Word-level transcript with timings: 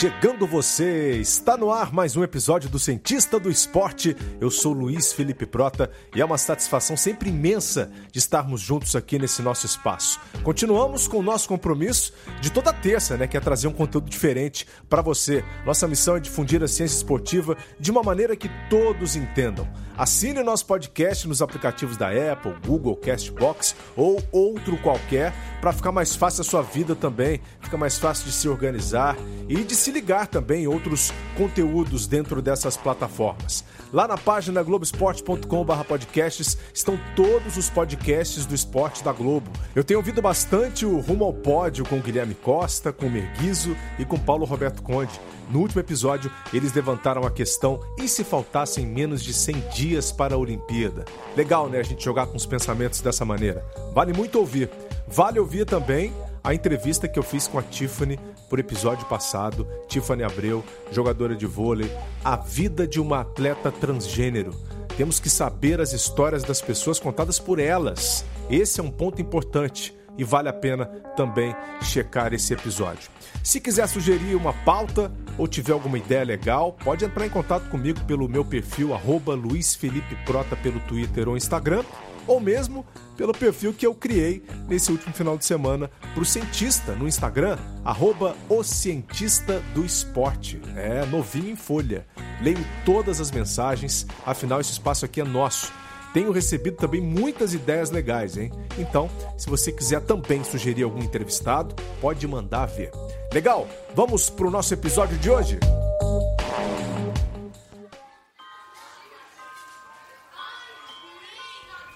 chegando 0.00 0.46
você! 0.46 1.18
Está 1.20 1.58
no 1.58 1.70
ar 1.70 1.92
mais 1.92 2.16
um 2.16 2.24
episódio 2.24 2.70
do 2.70 2.78
Cientista 2.78 3.38
do 3.38 3.50
Esporte. 3.50 4.16
Eu 4.40 4.50
sou 4.50 4.72
Luiz 4.72 5.12
Felipe 5.12 5.44
Prota 5.44 5.90
e 6.16 6.22
é 6.22 6.24
uma 6.24 6.38
satisfação 6.38 6.96
sempre 6.96 7.28
imensa 7.28 7.92
de 8.10 8.18
estarmos 8.18 8.62
juntos 8.62 8.96
aqui 8.96 9.18
nesse 9.18 9.42
nosso 9.42 9.66
espaço. 9.66 10.18
Continuamos 10.42 11.06
com 11.06 11.18
o 11.18 11.22
nosso 11.22 11.46
compromisso 11.46 12.14
de 12.40 12.50
toda 12.50 12.72
terça, 12.72 13.18
né, 13.18 13.26
que 13.26 13.36
é 13.36 13.40
trazer 13.40 13.68
um 13.68 13.74
conteúdo 13.74 14.08
diferente 14.08 14.66
para 14.88 15.02
você. 15.02 15.44
Nossa 15.66 15.86
missão 15.86 16.16
é 16.16 16.20
difundir 16.20 16.62
a 16.62 16.68
ciência 16.68 16.96
esportiva 16.96 17.54
de 17.78 17.90
uma 17.90 18.02
maneira 18.02 18.34
que 18.34 18.48
todos 18.70 19.16
entendam. 19.16 19.68
Assine 19.98 20.40
o 20.40 20.44
nosso 20.44 20.64
podcast 20.64 21.28
nos 21.28 21.42
aplicativos 21.42 21.98
da 21.98 22.08
Apple, 22.08 22.54
Google, 22.66 22.96
Castbox 22.96 23.76
ou 23.94 24.22
outro 24.32 24.78
qualquer 24.78 25.34
para 25.60 25.74
ficar 25.74 25.92
mais 25.92 26.16
fácil 26.16 26.40
a 26.40 26.44
sua 26.44 26.62
vida 26.62 26.96
também, 26.96 27.42
fica 27.60 27.76
mais 27.76 27.98
fácil 27.98 28.24
de 28.24 28.32
se 28.32 28.48
organizar 28.48 29.14
e 29.46 29.62
de 29.62 29.74
se 29.74 29.89
ligar 29.90 30.26
também 30.26 30.64
em 30.64 30.66
outros 30.66 31.12
conteúdos 31.36 32.06
dentro 32.06 32.40
dessas 32.42 32.76
plataformas. 32.76 33.64
Lá 33.92 34.06
na 34.06 34.16
página 34.16 34.62
globesport.com/podcasts 34.62 36.56
estão 36.72 36.98
todos 37.16 37.56
os 37.56 37.68
podcasts 37.68 38.46
do 38.46 38.54
esporte 38.54 39.02
da 39.02 39.12
Globo. 39.12 39.50
Eu 39.74 39.82
tenho 39.82 39.98
ouvido 39.98 40.22
bastante 40.22 40.86
o 40.86 41.00
Rumo 41.00 41.24
ao 41.24 41.32
Pódio 41.32 41.84
com 41.84 42.00
Guilherme 42.00 42.34
Costa, 42.34 42.92
com 42.92 43.08
Merguizo 43.08 43.76
e 43.98 44.04
com 44.04 44.18
Paulo 44.18 44.44
Roberto 44.44 44.82
Conde. 44.82 45.20
No 45.50 45.58
último 45.58 45.80
episódio, 45.80 46.30
eles 46.52 46.72
levantaram 46.72 47.24
a 47.24 47.30
questão: 47.30 47.80
e 47.98 48.06
se 48.08 48.22
faltassem 48.22 48.86
menos 48.86 49.22
de 49.22 49.34
100 49.34 49.60
dias 49.74 50.12
para 50.12 50.34
a 50.34 50.38
Olimpíada? 50.38 51.04
Legal, 51.36 51.68
né, 51.68 51.80
a 51.80 51.82
gente 51.82 52.04
jogar 52.04 52.26
com 52.26 52.36
os 52.36 52.46
pensamentos 52.46 53.00
dessa 53.00 53.24
maneira. 53.24 53.64
Vale 53.92 54.12
muito 54.12 54.38
ouvir. 54.38 54.70
Vale 55.08 55.40
ouvir 55.40 55.66
também 55.66 56.12
a 56.42 56.54
entrevista 56.54 57.08
que 57.08 57.18
eu 57.18 57.22
fiz 57.22 57.48
com 57.48 57.58
a 57.58 57.62
Tiffany 57.62 58.18
por 58.50 58.58
episódio 58.58 59.06
passado, 59.06 59.66
Tiffany 59.86 60.24
Abreu, 60.24 60.64
jogadora 60.90 61.36
de 61.36 61.46
vôlei, 61.46 61.90
a 62.24 62.34
vida 62.36 62.84
de 62.84 63.00
uma 63.00 63.20
atleta 63.20 63.70
transgênero. 63.70 64.52
Temos 64.96 65.20
que 65.20 65.30
saber 65.30 65.80
as 65.80 65.92
histórias 65.92 66.42
das 66.42 66.60
pessoas 66.60 66.98
contadas 66.98 67.38
por 67.38 67.60
elas. 67.60 68.24
Esse 68.50 68.80
é 68.80 68.82
um 68.82 68.90
ponto 68.90 69.22
importante 69.22 69.94
e 70.18 70.24
vale 70.24 70.48
a 70.48 70.52
pena 70.52 70.86
também 71.16 71.54
checar 71.80 72.34
esse 72.34 72.52
episódio. 72.52 73.08
Se 73.42 73.60
quiser 73.60 73.86
sugerir 73.86 74.34
uma 74.34 74.52
pauta 74.52 75.12
ou 75.38 75.46
tiver 75.46 75.72
alguma 75.72 75.96
ideia 75.96 76.24
legal, 76.24 76.72
pode 76.72 77.04
entrar 77.04 77.24
em 77.24 77.30
contato 77.30 77.70
comigo 77.70 78.00
pelo 78.04 78.28
meu 78.28 78.44
perfil 78.44 78.92
arroba 78.92 79.32
Luiz 79.32 79.74
Felipe 79.74 80.16
Prota 80.26 80.56
pelo 80.56 80.80
Twitter 80.80 81.28
ou 81.28 81.36
Instagram 81.36 81.84
ou 82.30 82.38
mesmo 82.38 82.86
pelo 83.16 83.32
perfil 83.32 83.74
que 83.74 83.84
eu 83.84 83.92
criei 83.92 84.40
nesse 84.68 84.92
último 84.92 85.12
final 85.12 85.36
de 85.36 85.44
semana 85.44 85.90
para 86.14 86.22
o 86.22 86.24
Cientista 86.24 86.94
no 86.94 87.08
Instagram, 87.08 87.58
arroba 87.84 88.36
o 88.48 88.62
Cientista 88.62 89.60
do 89.74 89.84
Esporte. 89.84 90.62
É 90.76 91.04
novinho 91.06 91.50
em 91.50 91.56
folha. 91.56 92.06
Leio 92.40 92.64
todas 92.86 93.20
as 93.20 93.32
mensagens, 93.32 94.06
afinal 94.24 94.60
esse 94.60 94.70
espaço 94.70 95.04
aqui 95.04 95.20
é 95.20 95.24
nosso. 95.24 95.72
Tenho 96.14 96.30
recebido 96.30 96.76
também 96.76 97.00
muitas 97.00 97.52
ideias 97.52 97.90
legais, 97.90 98.36
hein? 98.36 98.52
Então, 98.78 99.10
se 99.36 99.50
você 99.50 99.72
quiser 99.72 100.00
também 100.00 100.44
sugerir 100.44 100.84
algum 100.84 101.02
entrevistado, 101.02 101.74
pode 102.00 102.26
mandar 102.28 102.66
ver. 102.66 102.92
Legal? 103.34 103.66
Vamos 103.92 104.30
para 104.30 104.46
o 104.46 104.50
nosso 104.50 104.72
episódio 104.72 105.18
de 105.18 105.28
hoje? 105.28 105.58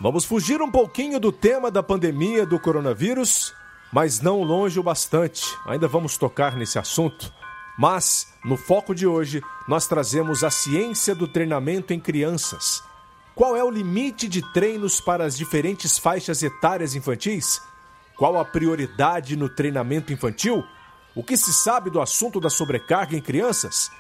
Vamos 0.05 0.27
fugir 0.27 0.61
um 0.61 0.71
pouquinho 0.71 1.19
do 1.19 1.33
tema 1.33 1.71
da 1.71 1.83
pandemia 1.83 2.45
do 2.45 2.61
coronavírus, 2.61 3.55
mas 3.91 4.21
não 4.21 4.43
longe 4.43 4.79
o 4.79 4.83
bastante. 4.83 5.43
Ainda 5.65 5.89
vamos 5.89 6.19
tocar 6.19 6.59
nesse 6.59 6.79
assunto. 6.79 7.33
Mas, 7.79 8.27
no 8.45 8.55
foco 8.55 8.95
de 8.95 9.07
hoje, 9.07 9.43
nós 9.67 9.87
trazemos 9.87 10.45
a 10.45 10.51
ciência 10.51 11.15
do 11.15 11.27
treinamento 11.27 11.95
em 11.95 11.99
crianças. 11.99 12.83
Qual 13.35 13.57
é 13.57 13.65
o 13.65 13.71
limite 13.71 14.29
de 14.29 14.43
treinos 14.53 15.01
para 15.01 15.25
as 15.25 15.39
diferentes 15.39 15.97
faixas 15.97 16.43
etárias 16.43 16.95
infantis? 16.95 17.59
Qual 18.15 18.39
a 18.39 18.45
prioridade 18.45 19.39
no 19.39 19.49
treinamento 19.49 20.13
infantil? 20.13 20.63
O 21.15 21.25
que 21.25 21.35
se 21.35 21.55
sabe 21.55 21.89
do 21.89 21.99
assunto 21.99 22.39
da 22.41 22.51
sobrecarga 22.51 23.17
em 23.17 23.23
crianças? 23.23 23.91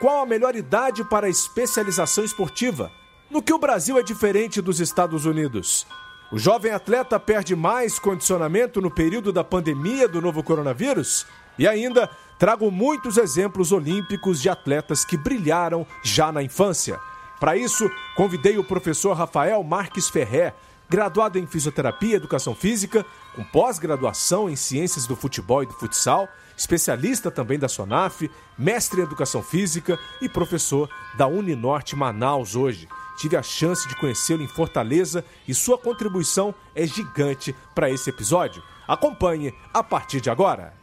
Qual 0.00 0.22
a 0.22 0.26
melhor 0.26 0.56
idade 0.56 1.04
para 1.04 1.26
a 1.26 1.30
especialização 1.30 2.24
esportiva? 2.24 2.90
No 3.32 3.40
que 3.40 3.54
o 3.54 3.56
Brasil 3.56 3.98
é 3.98 4.02
diferente 4.02 4.60
dos 4.60 4.78
Estados 4.78 5.24
Unidos? 5.24 5.86
O 6.30 6.38
jovem 6.38 6.70
atleta 6.70 7.18
perde 7.18 7.56
mais 7.56 7.98
condicionamento 7.98 8.78
no 8.78 8.90
período 8.90 9.32
da 9.32 9.42
pandemia 9.42 10.06
do 10.06 10.20
novo 10.20 10.42
coronavírus? 10.42 11.26
E 11.58 11.66
ainda 11.66 12.10
trago 12.38 12.70
muitos 12.70 13.16
exemplos 13.16 13.72
olímpicos 13.72 14.42
de 14.42 14.50
atletas 14.50 15.02
que 15.02 15.16
brilharam 15.16 15.86
já 16.04 16.30
na 16.30 16.42
infância. 16.42 17.00
Para 17.40 17.56
isso, 17.56 17.90
convidei 18.14 18.58
o 18.58 18.64
professor 18.64 19.14
Rafael 19.14 19.64
Marques 19.64 20.10
Ferré, 20.10 20.54
graduado 20.86 21.38
em 21.38 21.46
fisioterapia 21.46 22.12
e 22.12 22.16
educação 22.16 22.54
física, 22.54 23.02
com 23.34 23.42
pós-graduação 23.44 24.50
em 24.50 24.56
ciências 24.56 25.06
do 25.06 25.16
futebol 25.16 25.62
e 25.62 25.66
do 25.66 25.72
futsal, 25.72 26.28
especialista 26.54 27.30
também 27.30 27.58
da 27.58 27.66
SONAF, 27.66 28.30
mestre 28.58 29.00
em 29.00 29.04
educação 29.04 29.42
física 29.42 29.98
e 30.20 30.28
professor 30.28 30.86
da 31.16 31.26
Uninorte 31.26 31.96
Manaus 31.96 32.54
hoje. 32.54 32.86
Tive 33.22 33.36
a 33.36 33.42
chance 33.42 33.86
de 33.86 33.94
conhecê-lo 33.94 34.42
em 34.42 34.48
Fortaleza 34.48 35.24
e 35.46 35.54
sua 35.54 35.78
contribuição 35.78 36.52
é 36.74 36.84
gigante 36.84 37.54
para 37.72 37.88
esse 37.88 38.10
episódio. 38.10 38.60
Acompanhe 38.84 39.54
a 39.72 39.80
partir 39.80 40.20
de 40.20 40.28
agora. 40.28 40.74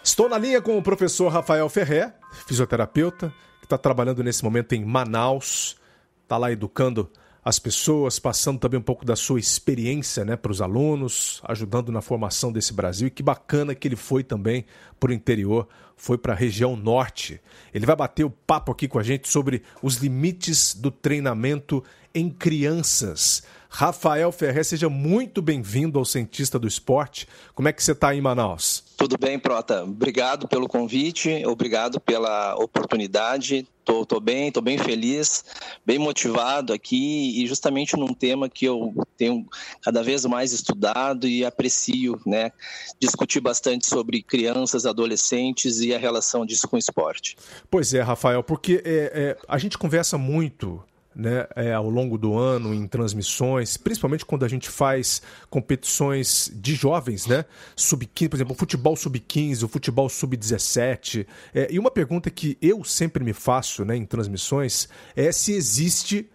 Estou 0.00 0.28
na 0.28 0.38
linha 0.38 0.62
com 0.62 0.78
o 0.78 0.82
professor 0.82 1.26
Rafael 1.26 1.68
Ferré, 1.68 2.14
fisioterapeuta, 2.46 3.34
que 3.58 3.66
está 3.66 3.76
trabalhando 3.76 4.22
nesse 4.22 4.44
momento 4.44 4.74
em 4.76 4.84
Manaus, 4.84 5.76
está 6.22 6.38
lá 6.38 6.52
educando 6.52 7.10
as 7.44 7.58
pessoas, 7.58 8.18
passando 8.18 8.58
também 8.58 8.80
um 8.80 8.82
pouco 8.82 9.04
da 9.04 9.14
sua 9.14 9.38
experiência 9.38 10.24
né, 10.24 10.34
para 10.34 10.50
os 10.50 10.62
alunos, 10.62 11.42
ajudando 11.44 11.92
na 11.92 12.00
formação 12.00 12.50
desse 12.50 12.72
Brasil. 12.72 13.08
E 13.08 13.10
que 13.10 13.22
bacana 13.22 13.74
que 13.74 13.86
ele 13.86 13.96
foi 13.96 14.24
também 14.24 14.64
para 14.98 15.10
o 15.10 15.14
interior, 15.14 15.68
foi 15.94 16.16
para 16.16 16.32
a 16.32 16.36
região 16.36 16.74
norte. 16.74 17.38
Ele 17.74 17.84
vai 17.84 17.94
bater 17.94 18.24
o 18.24 18.30
papo 18.30 18.72
aqui 18.72 18.88
com 18.88 18.98
a 18.98 19.02
gente 19.02 19.28
sobre 19.28 19.62
os 19.82 19.96
limites 19.96 20.74
do 20.74 20.90
treinamento 20.90 21.84
em 22.14 22.30
crianças. 22.30 23.42
Rafael 23.76 24.30
Ferrer, 24.30 24.64
seja 24.64 24.88
muito 24.88 25.42
bem-vindo 25.42 25.98
ao 25.98 26.04
Cientista 26.04 26.60
do 26.60 26.68
Esporte. 26.68 27.26
Como 27.56 27.66
é 27.66 27.72
que 27.72 27.82
você 27.82 27.90
está 27.90 28.10
aí 28.10 28.18
em 28.18 28.20
Manaus? 28.20 28.84
Tudo 28.96 29.18
bem, 29.18 29.36
Prota. 29.36 29.82
Obrigado 29.82 30.46
pelo 30.46 30.68
convite, 30.68 31.44
obrigado 31.44 31.98
pela 31.98 32.54
oportunidade. 32.54 33.66
Tô, 33.84 34.06
tô 34.06 34.20
bem, 34.20 34.52
tô 34.52 34.60
bem 34.60 34.78
feliz, 34.78 35.44
bem 35.84 35.98
motivado 35.98 36.72
aqui 36.72 37.42
e 37.42 37.44
justamente 37.48 37.96
num 37.96 38.14
tema 38.14 38.48
que 38.48 38.64
eu 38.64 38.94
tenho 39.16 39.44
cada 39.82 40.04
vez 40.04 40.24
mais 40.24 40.52
estudado 40.52 41.26
e 41.26 41.44
aprecio, 41.44 42.20
né? 42.24 42.52
Discutir 43.00 43.40
bastante 43.40 43.88
sobre 43.88 44.22
crianças, 44.22 44.86
adolescentes 44.86 45.80
e 45.80 45.92
a 45.92 45.98
relação 45.98 46.46
disso 46.46 46.68
com 46.68 46.76
o 46.76 46.78
esporte. 46.78 47.36
Pois 47.68 47.92
é, 47.92 48.00
Rafael, 48.00 48.44
porque 48.44 48.80
é, 48.84 49.10
é, 49.12 49.36
a 49.48 49.58
gente 49.58 49.76
conversa 49.76 50.16
muito 50.16 50.80
né, 51.14 51.46
é, 51.54 51.72
ao 51.72 51.88
longo 51.88 52.18
do 52.18 52.36
ano 52.36 52.74
em 52.74 52.86
transmissões, 52.86 53.76
principalmente 53.76 54.24
quando 54.24 54.44
a 54.44 54.48
gente 54.48 54.68
faz 54.68 55.22
competições 55.48 56.50
de 56.54 56.74
jovens, 56.74 57.26
né? 57.26 57.44
Sub-15, 57.76 58.28
por 58.28 58.36
exemplo, 58.36 58.52
o 58.54 58.58
futebol 58.58 58.96
sub-15, 58.96 59.62
o 59.62 59.68
futebol 59.68 60.08
sub-17. 60.08 61.26
É, 61.54 61.68
e 61.70 61.78
uma 61.78 61.90
pergunta 61.90 62.30
que 62.30 62.58
eu 62.60 62.82
sempre 62.84 63.22
me 63.22 63.32
faço 63.32 63.84
né, 63.84 63.96
em 63.96 64.04
transmissões 64.04 64.88
é 65.14 65.30
se 65.30 65.52
existe 65.52 66.28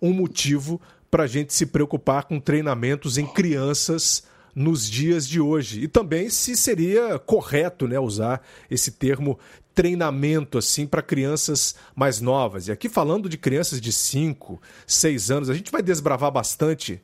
um 0.00 0.12
motivo 0.12 0.80
para 1.10 1.24
a 1.24 1.26
gente 1.26 1.54
se 1.54 1.66
preocupar 1.66 2.24
com 2.24 2.40
treinamentos 2.40 3.16
em 3.16 3.26
crianças 3.26 4.24
nos 4.54 4.88
dias 4.88 5.28
de 5.28 5.40
hoje. 5.40 5.82
E 5.82 5.88
também 5.88 6.30
se 6.30 6.56
seria 6.56 7.18
correto 7.18 7.86
né, 7.86 8.00
usar 8.00 8.42
esse 8.70 8.90
termo 8.90 9.38
treinamento 9.76 10.56
assim 10.56 10.86
para 10.86 11.02
crianças 11.02 11.76
mais 11.94 12.18
novas. 12.18 12.66
E 12.66 12.72
aqui 12.72 12.88
falando 12.88 13.28
de 13.28 13.36
crianças 13.36 13.78
de 13.78 13.92
5, 13.92 14.60
6 14.86 15.30
anos, 15.30 15.50
a 15.50 15.54
gente 15.54 15.70
vai 15.70 15.82
desbravar 15.82 16.32
bastante 16.32 17.00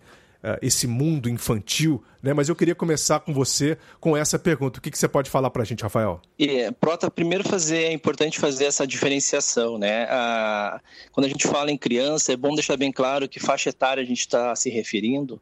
esse 0.60 0.86
mundo 0.86 1.28
infantil, 1.28 2.02
né? 2.22 2.32
Mas 2.32 2.48
eu 2.48 2.56
queria 2.56 2.74
começar 2.74 3.20
com 3.20 3.32
você 3.32 3.78
com 4.00 4.16
essa 4.16 4.38
pergunta. 4.38 4.78
O 4.78 4.82
que, 4.82 4.90
que 4.90 4.98
você 4.98 5.08
pode 5.08 5.30
falar 5.30 5.50
para 5.50 5.62
a 5.62 5.64
gente, 5.64 5.82
Rafael? 5.82 6.20
É, 6.38 6.70
Prota, 6.70 7.10
primeiro 7.10 7.48
fazer 7.48 7.84
é 7.84 7.92
importante 7.92 8.38
fazer 8.38 8.64
essa 8.64 8.86
diferenciação, 8.86 9.78
né? 9.78 10.06
Ah, 10.10 10.80
quando 11.12 11.26
a 11.26 11.28
gente 11.28 11.46
fala 11.46 11.70
em 11.70 11.78
criança, 11.78 12.32
é 12.32 12.36
bom 12.36 12.54
deixar 12.54 12.76
bem 12.76 12.90
claro 12.90 13.28
que 13.28 13.38
faixa 13.38 13.70
etária 13.70 14.02
a 14.02 14.06
gente 14.06 14.20
está 14.20 14.54
se 14.56 14.68
referindo. 14.68 15.40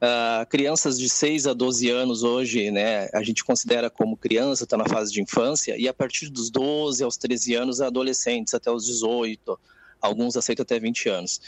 Ah, 0.00 0.46
crianças 0.48 0.98
de 0.98 1.08
6 1.08 1.46
a 1.46 1.52
12 1.52 1.90
anos 1.90 2.22
hoje, 2.22 2.70
né? 2.70 3.08
A 3.12 3.22
gente 3.22 3.44
considera 3.44 3.88
como 3.88 4.16
criança, 4.16 4.64
está 4.64 4.76
na 4.76 4.86
fase 4.86 5.12
de 5.12 5.22
infância, 5.22 5.76
e 5.76 5.88
a 5.88 5.94
partir 5.94 6.28
dos 6.28 6.50
12 6.50 7.02
aos 7.04 7.16
13 7.16 7.54
anos, 7.54 7.80
adolescentes 7.80 8.54
até 8.54 8.70
os 8.70 8.84
18 8.86 9.58
alguns 10.00 10.36
aceitam 10.36 10.62
até 10.62 10.78
20 10.78 11.08
anos. 11.08 11.40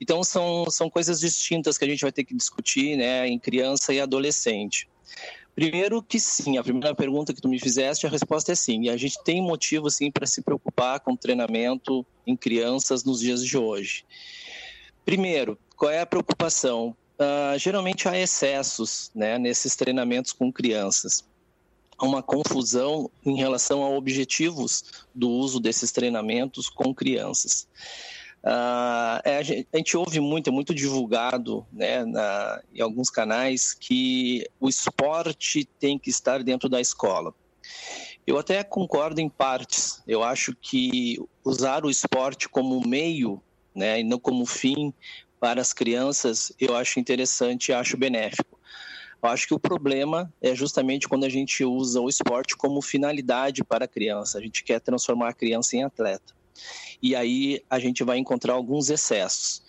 Então, 0.00 0.22
são, 0.22 0.68
são 0.70 0.90
coisas 0.90 1.20
distintas 1.20 1.78
que 1.78 1.84
a 1.84 1.88
gente 1.88 2.02
vai 2.02 2.12
ter 2.12 2.24
que 2.24 2.34
discutir 2.34 2.96
né, 2.96 3.26
em 3.26 3.38
criança 3.38 3.92
e 3.92 4.00
adolescente. 4.00 4.88
Primeiro 5.56 6.02
que 6.02 6.20
sim, 6.20 6.58
a 6.58 6.62
primeira 6.62 6.94
pergunta 6.94 7.32
que 7.32 7.40
tu 7.40 7.48
me 7.48 7.58
fizeste, 7.58 8.06
a 8.06 8.10
resposta 8.10 8.52
é 8.52 8.54
sim. 8.54 8.82
E 8.82 8.90
a 8.90 8.96
gente 8.96 9.22
tem 9.24 9.40
motivo 9.40 9.90
sim 9.90 10.10
para 10.10 10.26
se 10.26 10.42
preocupar 10.42 11.00
com 11.00 11.16
treinamento 11.16 12.04
em 12.26 12.36
crianças 12.36 13.04
nos 13.04 13.20
dias 13.20 13.42
de 13.42 13.56
hoje. 13.56 14.04
Primeiro, 15.02 15.58
qual 15.74 15.90
é 15.90 16.00
a 16.00 16.06
preocupação? 16.06 16.94
Uh, 17.18 17.58
geralmente 17.58 18.06
há 18.06 18.18
excessos 18.18 19.10
né, 19.14 19.38
nesses 19.38 19.74
treinamentos 19.74 20.30
com 20.30 20.52
crianças. 20.52 21.24
Uma 22.00 22.22
confusão 22.22 23.10
em 23.24 23.36
relação 23.36 23.82
a 23.82 23.88
objetivos 23.88 24.84
do 25.14 25.30
uso 25.30 25.58
desses 25.58 25.90
treinamentos 25.92 26.68
com 26.68 26.94
crianças. 26.94 27.66
Uh, 28.44 29.18
a, 29.24 29.42
gente, 29.42 29.66
a, 29.72 29.76
gente, 29.78 29.96
ouve 29.96 30.20
muito, 30.20 30.48
é 30.48 30.52
muito 30.52 30.74
divulgado 30.74 31.66
né, 31.72 32.04
na, 32.04 32.62
em 32.72 32.80
alguns 32.80 33.10
canais 33.10 33.74
que 33.74 34.46
o 34.60 34.68
esporte 34.68 35.64
tem 35.80 35.98
que 35.98 36.10
estar 36.10 36.44
dentro 36.44 36.68
da 36.68 36.80
escola. 36.80 37.34
Eu 38.26 38.38
até 38.38 38.62
concordo 38.62 39.20
em 39.20 39.28
partes. 39.28 40.02
Eu 40.06 40.22
acho 40.22 40.54
que 40.60 41.18
usar 41.44 41.84
o 41.84 41.90
esporte 41.90 42.48
como 42.48 42.86
meio 42.86 43.42
né, 43.74 44.00
e 44.00 44.04
não 44.04 44.18
como 44.18 44.46
fim 44.46 44.92
para 45.38 45.60
as 45.60 45.72
crianças, 45.72 46.52
eu 46.58 46.74
acho 46.74 46.98
interessante 46.98 47.72
acho 47.72 47.96
benéfico. 47.96 48.55
Eu 49.22 49.28
acho 49.28 49.46
que 49.46 49.54
o 49.54 49.58
problema 49.58 50.32
é 50.40 50.54
justamente 50.54 51.08
quando 51.08 51.24
a 51.24 51.28
gente 51.28 51.64
usa 51.64 52.00
o 52.00 52.08
esporte 52.08 52.56
como 52.56 52.80
finalidade 52.80 53.64
para 53.64 53.86
a 53.86 53.88
criança. 53.88 54.38
A 54.38 54.40
gente 54.40 54.62
quer 54.62 54.80
transformar 54.80 55.30
a 55.30 55.34
criança 55.34 55.76
em 55.76 55.82
atleta 55.82 56.36
e 57.02 57.14
aí 57.14 57.62
a 57.68 57.78
gente 57.78 58.02
vai 58.04 58.18
encontrar 58.18 58.54
alguns 58.54 58.90
excessos. 58.90 59.62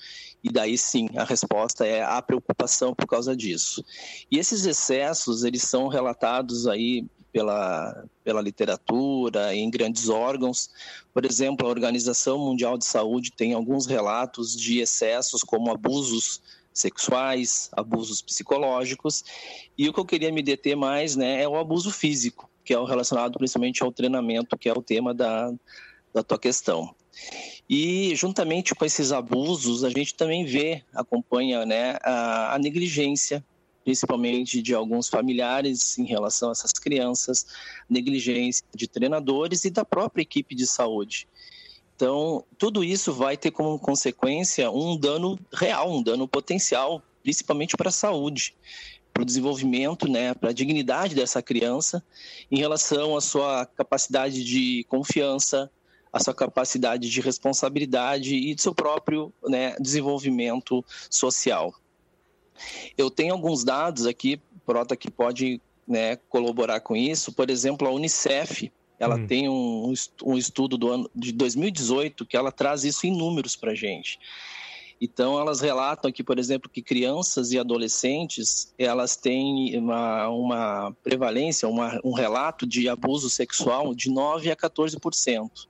E 0.44 0.52
daí 0.52 0.78
sim, 0.78 1.10
a 1.16 1.24
resposta 1.24 1.86
é 1.86 2.04
a 2.04 2.22
preocupação 2.22 2.94
por 2.94 3.08
causa 3.08 3.36
disso. 3.36 3.84
E 4.32 4.38
esses 4.38 4.66
excessos, 4.66 5.44
eles 5.44 5.64
são 5.64 5.88
relatados 5.88 6.68
aí 6.68 7.06
pela, 7.34 8.06
pela 8.24 8.42
literatura, 8.42 9.54
em 9.54 9.70
grandes 9.70 10.10
órgãos. 10.10 10.70
Por 11.14 11.26
exemplo, 11.26 11.68
a 11.68 11.70
Organização 11.70 12.38
Mundial 12.38 12.78
de 12.78 12.86
Saúde 12.86 13.32
tem 13.32 13.54
alguns 13.54 13.86
relatos 13.86 14.56
de 14.56 14.80
excessos 14.80 15.44
como 15.44 15.72
abusos 15.72 16.42
sexuais, 16.80 17.70
abusos 17.74 18.22
psicológicos. 18.22 19.24
E 19.78 19.88
o 19.90 19.94
que 19.94 20.00
eu 20.00 20.06
queria 20.06 20.32
me 20.32 20.42
deter 20.42 20.76
mais 20.76 21.16
né, 21.16 21.42
é 21.42 21.48
o 21.48 21.58
abuso 21.58 21.92
físico, 21.92 22.50
que 22.64 22.74
é 22.74 22.80
o 22.80 22.86
relacionado 22.86 23.38
principalmente 23.38 23.84
ao 23.84 23.92
treinamento, 23.92 24.58
que 24.58 24.70
é 24.70 24.74
o 24.74 24.82
tema 24.82 25.14
da, 25.14 25.54
da 26.14 26.24
tua 26.24 26.40
questão. 26.40 26.94
E 27.70 28.16
juntamente 28.16 28.74
com 28.74 28.86
esses 28.86 29.12
abusos, 29.12 29.84
a 29.84 29.90
gente 29.90 30.16
também 30.16 30.46
vê, 30.46 30.84
acompanha 30.94 31.66
né, 31.66 31.98
a, 32.02 32.56
a 32.56 32.60
negligência, 32.60 33.44
principalmente 33.84 34.62
de 34.62 34.74
alguns 34.74 35.10
familiares 35.10 35.98
em 35.98 36.06
relação 36.06 36.50
a 36.50 36.52
essas 36.52 36.74
crianças, 36.74 37.46
negligência 37.90 38.66
de 38.76 38.88
treinadores 38.88 39.66
e 39.66 39.70
da 39.70 39.84
própria 39.84 40.22
equipe 40.22 40.56
de 40.56 40.68
saúde. 40.68 41.28
Então, 41.98 42.46
tudo 42.60 42.84
isso 42.84 43.12
vai 43.12 43.36
ter 43.36 43.50
como 43.50 43.80
consequência 43.80 44.70
um 44.70 44.96
dano 44.96 45.38
real, 45.52 45.92
um 45.92 46.04
dano 46.04 46.28
potencial, 46.28 47.02
principalmente 47.24 47.76
para 47.76 47.90
a 47.90 47.92
saúde, 47.92 48.56
para 49.12 49.24
o 49.24 49.26
desenvolvimento, 49.26 50.08
né, 50.08 50.36
para 50.36 50.52
a 50.52 50.54
dignidade 50.54 51.16
dessa 51.16 51.42
criança, 51.42 52.04
em 52.52 52.60
relação 52.60 53.18
à 53.18 53.22
sua 53.22 53.66
capacidade 53.66 54.44
de 54.44 54.86
confiança, 54.88 55.72
a 56.14 56.20
sua 56.20 56.36
capacidade 56.36 57.10
de 57.10 57.20
responsabilidade 57.20 58.36
e 58.36 58.54
do 58.54 58.62
seu 58.62 58.76
próprio 58.76 59.34
né, 59.48 59.76
desenvolvimento 59.80 60.86
social. 61.10 61.74
Eu 62.96 63.10
tenho 63.10 63.34
alguns 63.34 63.64
dados 63.64 64.06
aqui, 64.06 64.40
Prota, 64.68 64.96
que 64.96 65.10
pode 65.10 65.60
né, 65.88 66.16
colaborar 66.30 66.80
com 66.80 66.96
isso. 66.96 67.34
Por 67.34 67.50
exemplo, 67.50 67.88
a 67.88 67.92
Unicef, 67.92 68.72
ela 69.00 69.16
hum. 69.16 69.28
tem 69.28 69.48
um, 69.50 69.94
um 70.24 70.38
estudo 70.38 70.78
do 70.78 70.92
ano 70.92 71.12
de 71.16 71.32
2018 71.32 72.26
que 72.26 72.36
ela 72.36 72.52
traz 72.52 72.84
isso 72.84 73.06
em 73.06 73.16
números 73.16 73.56
para 73.56 73.72
a 73.72 73.76
gente. 73.76 74.20
Então, 75.00 75.40
elas 75.40 75.62
relatam 75.62 76.10
aqui, 76.10 76.24
por 76.24 76.40
exemplo, 76.40 76.70
que 76.70 76.82
crianças 76.82 77.52
e 77.52 77.60
adolescentes 77.60 78.74
elas 78.80 79.16
têm 79.16 79.78
uma, 79.78 80.28
uma 80.28 80.96
prevalência, 81.04 81.68
uma, 81.68 82.00
um 82.04 82.14
relato 82.14 82.66
de 82.66 82.90
abuso 82.90 83.30
sexual 83.30 83.94
de 83.94 84.10
9 84.10 84.50
a 84.50 84.56
14% 84.56 85.68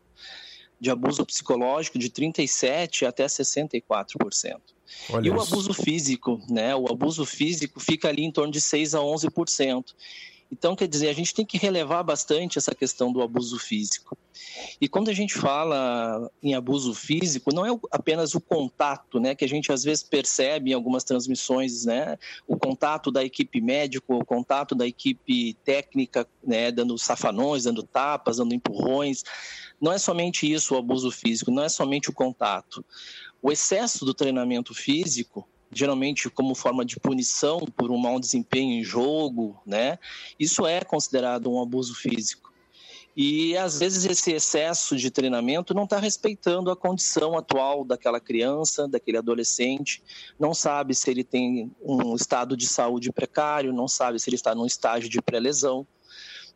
de 0.79 0.91
abuso 0.91 1.25
psicológico 1.25 1.97
de 1.97 2.09
37 2.09 3.06
até 3.06 3.25
64%. 3.25 4.59
Olha 5.09 5.27
e 5.27 5.27
isso. 5.27 5.38
o 5.38 5.41
abuso 5.41 5.74
físico, 5.74 6.39
né? 6.50 6.75
O 6.75 6.88
abuso 6.88 7.25
físico 7.25 7.79
fica 7.79 8.07
ali 8.07 8.24
em 8.24 8.31
torno 8.31 8.51
de 8.51 8.62
6 8.62 8.95
a 8.95 9.00
11%. 9.00 9.83
Então, 10.52 10.76
quer 10.76 10.88
dizer, 10.88 11.10
a 11.10 11.14
gente 11.14 11.34
tem 11.34 11.46
que 11.46 11.58
relevar 11.58 12.04
bastante 12.04 12.58
essa 12.58 12.74
questão 12.74 13.12
do 13.12 13.22
abuso 13.22 13.60
físico. 13.60 14.18
E 14.80 14.88
quando 14.88 15.10
a 15.10 15.14
gente 15.14 15.34
fala 15.34 16.32
em 16.42 16.56
abuso 16.56 16.94
físico, 16.94 17.54
não 17.54 17.66
é 17.66 17.80
apenas 17.92 18.34
o 18.34 18.40
contato, 18.40 19.20
né, 19.20 19.36
que 19.36 19.44
a 19.44 19.48
gente 19.48 19.72
às 19.72 19.84
vezes 19.84 20.04
percebe 20.04 20.72
em 20.72 20.74
algumas 20.74 21.04
transmissões, 21.04 21.86
né, 21.86 22.18
o 22.48 22.58
contato 22.58 23.12
da 23.12 23.24
equipe 23.24 23.60
médica, 23.60 24.14
o 24.14 24.26
contato 24.26 24.74
da 24.74 24.88
equipe 24.88 25.54
técnica, 25.66 26.26
né, 26.44 26.72
dando 26.72 26.98
safanões, 26.98 27.64
dando 27.64 27.84
tapas, 27.84 28.38
dando 28.38 28.56
empurrões. 28.56 29.24
Não 29.82 29.92
é 29.92 29.98
somente 29.98 30.52
isso 30.52 30.76
o 30.76 30.78
abuso 30.78 31.12
físico, 31.12 31.52
não 31.52 31.64
é 31.64 31.70
somente 31.70 32.10
o 32.10 32.14
contato. 32.14 32.86
O 33.42 33.52
excesso 33.52 34.06
do 34.06 34.14
treinamento 34.14 34.74
físico 34.74 35.48
geralmente 35.72 36.30
como 36.30 36.56
forma 36.56 36.86
de 36.86 37.00
punição 37.00 37.60
por 37.60 37.92
um 37.92 37.98
mau 37.98 38.19
desempenho 38.19 38.74
em 38.74 38.84
jogo, 38.84 39.62
né? 39.66 40.00
Isso 40.40 40.66
é 40.66 40.81
considerado 40.81 41.52
um 41.52 41.62
abuso 41.62 41.96
físico. 41.96 42.48
E 43.19 43.58
às 43.58 43.80
vezes 43.80 44.06
esse 44.06 44.31
excesso 44.31 44.96
de 44.96 45.10
treinamento 45.10 45.74
não 45.74 45.86
está 45.86 45.98
respeitando 45.98 46.69
a 46.69 46.75
condição 46.75 47.36
atual 47.36 47.84
daquela 47.84 48.19
criança, 48.19 48.88
daquele 48.88 49.18
adolescente, 49.18 50.03
não 50.39 50.53
sabe 50.53 50.94
se 50.94 51.10
ele 51.10 51.24
tem 51.24 51.72
um 51.82 52.15
estado 52.15 52.56
de 52.56 52.68
saúde 52.68 53.12
precário, 53.12 53.74
não 53.74 53.88
sabe 53.88 54.20
se 54.20 54.30
ele 54.30 54.36
está 54.36 54.53
num 54.53 54.68
estágio 54.68 55.10
de 55.10 55.20
pré-lesão, 55.20 55.88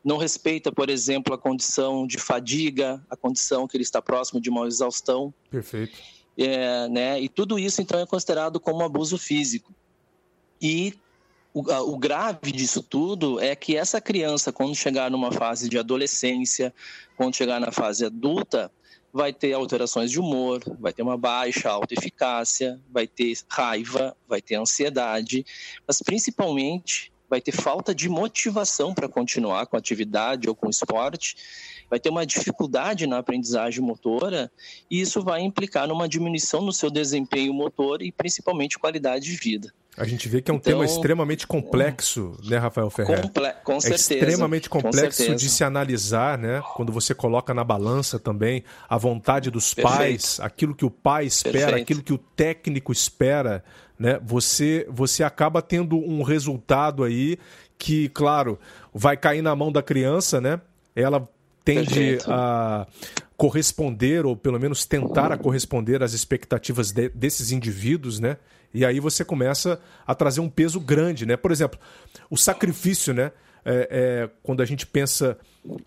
não 0.03 0.17
respeita, 0.17 0.71
por 0.71 0.89
exemplo, 0.89 1.33
a 1.33 1.37
condição 1.37 2.05
de 2.05 2.19
fadiga, 2.19 3.03
a 3.09 3.15
condição 3.15 3.67
que 3.67 3.75
ele 3.75 3.83
está 3.83 3.99
próximo 3.99 4.39
de 4.39 4.51
uma 4.51 4.67
exaustão. 4.67 5.33
Perfeito. 5.49 5.97
É, 6.37 6.87
né? 6.87 7.19
E 7.19 7.27
tudo 7.27 7.59
isso, 7.59 7.81
então, 7.81 7.99
é 7.99 8.05
considerado 8.05 8.59
como 8.59 8.83
abuso 8.83 9.17
físico. 9.17 9.73
E 10.61 10.93
o, 11.53 11.59
o, 11.59 11.97
grave 11.97 12.51
disso 12.51 12.81
tudo 12.81 13.39
é 13.39 13.55
que 13.55 13.75
essa 13.75 13.99
criança, 13.99 14.51
quando 14.51 14.75
chegar 14.75 15.11
numa 15.11 15.31
fase 15.31 15.67
de 15.67 15.77
adolescência, 15.77 16.73
quando 17.17 17.35
chegar 17.35 17.59
na 17.59 17.71
fase 17.71 18.05
adulta, 18.05 18.71
vai 19.11 19.33
ter 19.33 19.53
alterações 19.53 20.09
de 20.09 20.19
humor, 20.19 20.61
vai 20.79 20.93
ter 20.93 21.01
uma 21.01 21.17
baixa 21.17 21.69
autoeficácia, 21.69 22.79
vai 22.89 23.05
ter 23.05 23.37
raiva, 23.49 24.15
vai 24.27 24.41
ter 24.41 24.55
ansiedade, 24.55 25.45
mas 25.85 26.01
principalmente 26.01 27.10
vai 27.31 27.39
ter 27.39 27.53
falta 27.53 27.95
de 27.95 28.09
motivação 28.09 28.93
para 28.93 29.07
continuar 29.07 29.65
com 29.65 29.77
a 29.77 29.79
atividade 29.79 30.49
ou 30.49 30.53
com 30.53 30.67
o 30.67 30.69
esporte 30.69 31.37
vai 31.89 31.99
ter 31.99 32.09
uma 32.09 32.25
dificuldade 32.25 33.07
na 33.07 33.17
aprendizagem 33.17 33.81
motora 33.81 34.51
e 34.89 35.01
isso 35.01 35.21
vai 35.21 35.41
implicar 35.41 35.87
numa 35.87 36.07
diminuição 36.07 36.61
no 36.61 36.71
seu 36.71 36.89
desempenho 36.89 37.53
motor 37.53 38.01
e 38.01 38.11
principalmente 38.11 38.77
qualidade 38.77 39.25
de 39.25 39.35
vida. 39.35 39.73
A 39.97 40.05
gente 40.05 40.29
vê 40.29 40.41
que 40.41 40.49
é 40.49 40.53
um 40.53 40.57
então, 40.57 40.71
tema 40.71 40.85
extremamente 40.85 41.45
complexo, 41.45 42.37
né, 42.45 42.57
Rafael 42.57 42.89
Ferreira? 42.89 43.23
Comple 43.23 43.53
com 43.61 43.75
é 43.75 43.79
certeza. 43.81 44.13
extremamente 44.13 44.69
complexo 44.69 45.35
de 45.35 45.49
se 45.49 45.65
analisar, 45.65 46.37
né? 46.37 46.63
Quando 46.75 46.93
você 46.93 47.13
coloca 47.13 47.53
na 47.53 47.63
balança 47.63 48.17
também 48.17 48.63
a 48.87 48.97
vontade 48.97 49.51
dos 49.51 49.73
Perfeito. 49.73 49.97
pais, 49.97 50.39
aquilo 50.41 50.73
que 50.73 50.85
o 50.85 50.89
pai 50.89 51.25
espera, 51.25 51.51
Perfeito. 51.51 51.81
aquilo 51.83 52.03
que 52.03 52.13
o 52.13 52.17
técnico 52.17 52.93
espera, 52.93 53.65
né? 54.01 54.19
Você, 54.23 54.87
você 54.89 55.23
acaba 55.23 55.61
tendo 55.61 55.95
um 55.95 56.23
resultado 56.23 57.03
aí 57.03 57.37
que, 57.77 58.09
claro, 58.09 58.57
vai 58.91 59.15
cair 59.15 59.43
na 59.43 59.55
mão 59.55 59.71
da 59.71 59.83
criança, 59.83 60.41
né? 60.41 60.59
Ela 60.95 61.29
tende 61.63 62.17
a 62.27 62.87
corresponder, 63.37 64.25
ou 64.25 64.35
pelo 64.35 64.59
menos 64.59 64.85
tentar 64.85 65.31
a 65.31 65.37
corresponder 65.37 66.01
às 66.01 66.13
expectativas 66.13 66.91
de, 66.91 67.09
desses 67.09 67.51
indivíduos, 67.51 68.19
né? 68.19 68.37
E 68.73 68.83
aí 68.83 68.99
você 68.99 69.23
começa 69.23 69.79
a 70.07 70.15
trazer 70.15 70.41
um 70.41 70.49
peso 70.49 70.79
grande, 70.79 71.23
né? 71.27 71.37
Por 71.37 71.51
exemplo, 71.51 71.79
o 72.27 72.35
sacrifício, 72.35 73.13
né? 73.13 73.31
É, 73.63 73.87
é, 73.91 74.29
quando 74.41 74.63
a 74.63 74.65
gente 74.65 74.87
pensa 74.87 75.37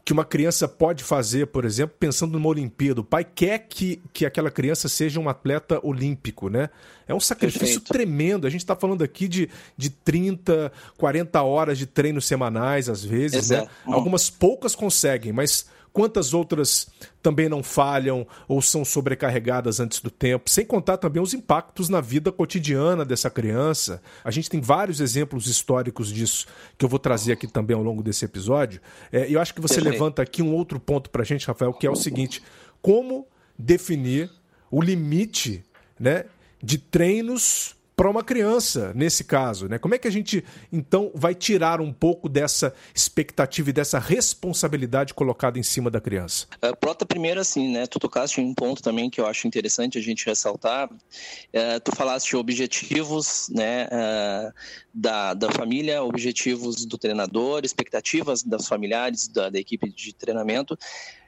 que 0.05 0.13
uma 0.13 0.25
criança 0.25 0.69
pode 0.69 1.03
fazer, 1.03 1.49
por 1.49 1.65
exemplo, 1.65 1.97
pensando 1.99 2.33
numa 2.33 2.49
Olimpíada. 2.49 3.01
O 3.01 3.05
pai 3.05 3.25
quer 3.25 3.59
que, 3.59 4.01
que 4.13 4.25
aquela 4.25 4.51
criança 4.51 4.89
seja 4.89 5.19
um 5.19 5.29
atleta 5.29 5.81
olímpico, 5.83 6.49
né? 6.49 6.71
É 7.09 7.15
um 7.15 7.21
sacrifício 7.21 7.81
Perfeito. 7.81 7.93
tremendo. 7.93 8.47
A 8.47 8.51
gente 8.51 8.61
está 8.61 8.77
falando 8.77 9.03
aqui 9.03 9.27
de, 9.27 9.51
de 9.77 9.91
30, 9.91 10.71
40 10.97 11.43
horas 11.43 11.77
de 11.77 11.87
treinos 11.87 12.25
semanais, 12.25 12.89
às 12.89 13.05
vezes, 13.05 13.51
né? 13.51 13.67
Algumas 13.85 14.31
poucas 14.31 14.75
conseguem, 14.75 15.33
mas 15.33 15.67
quantas 15.95 16.35
outras 16.35 16.89
também 17.23 17.49
não 17.49 17.63
falham 17.63 18.27
ou 18.49 18.61
são 18.61 18.85
sobrecarregadas 18.85 19.79
antes 19.79 20.01
do 20.01 20.11
tempo, 20.11 20.51
sem 20.51 20.67
contar 20.67 20.97
também 20.97 21.23
os 21.23 21.33
impactos 21.33 21.89
na 21.89 22.01
vida 22.01 22.33
cotidiana 22.33 23.05
dessa 23.05 23.31
criança. 23.31 24.03
A 24.25 24.31
gente 24.33 24.51
tem 24.51 24.61
vários 24.61 25.01
exemplos 25.01 25.47
históricos 25.47 26.13
disso 26.13 26.47
que 26.77 26.85
eu 26.85 26.89
vou 26.89 26.99
trazer 26.99 27.33
aqui 27.33 27.47
também 27.47 27.77
ao 27.77 27.83
longo 27.83 28.03
desse 28.03 28.25
episódio. 28.25 28.81
É, 29.13 29.31
eu 29.31 29.41
acho 29.41 29.55
que 29.55 29.61
você 29.61 29.81
levanta 29.81 30.21
aqui 30.21 30.43
um 30.43 30.53
outro 30.53 30.81
ponto 30.81 31.09
para 31.09 31.23
a 31.23 31.25
gente, 31.25 31.47
Rafael, 31.47 31.73
que 31.73 31.87
é 31.87 31.91
o 31.91 31.95
seguinte: 31.97 32.43
como 32.83 33.29
definir 33.57 34.29
o 34.73 34.83
limite 34.83 35.65
né, 35.99 36.25
de 36.61 36.77
treinos 36.77 37.77
para 37.97 38.11
uma 38.11 38.25
criança, 38.25 38.93
nesse 38.95 39.25
caso, 39.25 39.69
né? 39.69 39.79
Como 39.79 39.95
é 39.95 39.99
que 39.99 40.09
a 40.09 40.11
gente 40.11 40.45
então 40.73 41.13
vai 41.15 41.35
tirar 41.35 41.81
um 41.81 41.93
pouco 41.93 42.29
dessa 42.29 42.75
expectativa 42.95 43.71
e 43.71 43.73
dessa 43.73 43.99
responsabilidade 43.99 45.15
colocada 45.15 45.59
em 45.59 45.63
cima 45.63 45.91
da 45.91 46.01
criança? 46.01 46.47
Uh, 46.63 46.77
Prota, 46.77 47.07
primeiro 47.07 47.41
assim, 47.41 47.73
né? 47.73 47.87
Tu 47.87 47.99
tocaste 47.99 48.41
em 48.41 48.45
um 48.45 48.55
ponto 48.55 48.83
também 48.83 49.09
que 49.09 49.21
eu 49.21 49.27
acho 49.27 49.47
interessante 49.47 49.97
a 49.97 50.03
gente 50.03 50.27
ressaltar. 50.27 50.91
Uh, 50.91 51.81
tu 51.85 51.95
falaste 51.95 52.31
de 52.31 52.37
objetivos, 52.37 53.49
né? 53.51 53.87
Uh, 53.87 54.53
da, 54.93 55.35
da 55.35 55.51
família, 55.53 56.03
objetivos 56.03 56.85
do 56.85 56.99
treinador, 56.99 57.65
expectativas 57.65 58.43
das 58.43 58.67
familiares 58.67 59.29
da, 59.29 59.51
da 59.51 59.59
equipe 59.59 59.89
de 59.91 60.13
treinamento 60.15 60.79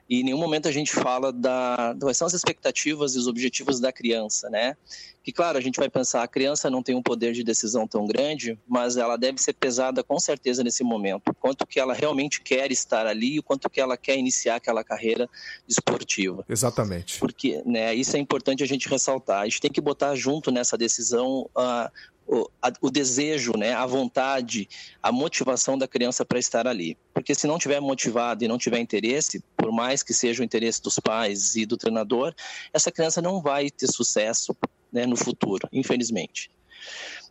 e 0.09 0.21
em 0.21 0.23
nenhum 0.23 0.37
momento 0.37 0.67
a 0.67 0.71
gente 0.71 0.91
fala 0.91 1.33
da 1.33 1.95
quais 1.99 2.17
são 2.17 2.27
as 2.27 2.33
expectativas 2.33 3.15
e 3.15 3.17
os 3.17 3.27
objetivos 3.27 3.79
da 3.79 3.91
criança, 3.91 4.49
né? 4.49 4.75
Que 5.23 5.33
claro, 5.33 5.57
a 5.57 5.61
gente 5.61 5.77
vai 5.77 5.89
pensar 5.89 6.23
a 6.23 6.27
criança 6.27 6.69
não 6.69 6.81
tem 6.81 6.95
um 6.95 7.01
poder 7.01 7.33
de 7.33 7.43
decisão 7.43 7.85
tão 7.85 8.07
grande, 8.07 8.57
mas 8.65 8.95
ela 8.95 9.17
deve 9.17 9.41
ser 9.41 9.53
pesada 9.53 10.01
com 10.01 10.17
certeza 10.19 10.63
nesse 10.63 10.83
momento, 10.83 11.33
quanto 11.33 11.67
que 11.67 11.79
ela 11.79 11.93
realmente 11.93 12.41
quer 12.41 12.71
estar 12.71 13.05
ali 13.05 13.37
e 13.37 13.41
quanto 13.41 13.69
que 13.69 13.81
ela 13.81 13.97
quer 13.97 14.17
iniciar 14.17 14.55
aquela 14.55 14.83
carreira 14.83 15.29
esportiva. 15.67 16.45
Exatamente. 16.47 17.19
Porque, 17.19 17.61
né, 17.65 17.93
isso 17.93 18.15
é 18.15 18.19
importante 18.19 18.63
a 18.63 18.67
gente 18.67 18.87
ressaltar. 18.87 19.41
A 19.41 19.43
gente 19.45 19.59
tem 19.59 19.71
que 19.71 19.81
botar 19.81 20.15
junto 20.15 20.49
nessa 20.51 20.77
decisão 20.77 21.49
uh, 21.55 21.91
o, 22.27 22.89
desejo, 22.91 23.53
né, 23.57 23.73
a 23.73 23.85
vontade, 23.85 24.67
a 25.01 25.11
motivação 25.11 25.77
da 25.77 25.87
criança 25.87 26.25
para 26.25 26.39
estar 26.39 26.67
ali. 26.67 26.97
Porque 27.13 27.33
se 27.33 27.47
não 27.47 27.57
tiver 27.57 27.79
motivado 27.79 28.43
e 28.43 28.47
não 28.47 28.57
tiver 28.57 28.79
interesse, 28.79 29.41
por 29.55 29.71
mais 29.71 30.03
que 30.03 30.13
seja 30.13 30.41
o 30.41 30.45
interesse 30.45 30.81
dos 30.81 30.99
pais 30.99 31.55
e 31.55 31.65
do 31.65 31.77
treinador, 31.77 32.33
essa 32.73 32.91
criança 32.91 33.21
não 33.21 33.41
vai 33.41 33.69
ter 33.69 33.87
sucesso 33.87 34.55
né, 34.91 35.05
no 35.05 35.15
futuro, 35.15 35.67
infelizmente. 35.71 36.51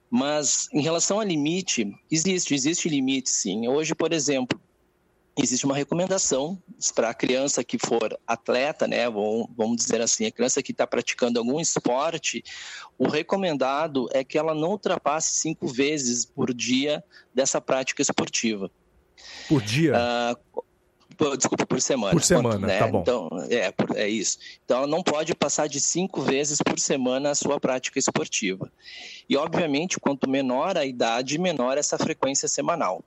Mas 0.09 0.69
em 0.73 0.81
relação 0.81 1.21
a 1.21 1.25
limite, 1.25 1.93
existe, 2.11 2.55
existe 2.55 2.89
limite 2.89 3.29
sim. 3.29 3.69
Hoje, 3.69 3.95
por 3.95 4.13
exemplo, 4.13 4.61
existe 5.37 5.67
uma 5.67 5.75
recomendação 5.75 6.61
para 6.95 7.11
a 7.11 7.15
criança 7.15 7.63
que 7.63 7.79
for 7.79 8.19
atleta, 8.27 8.87
né, 8.87 9.09
vamos 9.11 9.77
dizer 9.77 10.01
assim, 10.01 10.27
a 10.27 10.33
criança 10.33 10.63
que 10.63 10.73
está 10.73 10.87
praticando 10.87 11.39
algum 11.39 11.61
esporte, 11.61 12.43
o 12.99 13.09
recomendado 13.09 14.09
é 14.13 14.25
que 14.25 14.39
ela 14.39 14.55
não 14.55 14.71
ultrapasse 14.71 15.33
cinco 15.33 15.67
vezes 15.67 16.25
por 16.25 16.55
dia 16.55 17.05
dessa 17.35 17.61
prática 17.61 18.01
esportiva. 18.01 18.71
Por 19.49 19.63
dia? 19.63 19.93
Uh, 19.95 21.37
desculpa, 21.37 21.67
por 21.67 21.81
semana. 21.81 22.13
Por 22.13 22.23
semana, 22.23 22.67
né? 22.67 22.79
tá 22.79 22.89
bom. 22.89 23.01
Então, 23.01 23.29
é, 23.51 23.73
é 23.95 24.09
isso. 24.09 24.39
Então, 24.65 24.79
ela 24.79 24.87
não 24.87 25.03
pode 25.03 25.35
passar 25.35 25.67
de 25.67 25.81
cinco 25.81 26.21
vezes 26.23 26.59
por 26.59 26.79
semana 26.79 27.31
a 27.31 27.35
sua 27.35 27.61
prática 27.61 27.99
esportiva. 27.99 28.71
E, 29.29 29.37
obviamente, 29.37 29.99
quanto 29.99 30.29
menor 30.29 30.77
a 30.77 30.85
idade, 30.85 31.39
menor 31.39 31.79
essa 31.79 31.97
frequência 31.99 32.49
semanal. 32.49 33.03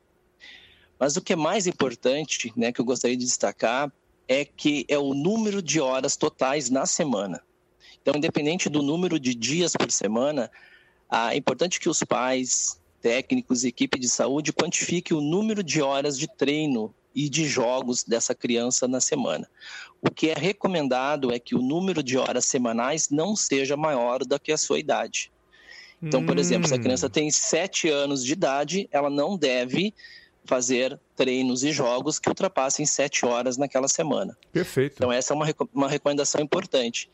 Mas 1.00 1.16
o 1.16 1.22
que 1.22 1.34
é 1.34 1.36
mais 1.36 1.66
importante, 1.66 2.52
né, 2.56 2.72
que 2.72 2.82
eu 2.82 2.86
gostaria 2.86 3.16
de 3.16 3.26
destacar, 3.26 3.92
é 4.28 4.44
que 4.44 4.86
é 4.88 5.00
o 5.00 5.14
número 5.14 5.62
de 5.62 5.80
horas 5.80 6.18
totais 6.18 6.70
na 6.70 6.86
semana. 6.86 7.42
Então, 8.02 8.16
independente 8.16 8.70
do 8.70 8.84
número 8.84 9.20
de 9.20 9.34
dias 9.34 9.74
por 9.74 9.90
semana, 9.92 10.52
é 11.12 11.36
importante 11.36 11.80
que 11.80 11.90
os 11.90 12.04
pais, 12.04 12.80
técnicos 13.02 13.64
e 13.64 13.70
equipe 13.70 13.98
de 13.98 14.10
saúde 14.10 14.54
quantifiquem 14.54 15.18
o 15.18 15.22
número 15.22 15.64
de 15.64 15.82
horas 15.82 16.18
de 16.18 16.28
treino 16.28 16.94
e 17.16 17.28
de 17.30 17.46
jogos 17.46 18.04
dessa 18.04 18.36
criança 18.36 18.88
na 18.88 19.02
semana. 19.02 19.50
O 20.02 20.12
que 20.12 20.30
é 20.30 20.34
recomendado 20.34 21.32
é 21.34 21.40
que 21.40 21.56
o 21.56 21.62
número 21.62 22.04
de 22.04 22.18
horas 22.18 22.46
semanais 22.46 23.10
não 23.10 23.36
seja 23.36 23.76
maior 23.76 24.24
do 24.24 24.40
que 24.40 24.52
a 24.52 24.58
sua 24.58 24.80
idade. 24.80 25.32
Então, 26.02 26.26
por 26.26 26.38
exemplo, 26.38 26.68
se 26.68 26.74
a 26.74 26.80
criança 26.80 27.08
hum. 27.08 27.10
tem 27.10 27.30
sete 27.30 27.90
anos 27.90 28.24
de 28.24 28.32
idade, 28.32 28.88
ela 28.92 29.10
não 29.10 29.38
deve 29.38 29.94
fazer 30.50 31.00
treinos 31.16 31.64
e 31.64 31.72
jogos 31.72 32.18
que 32.18 32.28
ultrapassem 32.28 32.86
sete 32.86 33.24
horas 33.24 33.56
naquela 33.56 33.88
semana. 33.88 34.36
Perfeito. 34.52 34.96
Então, 34.98 35.12
essa 35.12 35.32
é 35.32 35.36
uma, 35.36 35.46
uma 35.72 35.88
recomendação 35.88 36.42
importante. 36.42 37.08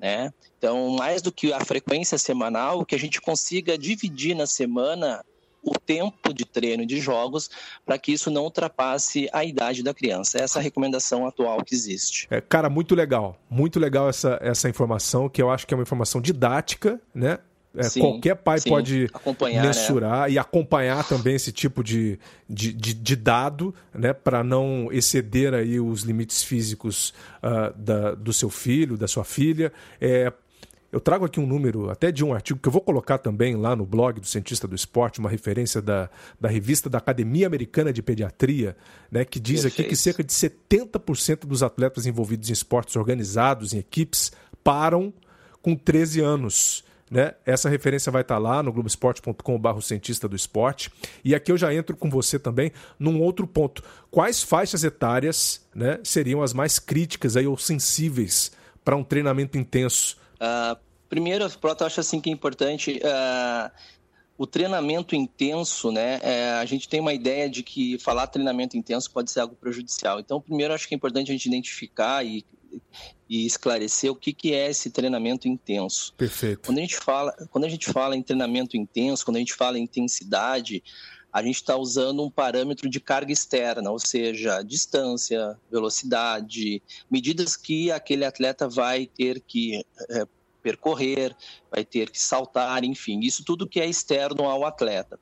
Né? 0.00 0.32
Então, 0.58 0.90
mais 0.90 1.22
do 1.22 1.30
que 1.30 1.52
a 1.52 1.64
frequência 1.64 2.18
semanal, 2.18 2.84
que 2.84 2.96
a 2.96 2.98
gente 2.98 3.20
consiga 3.20 3.78
dividir 3.78 4.34
na 4.34 4.48
semana 4.48 5.24
o 5.62 5.78
tempo 5.78 6.34
de 6.34 6.44
treino 6.44 6.84
de 6.84 7.00
jogos 7.00 7.48
para 7.86 7.96
que 7.96 8.12
isso 8.12 8.30
não 8.32 8.42
ultrapasse 8.42 9.28
a 9.32 9.44
idade 9.44 9.84
da 9.84 9.94
criança. 9.94 10.38
Essa 10.38 10.58
é 10.58 10.60
a 10.60 10.62
recomendação 10.62 11.24
atual 11.24 11.62
que 11.64 11.72
existe. 11.72 12.26
É, 12.28 12.40
cara, 12.40 12.68
muito 12.68 12.96
legal. 12.96 13.38
Muito 13.48 13.78
legal 13.78 14.08
essa, 14.08 14.40
essa 14.42 14.68
informação, 14.68 15.28
que 15.28 15.40
eu 15.40 15.50
acho 15.50 15.64
que 15.64 15.72
é 15.72 15.76
uma 15.76 15.84
informação 15.84 16.20
didática, 16.20 17.00
né? 17.14 17.38
É, 17.74 17.84
sim, 17.84 18.00
qualquer 18.00 18.34
pai 18.36 18.60
sim. 18.60 18.68
pode 18.68 19.10
né? 19.40 19.62
mensurar 19.62 20.28
né? 20.28 20.34
e 20.34 20.38
acompanhar 20.38 21.06
também 21.08 21.34
esse 21.34 21.50
tipo 21.50 21.82
de, 21.82 22.18
de, 22.48 22.70
de, 22.72 22.92
de 22.92 23.16
dado 23.16 23.74
né, 23.94 24.12
para 24.12 24.44
não 24.44 24.88
exceder 24.92 25.54
aí 25.54 25.80
os 25.80 26.02
limites 26.02 26.42
físicos 26.42 27.14
uh, 27.42 27.72
da, 27.74 28.14
do 28.14 28.32
seu 28.32 28.50
filho, 28.50 28.98
da 28.98 29.08
sua 29.08 29.24
filha. 29.24 29.72
É, 29.98 30.30
eu 30.92 31.00
trago 31.00 31.24
aqui 31.24 31.40
um 31.40 31.46
número 31.46 31.88
até 31.88 32.12
de 32.12 32.22
um 32.22 32.34
artigo 32.34 32.60
que 32.60 32.68
eu 32.68 32.72
vou 32.72 32.82
colocar 32.82 33.16
também 33.16 33.56
lá 33.56 33.74
no 33.74 33.86
blog 33.86 34.20
do 34.20 34.26
Cientista 34.26 34.68
do 34.68 34.74
Esporte, 34.74 35.20
uma 35.20 35.30
referência 35.30 35.80
da, 35.80 36.10
da 36.38 36.50
revista 36.50 36.90
da 36.90 36.98
Academia 36.98 37.46
Americana 37.46 37.90
de 37.90 38.02
Pediatria, 38.02 38.76
né, 39.10 39.24
que 39.24 39.40
diz 39.40 39.62
Perfeito. 39.62 39.80
aqui 39.80 39.88
que 39.88 39.96
cerca 39.96 40.22
de 40.22 40.30
70% 40.30 41.46
dos 41.46 41.62
atletas 41.62 42.04
envolvidos 42.04 42.50
em 42.50 42.52
esportes 42.52 42.94
organizados, 42.96 43.72
em 43.72 43.78
equipes, 43.78 44.30
param 44.62 45.10
com 45.62 45.74
13 45.74 46.20
anos. 46.20 46.84
Né? 47.12 47.34
Essa 47.44 47.68
referência 47.68 48.10
vai 48.10 48.22
estar 48.22 48.38
lá 48.38 48.62
no 48.62 48.72
globesport.com.br 48.72 49.80
cientista 49.82 50.26
do 50.26 50.34
esporte. 50.34 50.90
E 51.22 51.34
aqui 51.34 51.52
eu 51.52 51.58
já 51.58 51.74
entro 51.74 51.94
com 51.94 52.08
você 52.08 52.38
também 52.38 52.72
num 52.98 53.20
outro 53.20 53.46
ponto. 53.46 53.84
Quais 54.10 54.42
faixas 54.42 54.82
etárias 54.82 55.60
né, 55.74 56.00
seriam 56.02 56.42
as 56.42 56.54
mais 56.54 56.78
críticas 56.78 57.36
aí, 57.36 57.46
ou 57.46 57.58
sensíveis 57.58 58.50
para 58.82 58.96
um 58.96 59.04
treinamento 59.04 59.58
intenso? 59.58 60.16
Uh, 60.36 60.74
primeiro, 61.06 61.46
Prota, 61.58 61.84
eu 61.84 61.86
acho 61.88 62.00
assim 62.00 62.18
que 62.18 62.30
é 62.30 62.32
importante. 62.32 62.98
Uh, 63.04 63.70
o 64.38 64.46
treinamento 64.46 65.14
intenso, 65.14 65.92
né? 65.92 66.18
É, 66.22 66.52
a 66.52 66.64
gente 66.64 66.88
tem 66.88 66.98
uma 66.98 67.12
ideia 67.12 67.46
de 67.46 67.62
que 67.62 67.98
falar 67.98 68.26
treinamento 68.26 68.74
intenso 68.74 69.10
pode 69.10 69.30
ser 69.30 69.40
algo 69.40 69.54
prejudicial. 69.54 70.18
Então, 70.18 70.40
primeiro, 70.40 70.72
acho 70.72 70.88
que 70.88 70.94
é 70.94 70.96
importante 70.96 71.30
a 71.30 71.32
gente 71.34 71.44
identificar 71.44 72.24
e 72.24 72.42
e 73.28 73.46
esclarecer 73.46 74.10
o 74.10 74.14
que, 74.14 74.32
que 74.32 74.52
é 74.52 74.70
esse 74.70 74.90
treinamento 74.90 75.48
intenso. 75.48 76.12
Perfeito. 76.16 76.66
Quando 76.66 76.78
a 76.78 76.80
gente 76.82 76.96
fala, 76.96 77.32
quando 77.50 77.64
a 77.64 77.68
gente 77.68 77.90
fala 77.90 78.16
em 78.16 78.22
treinamento 78.22 78.76
intenso, 78.76 79.24
quando 79.24 79.36
a 79.36 79.40
gente 79.40 79.54
fala 79.54 79.78
em 79.78 79.82
intensidade, 79.82 80.82
a 81.32 81.42
gente 81.42 81.56
está 81.56 81.76
usando 81.76 82.22
um 82.22 82.30
parâmetro 82.30 82.90
de 82.90 83.00
carga 83.00 83.32
externa, 83.32 83.90
ou 83.90 83.98
seja, 83.98 84.62
distância, 84.62 85.58
velocidade, 85.70 86.82
medidas 87.10 87.56
que 87.56 87.90
aquele 87.90 88.24
atleta 88.24 88.68
vai 88.68 89.06
ter 89.06 89.40
que 89.40 89.82
é, 90.10 90.26
percorrer, 90.62 91.34
vai 91.70 91.84
ter 91.84 92.10
que 92.10 92.20
saltar, 92.20 92.84
enfim, 92.84 93.20
isso 93.20 93.44
tudo 93.44 93.66
que 93.66 93.80
é 93.80 93.86
externo 93.86 94.44
ao 94.44 94.64
atleta. 94.66 95.18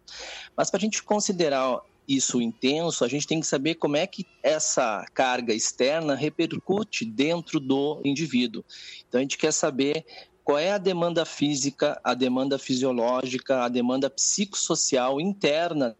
Mas 0.56 0.68
para 0.68 0.78
a 0.78 0.80
gente 0.80 1.02
considerar 1.02 1.80
isso 2.10 2.40
intenso, 2.40 3.04
a 3.04 3.08
gente 3.08 3.26
tem 3.26 3.40
que 3.40 3.46
saber 3.46 3.76
como 3.76 3.96
é 3.96 4.06
que 4.06 4.26
essa 4.42 5.06
carga 5.14 5.54
externa 5.54 6.16
repercute 6.16 7.04
dentro 7.04 7.60
do 7.60 8.00
indivíduo. 8.04 8.64
Então 9.08 9.18
a 9.18 9.22
gente 9.22 9.38
quer 9.38 9.52
saber 9.52 10.04
qual 10.42 10.58
é 10.58 10.72
a 10.72 10.78
demanda 10.78 11.24
física, 11.24 12.00
a 12.02 12.12
demanda 12.12 12.58
fisiológica, 12.58 13.62
a 13.62 13.68
demanda 13.68 14.10
psicossocial 14.10 15.20
interna 15.20 15.96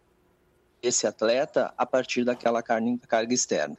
desse 0.81 1.05
atleta 1.05 1.73
a 1.77 1.85
partir 1.85 2.23
daquela 2.23 2.61
carga 2.63 3.33
externa. 3.33 3.77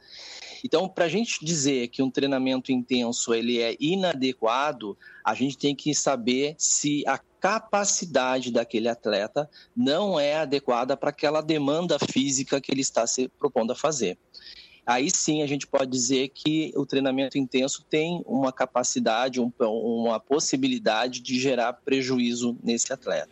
Então, 0.63 0.87
para 0.87 1.05
a 1.05 1.09
gente 1.09 1.43
dizer 1.43 1.89
que 1.89 2.01
um 2.01 2.09
treinamento 2.09 2.71
intenso 2.71 3.33
ele 3.33 3.59
é 3.59 3.75
inadequado, 3.79 4.97
a 5.23 5.33
gente 5.35 5.57
tem 5.57 5.75
que 5.75 5.93
saber 5.93 6.55
se 6.57 7.03
a 7.05 7.19
capacidade 7.39 8.49
daquele 8.49 8.87
atleta 8.87 9.49
não 9.75 10.17
é 10.17 10.35
adequada 10.37 10.95
para 10.95 11.09
aquela 11.09 11.41
demanda 11.41 11.97
física 11.99 12.61
que 12.61 12.71
ele 12.71 12.79
está 12.79 13.05
se 13.05 13.27
propondo 13.27 13.73
a 13.73 13.75
fazer. 13.75 14.17
Aí 14.85 15.11
sim 15.11 15.41
a 15.41 15.47
gente 15.47 15.67
pode 15.67 15.91
dizer 15.91 16.29
que 16.29 16.71
o 16.75 16.85
treinamento 16.85 17.37
intenso 17.37 17.85
tem 17.89 18.21
uma 18.25 18.51
capacidade, 18.51 19.41
um, 19.41 19.51
uma 19.59 20.19
possibilidade 20.19 21.21
de 21.21 21.37
gerar 21.39 21.73
prejuízo 21.73 22.57
nesse 22.63 22.91
atleta. 22.91 23.31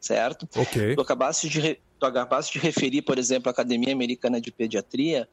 Certo? 0.00 0.48
Ok. 0.56 0.94
Tu 0.94 1.00
acabaste 1.00 1.48
de, 1.48 1.80
tu 1.98 2.06
acabaste 2.06 2.58
de 2.58 2.64
referir, 2.64 3.02
por 3.02 3.18
exemplo, 3.18 3.48
a 3.48 3.52
Academia 3.52 3.92
Americana 3.92 4.40
de 4.40 4.50
Pediatria, 4.50 5.28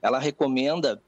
ela 0.00 0.18
recomenda 0.18 1.02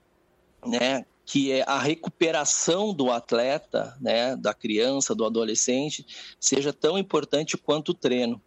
né, 0.67 1.05
que 1.25 1.53
é 1.53 1.63
a 1.67 1.79
recuperação 1.79 2.93
do 2.93 3.11
atleta, 3.11 3.97
né, 4.01 4.35
da 4.37 4.55
criança, 4.55 5.15
do 5.15 5.25
adolescente, 5.25 6.07
seja 6.41 6.73
tão 6.73 6.99
importante 6.99 7.57
quanto 7.57 7.91
o 7.91 7.95
treino. 7.95 8.41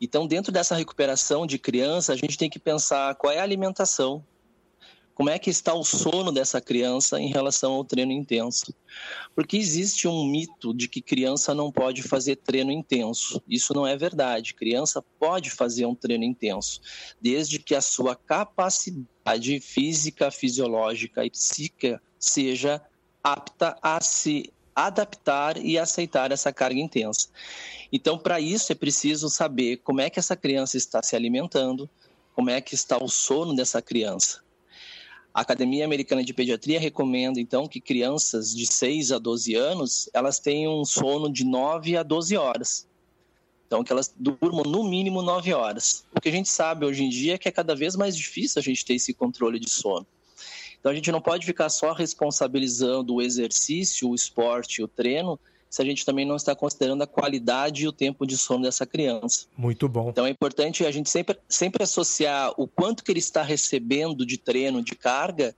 Então, 0.00 0.26
dentro 0.26 0.50
dessa 0.50 0.74
recuperação 0.74 1.46
de 1.46 1.58
criança, 1.58 2.12
a 2.12 2.16
gente 2.16 2.38
tem 2.38 2.48
que 2.48 2.58
pensar 2.58 3.14
qual 3.16 3.32
é 3.32 3.38
a 3.38 3.42
alimentação, 3.42 4.24
como 5.20 5.28
é 5.28 5.38
que 5.38 5.50
está 5.50 5.74
o 5.74 5.84
sono 5.84 6.32
dessa 6.32 6.62
criança 6.62 7.20
em 7.20 7.28
relação 7.28 7.74
ao 7.74 7.84
treino 7.84 8.10
intenso. 8.10 8.74
Porque 9.34 9.58
existe 9.58 10.08
um 10.08 10.24
mito 10.24 10.72
de 10.72 10.88
que 10.88 11.02
criança 11.02 11.54
não 11.54 11.70
pode 11.70 12.02
fazer 12.02 12.36
treino 12.36 12.72
intenso. 12.72 13.42
Isso 13.46 13.74
não 13.74 13.86
é 13.86 13.98
verdade. 13.98 14.54
Criança 14.54 15.04
pode 15.18 15.50
fazer 15.50 15.84
um 15.84 15.94
treino 15.94 16.24
intenso, 16.24 16.80
desde 17.20 17.58
que 17.58 17.74
a 17.74 17.82
sua 17.82 18.16
capacidade 18.16 19.60
física, 19.60 20.30
fisiológica 20.30 21.22
e 21.22 21.28
psíquica 21.28 22.00
seja 22.18 22.80
apta 23.22 23.76
a 23.82 24.00
se 24.00 24.50
adaptar 24.74 25.62
e 25.62 25.78
aceitar 25.78 26.32
essa 26.32 26.50
carga 26.50 26.80
intensa. 26.80 27.28
Então, 27.92 28.18
para 28.18 28.40
isso 28.40 28.72
é 28.72 28.74
preciso 28.74 29.28
saber 29.28 29.82
como 29.84 30.00
é 30.00 30.08
que 30.08 30.18
essa 30.18 30.34
criança 30.34 30.78
está 30.78 31.02
se 31.02 31.14
alimentando, 31.14 31.90
como 32.34 32.48
é 32.48 32.58
que 32.62 32.74
está 32.74 32.96
o 32.96 33.06
sono 33.06 33.54
dessa 33.54 33.82
criança. 33.82 34.40
A 35.32 35.42
Academia 35.42 35.84
Americana 35.84 36.24
de 36.24 36.34
Pediatria 36.34 36.80
recomenda, 36.80 37.38
então, 37.38 37.68
que 37.68 37.80
crianças 37.80 38.54
de 38.54 38.66
6 38.66 39.12
a 39.12 39.18
12 39.18 39.54
anos, 39.54 40.10
elas 40.12 40.40
tenham 40.40 40.80
um 40.80 40.84
sono 40.84 41.32
de 41.32 41.44
9 41.44 41.96
a 41.96 42.02
12 42.02 42.36
horas. 42.36 42.88
Então, 43.66 43.84
que 43.84 43.92
elas 43.92 44.12
durmam 44.18 44.64
no 44.64 44.82
mínimo 44.82 45.22
9 45.22 45.52
horas. 45.54 46.04
O 46.12 46.20
que 46.20 46.28
a 46.28 46.32
gente 46.32 46.48
sabe 46.48 46.84
hoje 46.84 47.04
em 47.04 47.08
dia 47.08 47.34
é 47.34 47.38
que 47.38 47.48
é 47.48 47.52
cada 47.52 47.76
vez 47.76 47.94
mais 47.94 48.16
difícil 48.16 48.58
a 48.58 48.62
gente 48.62 48.84
ter 48.84 48.94
esse 48.94 49.14
controle 49.14 49.60
de 49.60 49.70
sono. 49.70 50.04
Então, 50.80 50.90
a 50.90 50.94
gente 50.94 51.12
não 51.12 51.20
pode 51.20 51.46
ficar 51.46 51.68
só 51.68 51.92
responsabilizando 51.92 53.14
o 53.14 53.22
exercício, 53.22 54.08
o 54.08 54.14
esporte, 54.16 54.82
o 54.82 54.88
treino, 54.88 55.38
se 55.70 55.80
a 55.80 55.84
gente 55.84 56.04
também 56.04 56.26
não 56.26 56.34
está 56.34 56.54
considerando 56.54 57.02
a 57.02 57.06
qualidade 57.06 57.84
e 57.84 57.88
o 57.88 57.92
tempo 57.92 58.26
de 58.26 58.36
sono 58.36 58.64
dessa 58.64 58.84
criança. 58.84 59.46
Muito 59.56 59.88
bom. 59.88 60.10
Então 60.10 60.26
é 60.26 60.30
importante 60.30 60.84
a 60.84 60.90
gente 60.90 61.08
sempre, 61.08 61.38
sempre 61.48 61.84
associar 61.84 62.52
o 62.58 62.66
quanto 62.66 63.04
que 63.04 63.12
ele 63.12 63.20
está 63.20 63.42
recebendo 63.42 64.26
de 64.26 64.36
treino, 64.36 64.82
de 64.82 64.96
carga, 64.96 65.54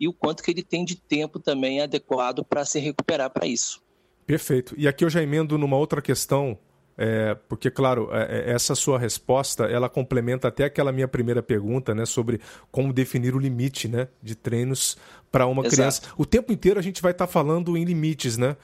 e 0.00 0.08
o 0.08 0.12
quanto 0.12 0.42
que 0.42 0.50
ele 0.50 0.64
tem 0.64 0.84
de 0.84 0.96
tempo 0.96 1.38
também 1.38 1.80
adequado 1.80 2.44
para 2.44 2.64
se 2.64 2.80
recuperar 2.80 3.30
para 3.30 3.46
isso. 3.46 3.80
Perfeito. 4.26 4.74
E 4.76 4.88
aqui 4.88 5.04
eu 5.04 5.10
já 5.10 5.22
emendo 5.22 5.56
numa 5.56 5.76
outra 5.76 6.02
questão 6.02 6.58
é, 6.96 7.36
porque, 7.48 7.70
claro, 7.70 8.08
é, 8.12 8.50
é, 8.50 8.52
essa 8.52 8.74
sua 8.74 8.98
resposta 8.98 9.64
ela 9.64 9.88
complementa 9.88 10.48
até 10.48 10.64
aquela 10.64 10.92
minha 10.92 11.08
primeira 11.08 11.42
pergunta 11.42 11.94
né, 11.94 12.04
sobre 12.04 12.40
como 12.70 12.92
definir 12.92 13.34
o 13.34 13.38
limite 13.38 13.88
né, 13.88 14.08
de 14.22 14.34
treinos 14.34 14.96
para 15.30 15.46
uma 15.46 15.62
Exato. 15.62 15.76
criança. 15.76 16.02
O 16.16 16.26
tempo 16.26 16.52
inteiro 16.52 16.78
a 16.78 16.82
gente 16.82 17.00
vai 17.00 17.12
estar 17.12 17.26
tá 17.26 17.32
falando 17.32 17.76
em 17.76 17.84
limites 17.84 18.36
né, 18.36 18.56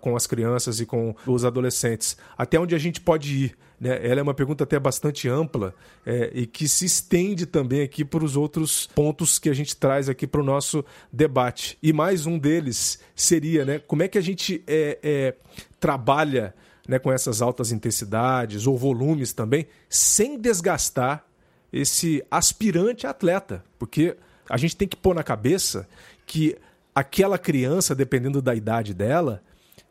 com 0.00 0.14
as 0.14 0.26
crianças 0.26 0.78
e 0.78 0.86
com 0.86 1.14
os 1.26 1.44
adolescentes. 1.44 2.16
Até 2.38 2.58
onde 2.60 2.74
a 2.74 2.78
gente 2.78 3.00
pode 3.00 3.46
ir. 3.46 3.58
Né? 3.80 3.98
Ela 4.06 4.20
é 4.20 4.22
uma 4.22 4.32
pergunta 4.32 4.62
até 4.62 4.78
bastante 4.78 5.28
ampla 5.28 5.74
é, 6.06 6.30
e 6.32 6.46
que 6.46 6.68
se 6.68 6.84
estende 6.84 7.44
também 7.44 7.82
aqui 7.82 8.04
para 8.04 8.24
os 8.24 8.36
outros 8.36 8.86
pontos 8.94 9.40
que 9.40 9.50
a 9.50 9.52
gente 9.52 9.74
traz 9.74 10.08
aqui 10.08 10.24
para 10.24 10.40
o 10.40 10.44
nosso 10.44 10.84
debate. 11.12 11.76
E 11.82 11.92
mais 11.92 12.24
um 12.24 12.38
deles 12.38 13.00
seria 13.16 13.64
né, 13.64 13.80
como 13.80 14.04
é 14.04 14.08
que 14.08 14.16
a 14.16 14.22
gente 14.22 14.62
é, 14.68 15.00
é 15.02 15.34
trabalha 15.80 16.54
né, 16.86 16.98
com 16.98 17.12
essas 17.12 17.40
altas 17.40 17.72
intensidades 17.72 18.66
ou 18.66 18.76
volumes 18.76 19.32
também, 19.32 19.66
sem 19.88 20.38
desgastar 20.38 21.24
esse 21.72 22.24
aspirante 22.30 23.06
atleta. 23.06 23.64
Porque 23.78 24.16
a 24.48 24.56
gente 24.56 24.76
tem 24.76 24.88
que 24.88 24.96
pôr 24.96 25.14
na 25.14 25.22
cabeça 25.22 25.88
que 26.26 26.56
aquela 26.94 27.38
criança, 27.38 27.94
dependendo 27.94 28.42
da 28.42 28.54
idade 28.54 28.92
dela, 28.92 29.42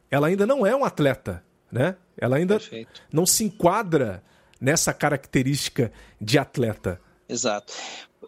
ela 0.10 0.28
ainda 0.28 0.46
não 0.46 0.66
é 0.66 0.76
um 0.76 0.84
atleta, 0.84 1.44
né? 1.72 1.96
Ela 2.18 2.36
ainda 2.36 2.60
Perfeito. 2.60 3.02
não 3.12 3.26
se 3.26 3.44
enquadra 3.44 4.24
nessa 4.60 4.94
característica 4.94 5.92
de 6.20 6.38
atleta. 6.38 7.02
Exato. 7.28 7.74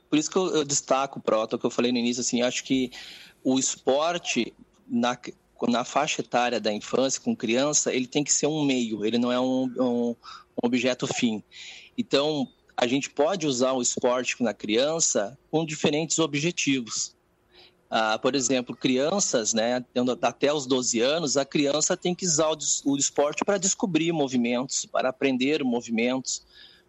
Por 0.09 0.17
isso 0.17 0.31
que 0.31 0.37
eu, 0.37 0.47
eu 0.55 0.63
destaco, 0.63 1.19
Proto, 1.19 1.59
que 1.59 1.65
eu 1.65 1.69
falei 1.69 1.91
no 1.91 1.97
início, 1.97 2.21
assim, 2.21 2.41
acho 2.41 2.63
que 2.63 2.91
o 3.43 3.59
esporte, 3.59 4.53
na, 4.87 5.17
na 5.67 5.83
faixa 5.83 6.21
etária 6.21 6.59
da 6.59 6.73
infância, 6.73 7.21
com 7.21 7.35
criança, 7.35 7.93
ele 7.93 8.07
tem 8.07 8.23
que 8.23 8.33
ser 8.33 8.47
um 8.47 8.63
meio, 8.63 9.05
ele 9.05 9.17
não 9.17 9.31
é 9.31 9.39
um, 9.39 9.63
um, 9.77 10.09
um 10.09 10.15
objeto 10.63 11.07
fim. 11.07 11.41
Então, 11.97 12.47
a 12.75 12.87
gente 12.87 13.09
pode 13.09 13.47
usar 13.47 13.71
o 13.73 13.81
esporte 13.81 14.41
na 14.41 14.53
criança 14.53 15.37
com 15.49 15.65
diferentes 15.65 16.19
objetivos. 16.19 17.15
Ah, 17.89 18.17
por 18.17 18.33
exemplo, 18.33 18.75
crianças, 18.75 19.53
né, 19.53 19.85
até 20.23 20.51
os 20.51 20.65
12 20.65 20.99
anos, 20.99 21.37
a 21.37 21.45
criança 21.45 21.95
tem 21.95 22.15
que 22.15 22.25
usar 22.25 22.49
o 22.83 22.97
esporte 22.97 23.45
para 23.45 23.59
descobrir 23.59 24.11
movimentos, 24.11 24.85
para 24.85 25.09
aprender 25.09 25.63
movimentos, 25.63 26.43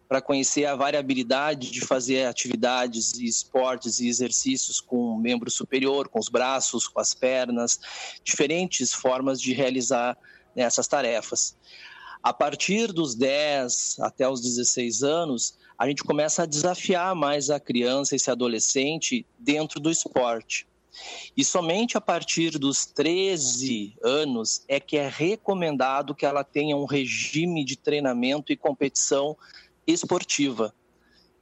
para 0.07 0.21
conhecer 0.21 0.65
a 0.65 0.75
variabilidade 0.75 1.71
de 1.71 1.81
fazer 1.81 2.25
atividades 2.25 3.13
e 3.13 3.25
esportes 3.25 3.99
e 3.99 4.07
exercícios 4.07 4.79
com 4.79 4.97
o 4.97 5.17
membro 5.17 5.49
superior, 5.49 6.07
com 6.07 6.19
os 6.19 6.29
braços, 6.29 6.87
com 6.87 6.99
as 6.99 7.13
pernas, 7.13 7.79
diferentes 8.23 8.93
formas 8.93 9.41
de 9.41 9.53
realizar 9.53 10.17
né, 10.55 10.63
essas 10.63 10.87
tarefas. 10.87 11.55
A 12.21 12.33
partir 12.33 12.91
dos 12.91 13.13
10 13.15 13.97
até 13.99 14.27
os 14.27 14.41
16 14.41 15.03
anos, 15.03 15.57
a 15.77 15.87
gente 15.87 16.03
começa 16.03 16.43
a 16.43 16.47
desafiar 16.47 17.13
mais 17.13 17.49
a 17.49 17.59
criança 17.59 18.15
e 18.15 18.17
esse 18.17 18.31
adolescente 18.31 19.25
dentro 19.37 19.79
do 19.79 19.91
esporte. 19.91 20.67
E 21.35 21.43
somente 21.43 21.97
a 21.97 22.01
partir 22.01 22.57
dos 22.57 22.85
13 22.85 23.97
anos 24.01 24.63
é 24.67 24.79
que 24.79 24.97
é 24.97 25.07
recomendado 25.07 26.15
que 26.15 26.25
ela 26.25 26.43
tenha 26.43 26.75
um 26.75 26.85
regime 26.85 27.65
de 27.65 27.75
treinamento 27.75 28.51
e 28.51 28.57
competição 28.57 29.37
esportiva. 29.87 30.73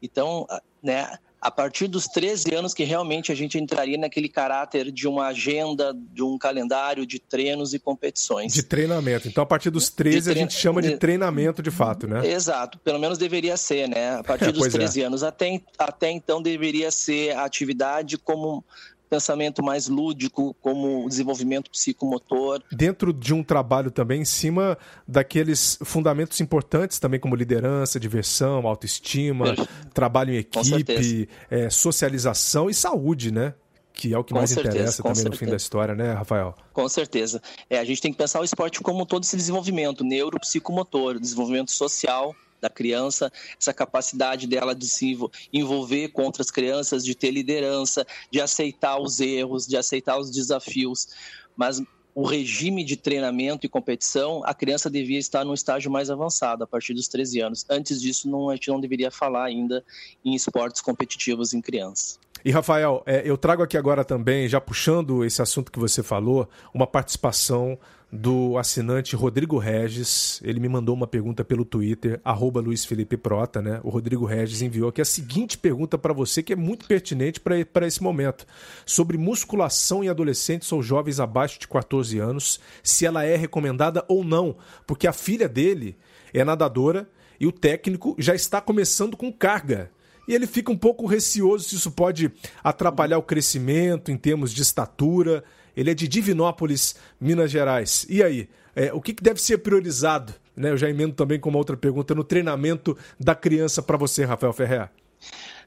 Então, 0.02 0.46
né, 0.82 1.18
a 1.44 1.52
partir 1.52 1.88
dos 1.88 2.08
13 2.08 2.56
anos 2.56 2.74
que 2.74 2.86
realmente 2.86 3.30
a 3.30 3.36
gente 3.36 3.58
entraria 3.58 3.98
naquele 3.98 4.30
caráter 4.30 4.90
de 4.90 5.10
uma 5.10 5.28
agenda, 5.28 5.94
de 5.94 6.24
um 6.24 6.38
calendário 6.38 7.06
de 7.06 7.20
treinos 7.20 7.74
e 7.74 7.80
competições. 7.80 8.54
De 8.54 8.64
treinamento. 8.64 9.28
Então, 9.28 9.44
a 9.44 9.46
partir 9.46 9.70
dos 9.70 9.90
13 9.90 10.32
a 10.32 10.34
gente 10.34 10.54
chama 10.54 10.82
de 10.82 10.98
treinamento 10.98 11.62
de 11.62 11.70
fato, 11.70 12.08
né? 12.08 12.26
Exato. 12.26 12.80
Pelo 12.80 12.98
menos 12.98 13.18
deveria 13.18 13.58
ser, 13.58 13.90
né? 13.90 14.16
A 14.16 14.24
partir 14.24 14.50
é, 14.50 14.52
dos 14.54 14.70
13 14.70 15.02
é. 15.02 15.06
anos. 15.06 15.22
Até, 15.22 15.62
até 15.78 16.10
então 16.10 16.42
deveria 16.42 16.90
ser 16.92 17.36
a 17.36 17.44
atividade 17.44 18.18
como 18.18 18.64
pensamento 19.14 19.62
mais 19.62 19.88
lúdico, 19.88 20.56
como 20.60 21.08
desenvolvimento 21.08 21.70
psicomotor. 21.70 22.64
Dentro 22.72 23.14
de 23.14 23.32
um 23.32 23.44
trabalho 23.44 23.92
também 23.92 24.22
em 24.22 24.26
cima 24.26 24.76
daqueles 25.08 25.78
fundamentos 25.84 26.42
importantes 26.42 26.98
também, 26.98 27.20
como 27.20 27.36
liderança, 27.36 28.00
diversão, 28.00 28.66
autoestima, 28.66 29.54
trabalho 29.94 30.34
em 30.34 30.38
equipe, 30.38 31.30
é, 31.52 31.70
socialização 31.70 32.70
e 32.70 32.74
saúde, 32.74 33.32
né? 33.32 33.54
que 33.96 34.12
é 34.12 34.18
o 34.18 34.24
que 34.24 34.34
com 34.34 34.40
mais 34.40 34.50
certeza, 34.50 34.76
interessa 34.76 35.04
também 35.04 35.16
certeza. 35.16 35.30
no 35.30 35.38
fim 35.38 35.46
da 35.46 35.56
história, 35.56 35.94
né, 35.94 36.14
Rafael? 36.14 36.56
Com 36.74 36.90
certeza. 36.90 37.40
É, 37.70 37.78
a 37.78 37.86
gente 37.86 38.02
tem 38.02 38.12
que 38.12 38.18
pensar 38.18 38.42
o 38.42 38.44
esporte 38.44 38.82
como 38.82 39.06
todo 39.06 39.24
esse 39.24 39.38
desenvolvimento 39.38 40.04
neuropsicomotor, 40.04 41.20
desenvolvimento 41.20 41.72
social, 41.72 42.36
da 42.64 42.70
criança, 42.70 43.32
essa 43.60 43.74
capacidade 43.74 44.48
dela 44.48 44.74
de 44.74 44.88
se 44.88 45.18
envolver 45.52 46.08
com 46.10 46.24
outras 46.24 46.50
crianças, 46.50 47.04
de 47.04 47.14
ter 47.14 47.30
liderança, 47.30 48.08
de 48.32 48.40
aceitar 48.40 48.98
os 48.98 49.20
erros, 49.20 49.68
de 49.68 49.76
aceitar 49.76 50.18
os 50.18 50.32
desafios. 50.32 51.10
Mas 51.58 51.82
o 52.16 52.26
regime 52.26 52.84
de 52.84 52.96
treinamento 52.96 53.66
e 53.66 53.70
competição, 53.70 54.42
a 54.46 54.54
criança 54.54 54.90
devia 54.90 55.20
estar 55.20 55.44
num 55.44 55.54
estágio 55.54 55.92
mais 55.92 56.10
avançado, 56.10 56.64
a 56.64 56.68
partir 56.68 56.94
dos 56.94 57.10
13 57.10 57.42
anos. 57.42 57.66
Antes 57.70 58.02
disso, 58.02 58.30
não, 58.30 58.50
a 58.50 58.56
gente 58.56 58.70
não 58.70 58.80
deveria 58.80 59.12
falar 59.12 59.46
ainda 59.46 59.84
em 60.24 60.34
esportes 60.34 60.82
competitivos 60.82 61.54
em 61.54 61.62
crianças. 61.62 62.20
E, 62.46 62.52
Rafael, 62.52 63.02
é, 63.06 63.22
eu 63.24 63.38
trago 63.38 63.64
aqui 63.64 63.78
agora 63.78 64.04
também, 64.04 64.50
já 64.50 64.60
puxando 64.60 65.24
esse 65.24 65.42
assunto 65.42 65.72
que 65.72 65.80
você 65.80 66.04
falou, 66.04 66.50
uma 66.74 66.86
participação 66.86 67.80
do 68.12 68.58
assinante 68.58 69.16
Rodrigo 69.16 69.58
Regis. 69.58 70.42
Ele 70.44 70.60
me 70.60 70.68
mandou 70.68 70.94
uma 70.94 71.08
pergunta 71.08 71.46
pelo 71.46 71.64
Twitter, 71.64 72.20
arroba 72.24 72.60
Luiz 72.60 72.84
Felipe 72.84 73.16
Prota, 73.16 73.62
né? 73.62 73.80
O 73.82 73.90
Rodrigo 73.90 74.26
Regis 74.26 74.62
enviou 74.62 74.90
aqui 74.90 75.02
a 75.02 75.06
seguinte 75.06 75.58
pergunta 75.58 75.98
para 75.98 76.12
você, 76.12 76.44
que 76.44 76.52
é 76.52 76.56
muito 76.56 76.86
pertinente 76.86 77.40
para 77.40 77.88
esse 77.88 78.04
momento. 78.04 78.46
Sobre 78.86 79.18
musculação 79.18 80.04
em 80.04 80.10
adolescentes 80.10 80.72
ou 80.72 80.84
jovens 80.84 81.22
abaixo 81.22 81.58
de 81.60 81.68
14 81.68 82.20
anos, 82.20 82.60
se 82.84 83.06
ela 83.06 83.24
é 83.24 83.38
recomendada 83.38 84.04
ou 84.08 84.24
não. 84.24 84.58
Porque 84.86 85.08
a 85.08 85.14
filha 85.14 85.48
dele 85.48 85.98
é 86.34 86.44
nadadora 86.44 87.10
e 87.40 87.48
o 87.48 87.52
técnico 87.54 88.16
já 88.20 88.36
está 88.36 88.60
começando 88.60 89.16
com 89.16 89.32
carga 89.32 89.90
e 90.28 90.34
ele 90.34 90.48
fica 90.48 90.72
um 90.72 90.78
pouco 90.78 91.06
receoso 91.06 91.66
se 91.66 91.76
isso 91.76 91.92
pode 91.92 92.32
atrapalhar 92.64 93.18
o 93.18 93.24
crescimento 93.24 94.12
em 94.12 94.18
termos 94.18 94.54
de 94.54 94.62
estatura. 94.62 95.44
Ele 95.76 95.92
é 95.92 95.94
de 95.94 96.08
Divinópolis, 96.08 96.96
Minas 97.20 97.52
Gerais. 97.52 98.06
E 98.10 98.24
aí, 98.24 98.48
é, 98.76 98.94
o 98.94 99.02
que, 99.02 99.14
que 99.14 99.24
deve 99.24 99.42
ser 99.42 99.60
priorizado? 99.60 100.34
Né? 100.56 100.70
Eu 100.70 100.78
já 100.78 100.90
emendo 100.90 101.14
também 101.14 101.40
com 101.40 101.50
uma 101.50 101.58
outra 101.58 101.76
pergunta 101.76 102.14
no 102.16 102.24
treinamento 102.24 102.98
da 103.20 103.36
criança 103.36 103.82
para 103.82 103.98
você, 103.98 104.24
Rafael 104.24 104.54
Ferrer. 104.54 104.90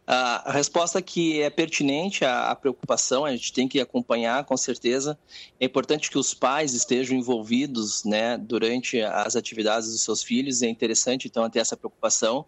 A 0.08 0.52
resposta 0.52 1.02
que 1.02 1.42
é 1.42 1.50
pertinente 1.50 2.24
à 2.24 2.54
preocupação, 2.54 3.24
a 3.24 3.32
gente 3.32 3.52
tem 3.52 3.66
que 3.66 3.80
acompanhar, 3.80 4.44
com 4.44 4.56
certeza. 4.56 5.18
É 5.58 5.64
importante 5.64 6.08
que 6.08 6.16
os 6.16 6.32
pais 6.32 6.74
estejam 6.74 7.18
envolvidos 7.18 8.04
né, 8.04 8.38
durante 8.38 9.02
as 9.02 9.34
atividades 9.34 9.90
dos 9.90 10.02
seus 10.02 10.22
filhos, 10.22 10.62
é 10.62 10.68
interessante, 10.68 11.26
então, 11.26 11.50
ter 11.50 11.58
essa 11.58 11.76
preocupação. 11.76 12.46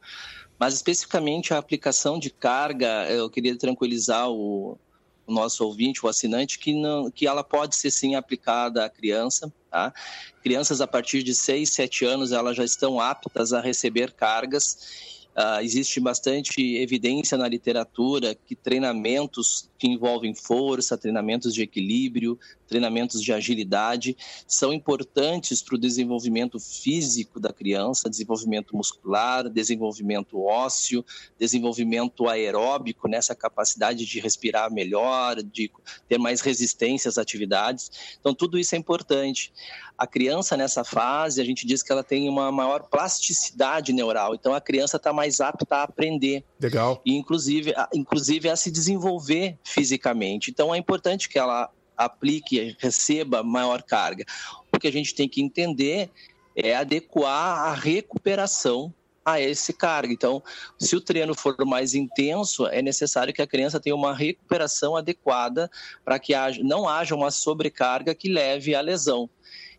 Mas, 0.58 0.74
especificamente, 0.74 1.54
a 1.54 1.58
aplicação 1.58 2.18
de 2.18 2.30
carga, 2.30 3.06
eu 3.10 3.30
queria 3.30 3.56
tranquilizar 3.56 4.28
o, 4.28 4.76
o 5.26 5.32
nosso 5.32 5.64
ouvinte, 5.64 6.04
o 6.04 6.08
assinante, 6.08 6.58
que, 6.58 6.74
não, 6.74 7.10
que 7.10 7.26
ela 7.26 7.44
pode 7.44 7.76
ser, 7.76 7.90
sim, 7.90 8.14
aplicada 8.14 8.84
à 8.84 8.90
criança. 8.90 9.52
Tá? 9.70 9.92
Crianças 10.42 10.80
a 10.80 10.86
partir 10.86 11.22
de 11.22 11.34
6, 11.34 11.70
7 11.70 12.04
anos, 12.04 12.32
elas 12.32 12.56
já 12.56 12.64
estão 12.64 12.98
aptas 12.98 13.52
a 13.52 13.60
receber 13.60 14.12
cargas 14.12 15.17
Uh, 15.38 15.62
existe 15.62 16.00
bastante 16.00 16.76
evidência 16.78 17.38
na 17.38 17.46
literatura 17.46 18.34
que 18.34 18.56
treinamentos 18.56 19.70
que 19.78 19.86
envolvem 19.86 20.34
força, 20.34 20.98
treinamentos 20.98 21.54
de 21.54 21.62
equilíbrio, 21.62 22.36
treinamentos 22.66 23.22
de 23.22 23.32
agilidade 23.32 24.16
são 24.48 24.72
importantes 24.72 25.62
para 25.62 25.76
o 25.76 25.78
desenvolvimento 25.78 26.58
físico 26.58 27.38
da 27.38 27.52
criança, 27.52 28.10
desenvolvimento 28.10 28.76
muscular, 28.76 29.48
desenvolvimento 29.48 30.42
ósseo, 30.42 31.04
desenvolvimento 31.38 32.28
aeróbico, 32.28 33.06
nessa 33.06 33.34
capacidade 33.34 34.04
de 34.04 34.18
respirar 34.18 34.72
melhor, 34.72 35.40
de 35.40 35.70
ter 36.08 36.18
mais 36.18 36.40
resistência 36.40 37.08
às 37.08 37.16
atividades. 37.16 38.16
Então, 38.18 38.34
tudo 38.34 38.58
isso 38.58 38.74
é 38.74 38.78
importante. 38.78 39.52
A 39.96 40.06
criança 40.06 40.56
nessa 40.56 40.84
fase, 40.84 41.40
a 41.40 41.44
gente 41.44 41.66
diz 41.66 41.82
que 41.82 41.90
ela 41.90 42.04
tem 42.04 42.28
uma 42.28 42.52
maior 42.52 42.84
plasticidade 42.84 43.92
neural, 43.92 44.34
então 44.34 44.54
a 44.54 44.60
criança 44.60 44.96
está 44.96 45.12
mais 45.12 45.27
mais 45.28 45.40
apta 45.40 45.76
a 45.76 45.82
aprender. 45.82 46.42
Legal. 46.58 47.00
E 47.04 47.14
inclusive, 47.14 47.74
inclusive 47.94 48.48
a 48.48 48.56
se 48.56 48.70
desenvolver 48.70 49.56
fisicamente. 49.62 50.50
Então 50.50 50.74
é 50.74 50.78
importante 50.78 51.28
que 51.28 51.38
ela 51.38 51.70
aplique, 51.96 52.76
receba 52.78 53.42
maior 53.42 53.82
carga. 53.82 54.24
O 54.74 54.78
que 54.78 54.88
a 54.88 54.92
gente 54.92 55.14
tem 55.14 55.28
que 55.28 55.42
entender 55.42 56.10
é 56.56 56.74
adequar 56.74 57.68
a 57.68 57.74
recuperação 57.74 58.92
a 59.24 59.38
esse 59.38 59.74
carga. 59.74 60.12
Então, 60.12 60.42
se 60.78 60.96
o 60.96 61.00
treino 61.00 61.34
for 61.34 61.54
mais 61.66 61.94
intenso, 61.94 62.66
é 62.66 62.80
necessário 62.80 63.34
que 63.34 63.42
a 63.42 63.46
criança 63.46 63.78
tenha 63.78 63.94
uma 63.94 64.14
recuperação 64.14 64.96
adequada 64.96 65.70
para 66.02 66.18
que 66.18 66.32
não 66.62 66.88
haja 66.88 67.14
uma 67.14 67.30
sobrecarga 67.30 68.14
que 68.14 68.32
leve 68.32 68.74
à 68.74 68.80
lesão. 68.80 69.28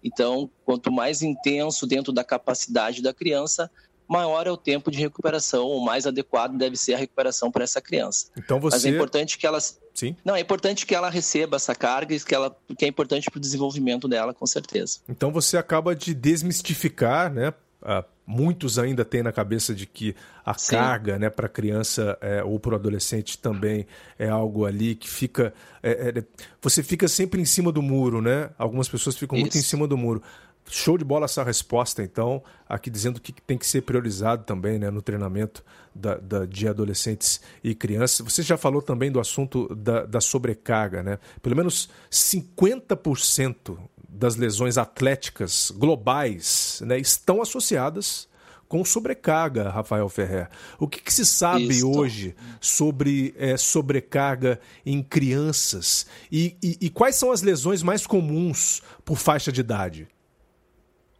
Então, 0.03 0.49
quanto 0.63 0.91
mais 0.91 1.21
intenso 1.21 1.87
dentro 1.87 2.13
da 2.13 2.23
capacidade 2.23 3.01
da 3.01 3.13
criança, 3.13 3.71
maior 4.09 4.47
é 4.47 4.51
o 4.51 4.57
tempo 4.57 4.89
de 4.89 4.97
recuperação, 4.97 5.67
o 5.67 5.83
mais 5.83 6.07
adequado 6.07 6.57
deve 6.57 6.75
ser 6.75 6.95
a 6.95 6.97
recuperação 6.97 7.51
para 7.51 7.63
essa 7.63 7.79
criança. 7.79 8.27
Então 8.35 8.59
você... 8.59 8.75
Mas 8.75 8.85
é 8.85 8.89
importante 8.89 9.37
que 9.37 9.45
ela 9.45 9.59
Sim. 9.93 10.15
Não, 10.23 10.33
é 10.33 10.39
importante 10.39 10.85
que 10.85 10.95
ela 10.95 11.09
receba 11.09 11.57
essa 11.57 11.75
carga, 11.75 12.17
que 12.17 12.33
ela 12.33 12.55
que 12.77 12.85
é 12.85 12.87
importante 12.87 13.29
para 13.29 13.37
o 13.37 13.41
desenvolvimento 13.41 14.07
dela, 14.07 14.33
com 14.33 14.47
certeza. 14.47 14.99
Então 15.09 15.29
você 15.29 15.57
acaba 15.57 15.93
de 15.93 16.13
desmistificar, 16.13 17.33
né? 17.33 17.49
Uh, 17.81 18.03
muitos 18.29 18.77
ainda 18.77 19.03
têm 19.03 19.23
na 19.23 19.31
cabeça 19.31 19.73
de 19.73 19.87
que 19.87 20.15
a 20.45 20.53
Sim. 20.53 20.75
carga 20.75 21.17
né, 21.17 21.29
para 21.31 21.47
a 21.47 21.49
criança 21.49 22.15
é, 22.21 22.43
ou 22.43 22.59
para 22.59 22.73
o 22.73 22.75
adolescente 22.75 23.37
também 23.37 23.87
é 24.19 24.29
algo 24.29 24.65
ali 24.65 24.93
que 24.93 25.09
fica. 25.09 25.51
É, 25.81 26.13
é, 26.15 26.23
você 26.61 26.83
fica 26.83 27.07
sempre 27.07 27.41
em 27.41 27.45
cima 27.45 27.71
do 27.71 27.81
muro, 27.81 28.21
né? 28.21 28.51
Algumas 28.57 28.87
pessoas 28.87 29.17
ficam 29.17 29.35
Isso. 29.35 29.43
muito 29.43 29.57
em 29.57 29.61
cima 29.61 29.87
do 29.87 29.97
muro. 29.97 30.21
Show 30.67 30.97
de 30.97 31.03
bola 31.03 31.25
essa 31.25 31.43
resposta, 31.43 32.03
então, 32.03 32.43
aqui 32.67 32.89
dizendo 32.91 33.19
que 33.19 33.33
tem 33.33 33.57
que 33.57 33.65
ser 33.65 33.81
priorizado 33.81 34.43
também 34.43 34.77
né, 34.77 34.91
no 34.91 35.01
treinamento 35.01 35.63
da, 35.95 36.15
da, 36.15 36.45
de 36.45 36.67
adolescentes 36.67 37.41
e 37.63 37.73
crianças. 37.73 38.19
Você 38.19 38.43
já 38.43 38.55
falou 38.55 38.81
também 38.81 39.11
do 39.11 39.19
assunto 39.19 39.73
da, 39.75 40.05
da 40.05 40.21
sobrecarga, 40.21 41.01
né? 41.01 41.17
Pelo 41.41 41.55
menos 41.55 41.89
50% 42.11 43.77
das 44.07 44.35
lesões 44.35 44.77
atléticas 44.77 45.71
globais 45.71 46.81
né, 46.85 46.99
estão 46.99 47.41
associadas 47.41 48.27
com 48.67 48.85
sobrecarga, 48.85 49.69
Rafael 49.69 50.07
Ferrer. 50.07 50.47
O 50.77 50.87
que, 50.87 51.01
que 51.01 51.11
se 51.11 51.25
sabe 51.25 51.69
Isso. 51.69 51.89
hoje 51.89 52.35
sobre 52.61 53.33
é, 53.37 53.57
sobrecarga 53.57 54.59
em 54.85 55.01
crianças 55.01 56.05
e, 56.31 56.55
e, 56.61 56.77
e 56.81 56.89
quais 56.91 57.15
são 57.15 57.31
as 57.31 57.41
lesões 57.41 57.81
mais 57.81 58.05
comuns 58.05 58.83
por 59.03 59.17
faixa 59.17 59.51
de 59.51 59.61
idade? 59.61 60.07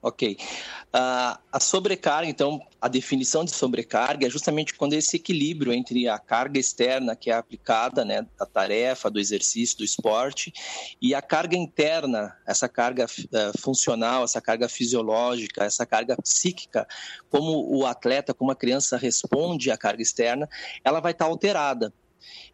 Ok. 0.02 0.38
Uh, 0.96 1.38
a 1.52 1.60
sobrecarga, 1.60 2.30
então, 2.30 2.62
a 2.80 2.88
definição 2.88 3.44
de 3.44 3.52
sobrecarga 3.52 4.26
é 4.26 4.30
justamente 4.30 4.74
quando 4.74 4.94
esse 4.94 5.18
equilíbrio 5.18 5.74
entre 5.74 6.08
a 6.08 6.18
carga 6.18 6.58
externa 6.58 7.18
que 7.18 7.30
é 7.30 7.34
aplicada, 7.34 8.06
né, 8.06 8.26
da 8.38 8.46
tarefa, 8.46 9.12
do 9.12 9.20
exercício, 9.20 9.78
do 9.78 9.84
esporte, 9.84 10.54
e 11.02 11.14
a 11.14 11.22
carga 11.22 11.58
interna, 11.58 12.34
essa 12.48 12.70
carga 12.70 13.06
uh, 13.06 13.60
funcional, 13.60 14.24
essa 14.24 14.40
carga 14.40 14.70
fisiológica, 14.70 15.66
essa 15.66 15.86
carga 15.86 16.16
psíquica, 16.22 16.88
como 17.30 17.70
o 17.70 17.86
atleta, 17.86 18.34
como 18.34 18.52
a 18.52 18.56
criança 18.56 18.96
responde 18.96 19.70
à 19.70 19.78
carga 19.78 20.02
externa, 20.02 20.50
ela 20.82 21.02
vai 21.02 21.12
estar 21.12 21.26
alterada. 21.26 21.94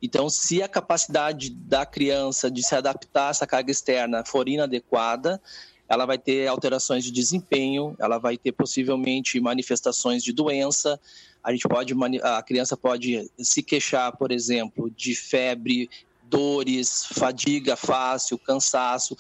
Então, 0.01 0.29
se 0.29 0.63
a 0.63 0.67
capacidade 0.67 1.51
da 1.51 1.85
criança 1.85 2.49
de 2.49 2.63
se 2.63 2.75
adaptar 2.75 3.27
a 3.27 3.29
essa 3.29 3.47
carga 3.47 3.71
externa 3.71 4.23
for 4.25 4.49
inadequada, 4.49 5.41
ela 5.87 6.05
vai 6.05 6.17
ter 6.17 6.47
alterações 6.47 7.03
de 7.03 7.11
desempenho, 7.11 7.95
ela 7.99 8.17
vai 8.17 8.37
ter 8.37 8.51
possivelmente 8.51 9.39
manifestações 9.39 10.23
de 10.23 10.33
doença. 10.33 10.99
A 11.43 11.51
gente 11.51 11.67
pode, 11.67 11.93
a 12.23 12.41
criança 12.41 12.75
pode 12.75 13.29
se 13.37 13.61
queixar, 13.61 14.15
por 14.17 14.31
exemplo, 14.31 14.89
de 14.89 15.15
febre, 15.15 15.89
dores, 16.23 17.05
fadiga 17.05 17.75
fácil, 17.75 18.37
cansaço, 18.37 19.15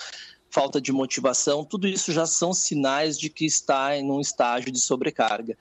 falta 0.49 0.81
de 0.81 0.91
motivação. 0.91 1.63
Tudo 1.63 1.87
isso 1.87 2.11
já 2.11 2.25
são 2.25 2.53
sinais 2.53 3.19
de 3.19 3.29
que 3.29 3.45
está 3.45 3.97
em 3.97 4.09
um 4.09 4.19
estágio 4.19 4.71
de 4.71 4.79
sobrecarga, 4.79 5.57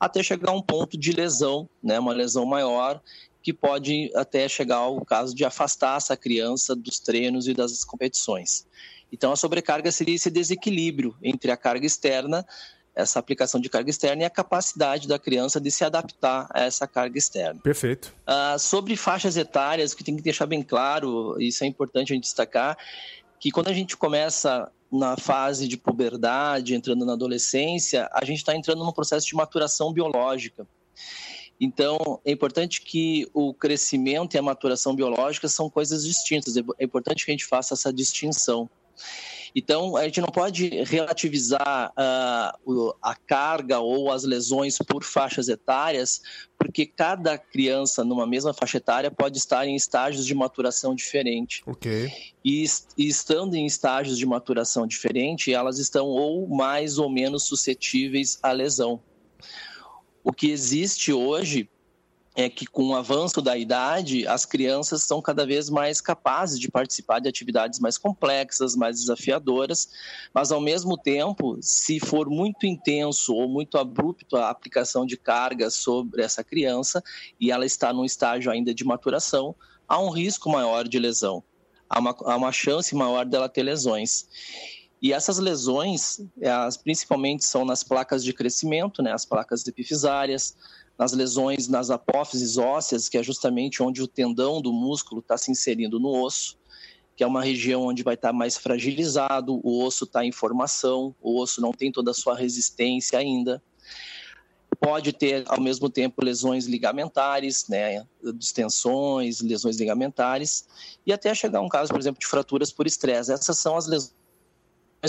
até 0.00 0.22
chegar 0.22 0.50
a 0.50 0.54
um 0.54 0.62
ponto 0.62 0.96
de 0.96 1.12
lesão, 1.12 1.68
né, 1.82 2.00
uma 2.00 2.12
lesão 2.12 2.44
maior 2.46 3.00
que 3.48 3.52
pode 3.54 4.10
até 4.14 4.46
chegar 4.46 4.76
ao 4.76 5.02
caso 5.06 5.34
de 5.34 5.42
afastar 5.42 5.96
essa 5.96 6.14
criança 6.14 6.76
dos 6.76 7.00
treinos 7.00 7.48
e 7.48 7.54
das 7.54 7.82
competições. 7.82 8.66
Então, 9.10 9.32
a 9.32 9.36
sobrecarga 9.36 9.90
seria 9.90 10.16
esse 10.16 10.30
desequilíbrio 10.30 11.16
entre 11.22 11.50
a 11.50 11.56
carga 11.56 11.86
externa, 11.86 12.46
essa 12.94 13.18
aplicação 13.18 13.58
de 13.58 13.70
carga 13.70 13.88
externa, 13.88 14.20
e 14.20 14.26
a 14.26 14.28
capacidade 14.28 15.08
da 15.08 15.18
criança 15.18 15.58
de 15.58 15.70
se 15.70 15.82
adaptar 15.82 16.46
a 16.52 16.64
essa 16.64 16.86
carga 16.86 17.16
externa. 17.16 17.58
Perfeito. 17.62 18.14
Uh, 18.28 18.58
sobre 18.58 18.94
faixas 18.96 19.34
etárias, 19.34 19.92
o 19.92 19.96
que 19.96 20.04
tem 20.04 20.14
que 20.14 20.22
deixar 20.22 20.44
bem 20.44 20.62
claro, 20.62 21.40
isso 21.40 21.64
é 21.64 21.66
importante 21.66 22.12
a 22.12 22.16
gente 22.16 22.24
destacar, 22.24 22.76
que 23.40 23.50
quando 23.50 23.68
a 23.68 23.72
gente 23.72 23.96
começa 23.96 24.70
na 24.92 25.16
fase 25.16 25.66
de 25.66 25.78
puberdade, 25.78 26.74
entrando 26.74 27.06
na 27.06 27.14
adolescência, 27.14 28.10
a 28.12 28.26
gente 28.26 28.40
está 28.40 28.54
entrando 28.54 28.84
num 28.84 28.92
processo 28.92 29.26
de 29.26 29.34
maturação 29.34 29.90
biológica. 29.90 30.66
Então, 31.60 32.20
é 32.24 32.30
importante 32.30 32.82
que 32.82 33.28
o 33.34 33.52
crescimento 33.52 34.34
e 34.34 34.38
a 34.38 34.42
maturação 34.42 34.94
biológica 34.94 35.48
são 35.48 35.68
coisas 35.68 36.04
distintas. 36.04 36.56
É 36.56 36.84
importante 36.84 37.24
que 37.24 37.30
a 37.30 37.34
gente 37.34 37.44
faça 37.44 37.74
essa 37.74 37.92
distinção. 37.92 38.70
Então, 39.54 39.96
a 39.96 40.04
gente 40.04 40.20
não 40.20 40.28
pode 40.28 40.68
relativizar 40.84 41.92
uh, 41.96 42.94
a 43.02 43.14
carga 43.14 43.80
ou 43.80 44.10
as 44.10 44.24
lesões 44.24 44.78
por 44.78 45.02
faixas 45.02 45.48
etárias, 45.48 46.20
porque 46.58 46.86
cada 46.86 47.38
criança 47.38 48.04
numa 48.04 48.26
mesma 48.26 48.52
faixa 48.52 48.76
etária 48.76 49.10
pode 49.10 49.38
estar 49.38 49.66
em 49.66 49.74
estágios 49.74 50.26
de 50.26 50.34
maturação 50.34 50.94
diferente. 50.94 51.62
Ok. 51.66 52.12
E, 52.44 52.64
e 52.96 53.08
estando 53.08 53.54
em 53.54 53.66
estágios 53.66 54.18
de 54.18 54.26
maturação 54.26 54.86
diferente, 54.86 55.52
elas 55.52 55.78
estão 55.78 56.06
ou 56.06 56.46
mais 56.48 56.98
ou 56.98 57.08
menos 57.08 57.44
suscetíveis 57.44 58.38
à 58.42 58.52
lesão. 58.52 59.00
O 60.28 60.32
que 60.32 60.50
existe 60.50 61.10
hoje 61.10 61.70
é 62.36 62.50
que 62.50 62.66
com 62.66 62.88
o 62.88 62.94
avanço 62.94 63.40
da 63.40 63.56
idade, 63.56 64.26
as 64.26 64.44
crianças 64.44 65.02
são 65.02 65.22
cada 65.22 65.46
vez 65.46 65.70
mais 65.70 66.02
capazes 66.02 66.60
de 66.60 66.70
participar 66.70 67.18
de 67.18 67.30
atividades 67.30 67.80
mais 67.80 67.96
complexas, 67.96 68.76
mais 68.76 69.00
desafiadoras, 69.00 69.88
mas 70.34 70.52
ao 70.52 70.60
mesmo 70.60 70.98
tempo, 70.98 71.56
se 71.62 71.98
for 71.98 72.28
muito 72.28 72.66
intenso 72.66 73.34
ou 73.34 73.48
muito 73.48 73.78
abrupto 73.78 74.36
a 74.36 74.50
aplicação 74.50 75.06
de 75.06 75.16
carga 75.16 75.70
sobre 75.70 76.22
essa 76.22 76.44
criança 76.44 77.02
e 77.40 77.50
ela 77.50 77.64
está 77.64 77.90
num 77.90 78.04
estágio 78.04 78.52
ainda 78.52 78.74
de 78.74 78.84
maturação, 78.84 79.54
há 79.88 79.98
um 79.98 80.10
risco 80.10 80.50
maior 80.50 80.86
de 80.86 80.98
lesão, 80.98 81.42
há 81.88 81.98
uma, 81.98 82.14
há 82.20 82.36
uma 82.36 82.52
chance 82.52 82.94
maior 82.94 83.24
dela 83.24 83.48
ter 83.48 83.62
lesões. 83.62 84.28
E 85.00 85.12
essas 85.12 85.38
lesões, 85.38 86.20
elas 86.40 86.76
principalmente 86.76 87.44
são 87.44 87.64
nas 87.64 87.84
placas 87.84 88.24
de 88.24 88.32
crescimento, 88.32 89.02
né, 89.02 89.12
as 89.12 89.24
placas 89.24 89.66
epifisárias, 89.66 90.56
nas 90.98 91.12
lesões 91.12 91.68
nas 91.68 91.90
apófises 91.90 92.58
ósseas, 92.58 93.08
que 93.08 93.16
é 93.16 93.22
justamente 93.22 93.82
onde 93.82 94.02
o 94.02 94.08
tendão 94.08 94.60
do 94.60 94.72
músculo 94.72 95.20
está 95.20 95.38
se 95.38 95.50
inserindo 95.50 96.00
no 96.00 96.08
osso, 96.08 96.58
que 97.16 97.22
é 97.22 97.26
uma 97.26 97.42
região 97.42 97.82
onde 97.82 98.02
vai 98.02 98.14
estar 98.14 98.28
tá 98.28 98.32
mais 98.32 98.56
fragilizado, 98.56 99.60
o 99.62 99.84
osso 99.84 100.04
está 100.04 100.24
em 100.24 100.32
formação, 100.32 101.14
o 101.20 101.40
osso 101.40 101.60
não 101.60 101.72
tem 101.72 101.92
toda 101.92 102.10
a 102.10 102.14
sua 102.14 102.36
resistência 102.36 103.18
ainda. 103.18 103.62
pode 104.80 105.12
ter 105.12 105.44
ao 105.48 105.60
mesmo 105.60 105.90
tempo 105.90 106.24
lesões 106.24 106.66
ligamentares, 106.66 107.66
né, 107.68 108.06
distensões, 108.34 109.40
lesões 109.40 109.76
ligamentares 109.76 110.68
e 111.04 111.12
até 111.12 111.34
chegar 111.34 111.60
um 111.60 111.68
caso, 111.68 111.90
por 111.90 111.98
exemplo, 111.98 112.20
de 112.20 112.26
fraturas 112.26 112.70
por 112.70 112.86
estresse. 112.86 113.32
Essas 113.32 113.58
são 113.58 113.76
as 113.76 113.88
lesões 113.88 114.12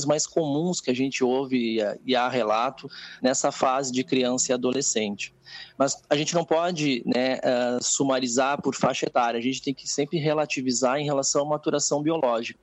mais 0.06 0.26
comuns 0.28 0.80
que 0.80 0.92
a 0.92 0.94
gente 0.94 1.24
ouve 1.24 1.80
e 2.06 2.16
há 2.16 2.30
relato 2.30 2.90
nessa 3.22 3.52
fase 3.52 3.92
de 3.92 4.04
criança 4.04 4.52
e 4.52 4.54
adolescente. 4.54 5.34
Mas 5.78 6.02
a 6.10 6.16
gente 6.16 6.36
não 6.36 6.46
pode 6.46 7.04
né, 7.06 7.36
uh, 7.38 7.84
sumarizar 7.84 8.62
por 8.62 8.76
faixa 8.76 9.06
etária, 9.06 9.40
a 9.40 9.44
gente 9.44 9.62
tem 9.62 9.74
que 9.74 9.88
sempre 9.88 10.18
relativizar 10.20 10.98
em 10.98 11.06
relação 11.06 11.44
à 11.44 11.46
maturação 11.46 12.04
biológica. 12.04 12.60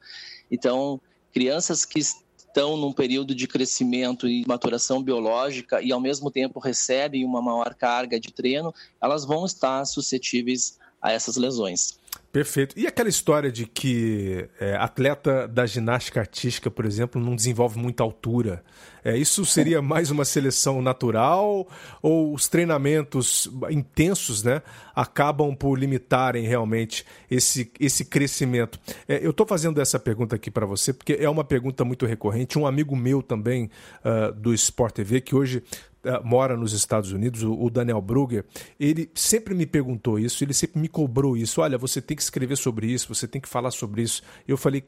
Então, 0.51 1.01
crianças 1.33 1.85
que 1.85 1.99
estão 1.99 2.77
num 2.77 2.93
período 2.93 3.35
de 3.35 3.47
crescimento 3.47 4.27
e 4.27 4.45
maturação 4.47 5.03
biológica 5.03 5.83
e 5.83 5.93
ao 5.93 6.01
mesmo 6.01 6.31
tempo 6.31 6.59
recebem 6.59 7.25
uma 7.25 7.43
maior 7.43 7.75
carga 7.75 8.19
de 8.19 8.33
treino, 8.33 8.73
elas 9.03 9.27
vão 9.27 9.45
estar 9.45 9.85
suscetíveis 9.85 10.79
a 11.01 11.13
essas 11.13 11.37
lesões. 11.37 11.99
Perfeito. 12.37 12.79
E 12.79 12.87
aquela 12.87 13.09
história 13.09 13.51
de 13.51 13.65
que 13.65 14.47
é, 14.61 14.77
atleta 14.77 15.49
da 15.49 15.65
ginástica 15.65 16.21
artística, 16.21 16.71
por 16.71 16.85
exemplo, 16.85 17.19
não 17.19 17.35
desenvolve 17.35 17.79
muita 17.79 18.03
altura. 18.03 18.63
É, 19.03 19.17
isso 19.17 19.47
seria 19.47 19.81
mais 19.81 20.11
uma 20.11 20.25
seleção 20.25 20.83
natural 20.83 21.67
ou 22.03 22.35
os 22.35 22.47
treinamentos 22.47 23.49
intensos 23.71 24.43
né, 24.43 24.61
acabam 24.95 25.55
por 25.55 25.79
limitarem 25.79 26.47
realmente 26.47 27.07
esse, 27.31 27.71
esse 27.81 28.05
crescimento? 28.05 28.79
É, 29.09 29.25
eu 29.25 29.31
estou 29.31 29.47
fazendo 29.47 29.81
essa 29.81 29.99
pergunta 29.99 30.37
aqui 30.37 30.51
para 30.51 30.67
você 30.67 30.93
porque 30.93 31.17
é 31.19 31.31
uma 31.31 31.45
pergunta 31.45 31.87
muito 31.87 32.05
recorrente. 32.05 32.59
Um 32.59 32.67
amigo 32.67 32.95
meu 32.95 33.23
também 33.23 33.71
uh, 34.05 34.31
do 34.33 34.53
Sport 34.53 34.95
TV, 34.95 35.23
que 35.23 35.35
hoje 35.35 35.63
uh, 36.07 36.25
mora 36.25 36.57
nos 36.57 36.73
Estados 36.73 37.13
Unidos, 37.13 37.43
o, 37.43 37.53
o, 37.53 37.71
Daniel 37.71 38.01
Brugger, 38.01 38.45
ele 38.79 39.11
sempre 39.15 39.55
me 39.55 39.67
perguntou 39.67 40.19
isso, 40.19 40.43
ele 40.45 40.55
sempre 40.55 40.81
me 40.81 40.89
cobrou 40.89 41.37
isso. 41.37 41.61
Olha, 41.61 41.77
você 41.77 42.01
tem 42.01 42.17
que 42.17 42.23
escrever 42.23 42.57
sobre 42.57 42.87
isso, 42.87 43.13
você 43.15 43.27
tem 43.27 43.41
que 43.41 43.49
falar 43.49 43.71
sobre 43.71 44.03
isso. 44.03 44.23
Eu 44.47 44.57
falei, 44.57 44.85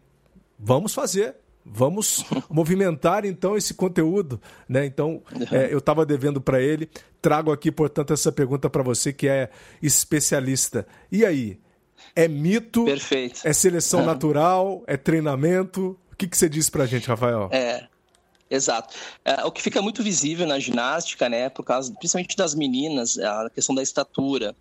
vamos 0.59 0.94
fazer. 0.94 1.35
Vamos 1.70 2.24
movimentar 2.48 3.26
então 3.26 3.54
esse 3.54 3.74
conteúdo, 3.74 4.40
né? 4.66 4.87
Então 4.87 5.22
é, 5.52 5.70
eu 5.70 5.78
estava 5.78 6.07
devendo 6.07 6.40
para 6.40 6.62
ele. 6.62 6.88
Trago 7.20 7.52
aqui, 7.52 7.70
portanto, 7.70 8.12
essa 8.12 8.33
pergunta 8.33 8.70
para 8.70 8.83
você 8.83 9.12
que 9.12 9.28
é 9.28 9.50
especialista. 9.83 10.87
E 11.12 11.26
aí? 11.26 11.61
É 12.14 12.26
mito? 12.26 12.85
Perfeito. 12.85 13.40
É 13.44 13.52
seleção 13.52 14.04
natural? 14.04 14.83
É 14.87 14.96
treinamento? 14.96 15.98
O 16.12 16.16
que, 16.16 16.26
que 16.26 16.37
você 16.37 16.48
diz 16.48 16.70
para 16.70 16.87
gente, 16.87 17.07
Rafael? 17.07 17.48
É, 17.52 17.87
Exato. 18.50 18.94
É, 19.24 19.44
o 19.44 19.52
que 19.52 19.61
fica 19.61 19.82
muito 19.82 20.02
visível 20.02 20.46
na 20.46 20.58
ginástica, 20.58 21.28
né, 21.28 21.50
por 21.50 21.64
causa 21.64 21.92
principalmente 21.94 22.37
das 22.37 22.54
meninas, 22.54 23.18
é 23.18 23.26
a 23.26 23.50
questão 23.50 23.74
da 23.74 23.82
estatura. 23.82 24.56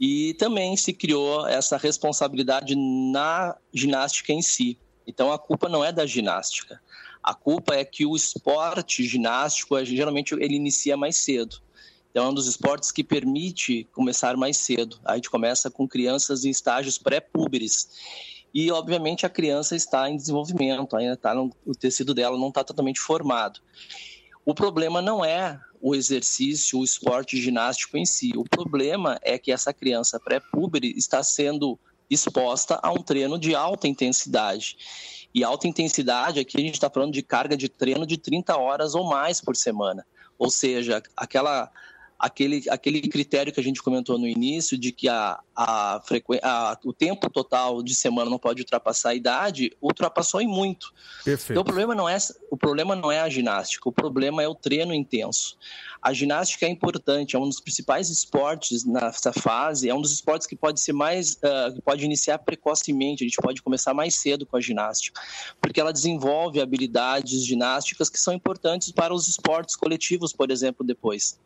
E 0.00 0.34
também 0.34 0.76
se 0.76 0.92
criou 0.92 1.46
essa 1.46 1.76
responsabilidade 1.76 2.74
na 2.76 3.56
ginástica 3.72 4.32
em 4.32 4.42
si. 4.42 4.76
Então 5.06 5.32
a 5.32 5.38
culpa 5.38 5.68
não 5.68 5.84
é 5.84 5.92
da 5.92 6.04
ginástica. 6.04 6.80
A 7.22 7.34
culpa 7.34 7.74
é 7.74 7.84
que 7.84 8.04
o 8.04 8.16
esporte 8.16 9.04
ginástico 9.04 9.82
geralmente 9.84 10.34
ele 10.34 10.56
inicia 10.56 10.96
mais 10.96 11.16
cedo. 11.16 11.60
Então 12.10 12.26
é 12.26 12.28
um 12.30 12.34
dos 12.34 12.48
esportes 12.48 12.90
que 12.90 13.04
permite 13.04 13.86
começar 13.92 14.36
mais 14.36 14.56
cedo. 14.56 14.98
A 15.04 15.14
gente 15.14 15.30
começa 15.30 15.70
com 15.70 15.86
crianças 15.86 16.44
em 16.44 16.50
estágios 16.50 16.98
pré-púberes 16.98 17.88
e 18.54 18.70
obviamente 18.70 19.26
a 19.26 19.30
criança 19.30 19.76
está 19.76 20.08
em 20.08 20.16
desenvolvimento, 20.16 20.96
ainda 20.96 21.14
está 21.14 21.34
no, 21.34 21.50
o 21.66 21.72
tecido 21.72 22.14
dela 22.14 22.38
não 22.38 22.48
está 22.48 22.64
totalmente 22.64 23.00
formado. 23.00 23.60
O 24.44 24.54
problema 24.54 25.02
não 25.02 25.24
é 25.24 25.60
o 25.80 25.94
exercício, 25.94 26.78
o 26.78 26.84
esporte 26.84 27.40
ginástico 27.40 27.96
em 27.96 28.04
si. 28.04 28.32
O 28.36 28.44
problema 28.44 29.18
é 29.22 29.38
que 29.38 29.52
essa 29.52 29.72
criança 29.72 30.18
pré-púbere 30.18 30.92
está 30.96 31.22
sendo 31.22 31.78
exposta 32.10 32.80
a 32.82 32.90
um 32.90 33.02
treino 33.02 33.38
de 33.38 33.54
alta 33.54 33.86
intensidade. 33.86 34.76
E 35.34 35.44
alta 35.44 35.68
intensidade, 35.68 36.40
aqui 36.40 36.56
a 36.56 36.60
gente 36.60 36.74
está 36.74 36.88
falando 36.88 37.12
de 37.12 37.22
carga 37.22 37.56
de 37.56 37.68
treino 37.68 38.06
de 38.06 38.16
30 38.16 38.56
horas 38.56 38.94
ou 38.94 39.04
mais 39.04 39.40
por 39.40 39.54
semana. 39.54 40.06
Ou 40.38 40.50
seja, 40.50 41.02
aquela 41.16 41.70
aquele, 42.18 42.64
aquele 42.68 43.00
critério 43.02 43.52
que 43.52 43.60
a 43.60 43.62
gente 43.62 43.80
comentou 43.80 44.18
no 44.18 44.26
início 44.26 44.76
de 44.76 44.90
que 44.90 45.08
a, 45.08 45.38
a, 45.54 46.02
a, 46.42 46.78
o 46.84 46.92
tempo 46.92 47.30
total 47.30 47.82
de 47.82 47.94
semana 47.94 48.28
não 48.28 48.38
pode 48.38 48.62
ultrapassar 48.62 49.10
a 49.10 49.14
idade, 49.14 49.70
ultrapassou 49.80 50.40
em 50.40 50.48
muito. 50.48 50.92
Perfeito. 51.24 51.52
Então 51.52 51.62
o 51.62 51.64
problema 51.64 51.94
não 51.94 52.08
é 52.08 52.18
o 52.50 52.56
problema 52.56 52.96
não 52.96 53.12
é 53.12 53.20
a 53.20 53.28
ginástica, 53.28 53.88
o 53.88 53.92
problema 53.92 54.42
é 54.42 54.48
o 54.48 54.54
treino 54.54 54.92
intenso. 54.92 55.56
A 56.02 56.12
ginástica 56.12 56.66
é 56.66 56.68
importante, 56.68 57.36
é 57.36 57.38
um 57.38 57.48
dos 57.48 57.60
principais 57.60 58.08
esportes 58.08 58.84
nessa 58.84 59.32
fase, 59.32 59.88
é 59.88 59.94
um 59.94 60.00
dos 60.00 60.12
esportes 60.12 60.46
que 60.46 60.56
pode 60.56 60.80
ser 60.80 60.92
mais, 60.92 61.34
uh, 61.34 61.74
que 61.74 61.82
pode 61.82 62.04
iniciar 62.04 62.38
precocemente, 62.38 63.24
a 63.24 63.26
gente 63.26 63.36
pode 63.40 63.62
começar 63.62 63.94
mais 63.94 64.14
cedo 64.14 64.46
com 64.46 64.56
a 64.56 64.60
ginástica, 64.60 65.20
porque 65.60 65.80
ela 65.80 65.92
desenvolve 65.92 66.60
habilidades 66.60 67.44
ginásticas 67.44 68.08
que 68.08 68.18
são 68.18 68.32
importantes 68.32 68.90
para 68.90 69.12
os 69.12 69.28
esportes 69.28 69.76
coletivos, 69.76 70.32
por 70.32 70.50
exemplo, 70.50 70.86
depois. 70.86 71.38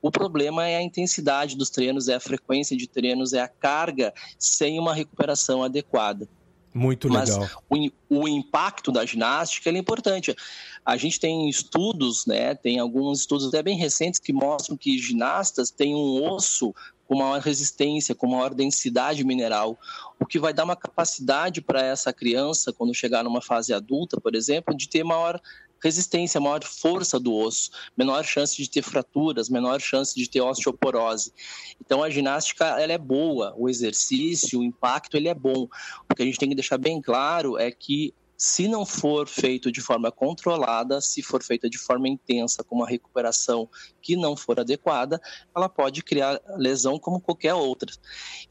O 0.00 0.10
problema 0.10 0.66
é 0.66 0.76
a 0.76 0.82
intensidade 0.82 1.56
dos 1.56 1.70
treinos, 1.70 2.08
é 2.08 2.14
a 2.14 2.20
frequência 2.20 2.76
de 2.76 2.86
treinos, 2.86 3.32
é 3.32 3.40
a 3.40 3.48
carga 3.48 4.12
sem 4.38 4.78
uma 4.78 4.94
recuperação 4.94 5.62
adequada. 5.62 6.28
Muito 6.76 7.08
legal. 7.08 7.40
Mas 7.70 7.90
o, 8.10 8.20
o 8.20 8.28
impacto 8.28 8.92
da 8.92 9.06
ginástica 9.06 9.70
é 9.70 9.78
importante. 9.78 10.36
A 10.84 10.96
gente 10.98 11.18
tem 11.18 11.48
estudos, 11.48 12.26
né, 12.26 12.54
tem 12.54 12.78
alguns 12.78 13.20
estudos 13.20 13.48
até 13.48 13.62
bem 13.62 13.78
recentes 13.78 14.20
que 14.20 14.32
mostram 14.32 14.76
que 14.76 14.98
ginastas 14.98 15.70
têm 15.70 15.94
um 15.94 16.22
osso 16.22 16.74
com 17.06 17.16
maior 17.16 17.40
resistência, 17.40 18.14
com 18.14 18.26
maior 18.26 18.52
densidade 18.52 19.24
mineral, 19.24 19.78
o 20.20 20.26
que 20.26 20.38
vai 20.38 20.52
dar 20.52 20.64
uma 20.64 20.76
capacidade 20.76 21.60
para 21.60 21.80
essa 21.82 22.12
criança, 22.12 22.72
quando 22.72 22.92
chegar 22.94 23.22
numa 23.22 23.40
fase 23.40 23.72
adulta, 23.72 24.20
por 24.20 24.34
exemplo, 24.34 24.76
de 24.76 24.88
ter 24.88 25.04
maior 25.04 25.40
resistência, 25.82 26.40
maior 26.40 26.64
força 26.64 27.18
do 27.18 27.34
osso, 27.34 27.70
menor 27.96 28.24
chance 28.24 28.56
de 28.56 28.68
ter 28.68 28.82
fraturas, 28.82 29.48
menor 29.48 29.80
chance 29.80 30.14
de 30.14 30.28
ter 30.28 30.40
osteoporose. 30.40 31.32
Então 31.80 32.02
a 32.02 32.10
ginástica 32.10 32.64
ela 32.80 32.92
é 32.92 32.98
boa, 32.98 33.54
o 33.56 33.68
exercício, 33.68 34.60
o 34.60 34.64
impacto 34.64 35.16
ele 35.16 35.28
é 35.28 35.34
bom. 35.34 35.68
O 36.10 36.14
que 36.14 36.22
a 36.22 36.26
gente 36.26 36.38
tem 36.38 36.48
que 36.48 36.54
deixar 36.54 36.78
bem 36.78 37.00
claro 37.00 37.58
é 37.58 37.70
que 37.70 38.14
se 38.36 38.68
não 38.68 38.84
for 38.84 39.26
feito 39.26 39.72
de 39.72 39.80
forma 39.80 40.12
controlada, 40.12 41.00
se 41.00 41.22
for 41.22 41.42
feita 41.42 41.70
de 41.70 41.78
forma 41.78 42.08
intensa, 42.08 42.62
com 42.62 42.76
uma 42.76 42.86
recuperação 42.86 43.68
que 44.02 44.14
não 44.14 44.36
for 44.36 44.60
adequada, 44.60 45.20
ela 45.54 45.68
pode 45.68 46.02
criar 46.02 46.40
lesão 46.56 46.98
como 46.98 47.20
qualquer 47.20 47.54
outra. 47.54 47.90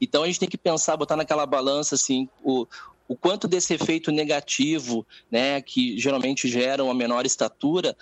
Então 0.00 0.24
a 0.24 0.26
gente 0.26 0.40
tem 0.40 0.48
que 0.48 0.58
pensar, 0.58 0.96
botar 0.96 1.16
naquela 1.16 1.46
balança 1.46 1.94
assim, 1.94 2.28
o, 2.42 2.66
o 3.08 3.16
quanto 3.16 3.46
desse 3.46 3.74
efeito 3.74 4.10
negativo, 4.10 5.06
né, 5.30 5.60
que 5.60 5.98
geralmente 5.98 6.48
gera 6.48 6.82
uma 6.82 6.94
menor 6.94 7.24
estatura, 7.24 7.96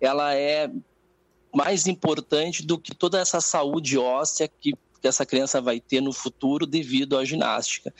ela 0.00 0.34
é 0.34 0.70
mais 1.54 1.86
importante 1.86 2.64
do 2.64 2.78
que 2.78 2.94
toda 2.94 3.18
essa 3.18 3.40
saúde 3.40 3.98
óssea 3.98 4.48
que, 4.48 4.72
que 5.00 5.08
essa 5.08 5.26
criança 5.26 5.60
vai 5.60 5.80
ter 5.80 6.00
no 6.00 6.12
futuro 6.12 6.66
devido 6.66 7.16
à 7.16 7.24
ginástica. 7.24 7.92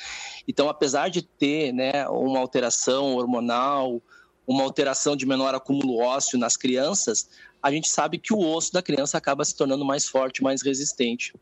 Então, 0.47 0.69
apesar 0.69 1.09
de 1.09 1.23
ter 1.23 1.73
né, 1.73 2.07
uma 2.09 2.39
alteração 2.39 3.17
hormonal, 3.17 4.01
uma 4.47 4.63
alteração 4.63 5.17
de 5.17 5.27
menor 5.27 5.55
acúmulo 5.55 5.99
ósseo 5.99 6.39
nas 6.39 6.57
crianças, 6.57 7.29
a 7.63 7.71
gente 7.71 7.89
sabe 7.89 8.19
que 8.19 8.33
o 8.33 8.39
osso 8.39 8.73
da 8.73 8.83
criança 8.83 9.19
acaba 9.19 9.45
se 9.45 9.55
tornando 9.55 9.85
mais 9.85 10.07
forte, 10.07 10.43
mais 10.43 10.63
resistente. 10.63 11.35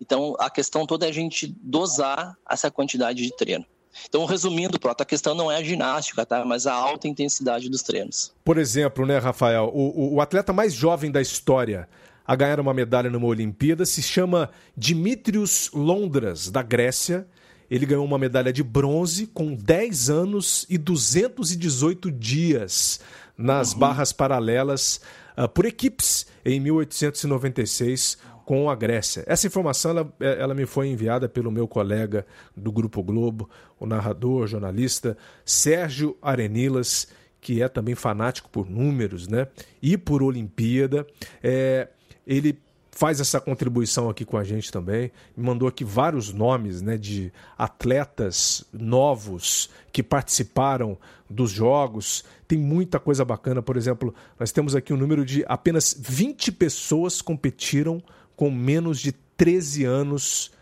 Então, 0.00 0.36
a 0.38 0.50
questão 0.50 0.86
toda 0.86 1.06
é 1.06 1.08
a 1.08 1.12
gente 1.12 1.46
dosar 1.62 2.36
essa 2.48 2.70
quantidade 2.70 3.22
de 3.22 3.34
treino. 3.34 3.64
Então, 4.08 4.24
resumindo, 4.24 4.78
Prota, 4.78 5.02
a 5.02 5.06
questão 5.06 5.34
não 5.34 5.50
é 5.50 5.56
a 5.56 5.62
ginástica, 5.62 6.24
tá? 6.24 6.44
mas 6.44 6.66
a 6.66 6.72
alta 6.72 7.08
intensidade 7.08 7.68
dos 7.68 7.82
treinos. 7.82 8.32
Por 8.44 8.58
exemplo, 8.58 9.06
né, 9.06 9.18
Rafael, 9.18 9.70
o, 9.72 10.14
o 10.14 10.20
atleta 10.20 10.52
mais 10.52 10.74
jovem 10.74 11.10
da 11.10 11.20
história 11.20 11.88
a 12.26 12.34
ganhar 12.34 12.58
uma 12.58 12.74
medalha 12.74 13.08
numa 13.08 13.26
Olimpíada 13.26 13.86
se 13.86 14.02
chama 14.02 14.50
Dimitrios 14.76 15.70
Londras, 15.72 16.50
da 16.50 16.60
Grécia. 16.62 17.26
Ele 17.70 17.86
ganhou 17.86 18.04
uma 18.04 18.18
medalha 18.18 18.52
de 18.52 18.62
bronze 18.62 19.26
com 19.26 19.54
10 19.54 20.10
anos 20.10 20.66
e 20.68 20.76
218 20.76 22.10
dias 22.10 23.00
nas 23.38 23.72
uhum. 23.72 23.78
barras 23.78 24.12
paralelas 24.12 25.00
uh, 25.36 25.48
por 25.48 25.66
equipes 25.66 26.26
em 26.44 26.58
1896 26.58 28.18
com 28.46 28.70
a 28.70 28.76
Grécia. 28.76 29.24
Essa 29.26 29.48
informação 29.48 29.90
ela, 29.90 30.14
é, 30.20 30.40
ela 30.40 30.54
me 30.54 30.66
foi 30.66 30.86
enviada 30.86 31.28
pelo 31.28 31.50
meu 31.50 31.66
colega 31.66 32.24
do 32.56 32.70
Grupo 32.70 33.02
Globo, 33.02 33.50
o 33.78 33.84
narrador, 33.84 34.46
jornalista 34.46 35.18
Sérgio 35.44 36.16
Arenilas, 36.22 37.08
que 37.40 37.60
é 37.60 37.68
também 37.68 37.96
fanático 37.96 38.48
por 38.48 38.70
números 38.70 39.26
né? 39.26 39.48
e 39.82 39.98
por 39.98 40.22
Olimpíada. 40.22 41.04
É, 41.42 41.88
ele 42.24 42.56
faz 42.92 43.20
essa 43.20 43.40
contribuição 43.40 44.08
aqui 44.08 44.24
com 44.24 44.36
a 44.36 44.44
gente 44.44 44.70
também. 44.70 45.10
Mandou 45.36 45.66
aqui 45.66 45.84
vários 45.84 46.32
nomes 46.32 46.80
né, 46.80 46.96
de 46.96 47.32
atletas 47.58 48.64
novos 48.72 49.68
que 49.92 50.04
participaram 50.04 50.96
dos 51.28 51.50
jogos. 51.50 52.24
Tem 52.46 52.56
muita 52.56 53.00
coisa 53.00 53.24
bacana. 53.24 53.60
Por 53.60 53.76
exemplo, 53.76 54.14
nós 54.38 54.52
temos 54.52 54.76
aqui 54.76 54.92
um 54.92 54.96
número 54.96 55.24
de 55.24 55.44
apenas 55.48 55.96
20 55.98 56.52
pessoas 56.52 57.20
competiram 57.20 58.00
com 58.36 58.50
menos 58.50 59.00
de 59.00 59.12
13 59.36 59.84
anos 59.84 60.52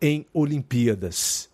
em 0.00 0.26
Olimpíadas. 0.32 1.48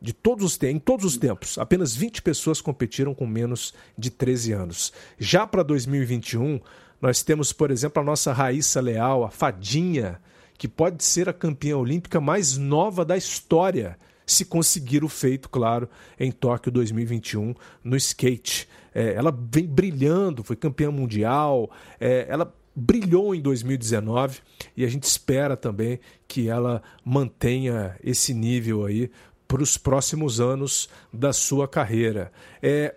De 0.00 0.12
todos 0.12 0.44
os, 0.44 0.62
em 0.64 0.80
todos 0.80 1.04
os 1.04 1.16
tempos, 1.16 1.58
apenas 1.58 1.94
20 1.94 2.22
pessoas 2.22 2.60
competiram 2.60 3.14
com 3.14 3.24
menos 3.26 3.72
de 3.96 4.10
13 4.10 4.52
anos. 4.52 4.92
Já 5.16 5.46
para 5.46 5.62
2021, 5.62 6.58
nós 7.00 7.22
temos, 7.22 7.52
por 7.52 7.70
exemplo, 7.70 8.02
a 8.02 8.04
nossa 8.04 8.32
Raíssa 8.32 8.80
Leal, 8.80 9.22
a 9.22 9.30
Fadinha, 9.30 10.20
que 10.58 10.66
pode 10.66 11.04
ser 11.04 11.28
a 11.28 11.32
campeã 11.32 11.76
olímpica 11.76 12.20
mais 12.20 12.56
nova 12.56 13.04
da 13.04 13.16
história, 13.16 13.96
se 14.26 14.44
conseguir 14.44 15.04
o 15.04 15.08
feito, 15.08 15.48
claro, 15.48 15.88
em 16.18 16.32
Tóquio 16.32 16.72
2021 16.72 17.54
no 17.84 17.96
skate. 17.96 18.68
É, 18.94 19.14
ela 19.14 19.36
vem 19.50 19.66
brilhando, 19.66 20.42
foi 20.42 20.56
campeã 20.56 20.90
mundial, 20.90 21.70
é, 22.00 22.26
ela 22.28 22.52
brilhou 22.74 23.34
em 23.34 23.40
2019 23.40 24.40
e 24.76 24.84
a 24.84 24.88
gente 24.88 25.04
espera 25.04 25.56
também 25.56 26.00
que 26.26 26.48
ela 26.48 26.82
mantenha 27.04 27.96
esse 28.02 28.32
nível 28.32 28.84
aí 28.84 29.10
para 29.46 29.62
os 29.62 29.76
próximos 29.76 30.40
anos 30.40 30.88
da 31.12 31.32
sua 31.32 31.68
carreira. 31.68 32.32
É, 32.62 32.94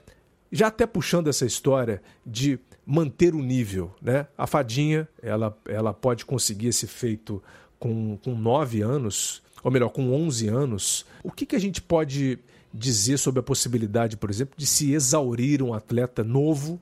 já 0.52 0.68
até 0.68 0.88
puxando 0.88 1.28
essa 1.28 1.46
história 1.46 2.02
de 2.26 2.58
manter 2.86 3.36
o 3.36 3.42
nível. 3.42 3.94
Né? 4.02 4.28
A 4.38 4.48
fadinha 4.48 5.08
ela, 5.22 5.58
ela 5.68 5.94
pode 5.94 6.26
conseguir 6.26 6.68
esse 6.68 6.88
feito 6.88 7.44
com, 7.78 8.18
com 8.24 8.36
9 8.36 8.82
anos, 8.82 9.44
ou 9.64 9.72
melhor, 9.72 9.90
com 9.90 10.14
11 10.14 10.48
anos. 10.48 11.06
O 11.24 11.32
que, 11.32 11.46
que 11.46 11.56
a 11.56 11.60
gente 11.60 11.82
pode 11.82 12.40
dizer 12.74 13.18
sobre 13.18 13.40
a 13.40 13.44
possibilidade, 13.44 14.18
por 14.18 14.30
exemplo, 14.30 14.54
de 14.58 14.66
se 14.66 14.94
exaurir 14.94 15.62
um 15.62 15.74
atleta 15.74 16.24
novo 16.24 16.80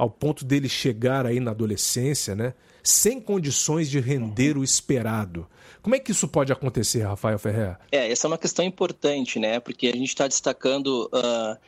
ao 0.00 0.08
ponto 0.08 0.46
dele 0.46 0.66
chegar 0.66 1.26
aí 1.26 1.38
na 1.40 1.50
adolescência, 1.50 2.34
né, 2.34 2.54
sem 2.82 3.20
condições 3.20 3.90
de 3.90 4.00
render 4.00 4.56
o 4.56 4.64
esperado. 4.64 5.46
Como 5.82 5.94
é 5.94 5.98
que 5.98 6.10
isso 6.10 6.26
pode 6.26 6.50
acontecer, 6.50 7.02
Rafael 7.02 7.38
Ferrer? 7.38 7.76
É, 7.92 8.10
essa 8.10 8.26
é 8.26 8.28
uma 8.28 8.38
questão 8.38 8.64
importante, 8.64 9.38
né? 9.38 9.60
Porque 9.60 9.88
a 9.88 9.92
gente 9.92 10.08
está 10.08 10.26
destacando 10.26 11.10
uh, 11.12 11.58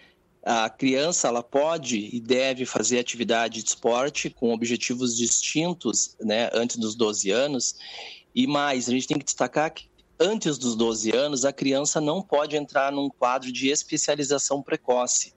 a 0.42 0.70
criança 0.70 1.28
ela 1.28 1.42
pode 1.42 2.08
e 2.10 2.18
deve 2.18 2.64
fazer 2.64 2.98
atividade 2.98 3.62
de 3.62 3.68
esporte 3.68 4.30
com 4.30 4.54
objetivos 4.54 5.14
distintos 5.14 6.16
né, 6.18 6.48
antes 6.54 6.76
dos 6.76 6.94
12 6.94 7.30
anos. 7.30 7.74
E 8.34 8.46
mais, 8.46 8.88
a 8.88 8.92
gente 8.92 9.06
tem 9.06 9.18
que 9.18 9.26
destacar 9.26 9.70
que 9.74 9.90
antes 10.18 10.56
dos 10.56 10.74
12 10.74 11.14
anos, 11.14 11.44
a 11.44 11.52
criança 11.52 12.00
não 12.00 12.22
pode 12.22 12.56
entrar 12.56 12.90
num 12.90 13.10
quadro 13.10 13.52
de 13.52 13.68
especialização 13.68 14.62
precoce. 14.62 15.34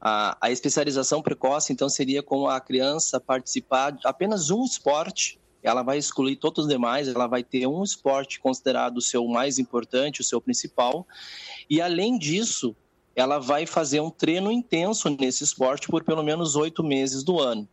A, 0.00 0.36
a 0.40 0.50
especialização 0.50 1.20
precoce, 1.22 1.72
então, 1.72 1.88
seria 1.88 2.22
como 2.22 2.48
a 2.48 2.60
criança 2.60 3.20
participar 3.20 3.90
de 3.90 4.06
apenas 4.06 4.50
um 4.50 4.64
esporte 4.64 5.38
ela 5.62 5.82
vai 5.82 5.98
excluir 5.98 6.36
todos 6.36 6.64
os 6.64 6.70
demais, 6.70 7.08
ela 7.08 7.26
vai 7.26 7.42
ter 7.42 7.66
um 7.66 7.82
esporte 7.82 8.40
considerado 8.40 8.96
o 8.96 9.02
seu 9.02 9.26
mais 9.26 9.58
importante, 9.58 10.20
o 10.20 10.24
seu 10.24 10.40
principal, 10.40 11.06
e 11.68 11.80
além 11.80 12.18
disso, 12.18 12.74
ela 13.14 13.38
vai 13.38 13.66
fazer 13.66 14.00
um 14.00 14.10
treino 14.10 14.50
intenso 14.50 15.08
nesse 15.10 15.44
esporte 15.44 15.88
por 15.88 16.02
pelo 16.02 16.22
menos 16.22 16.56
oito 16.56 16.82
meses 16.82 17.22
do 17.22 17.38
ano. 17.38 17.68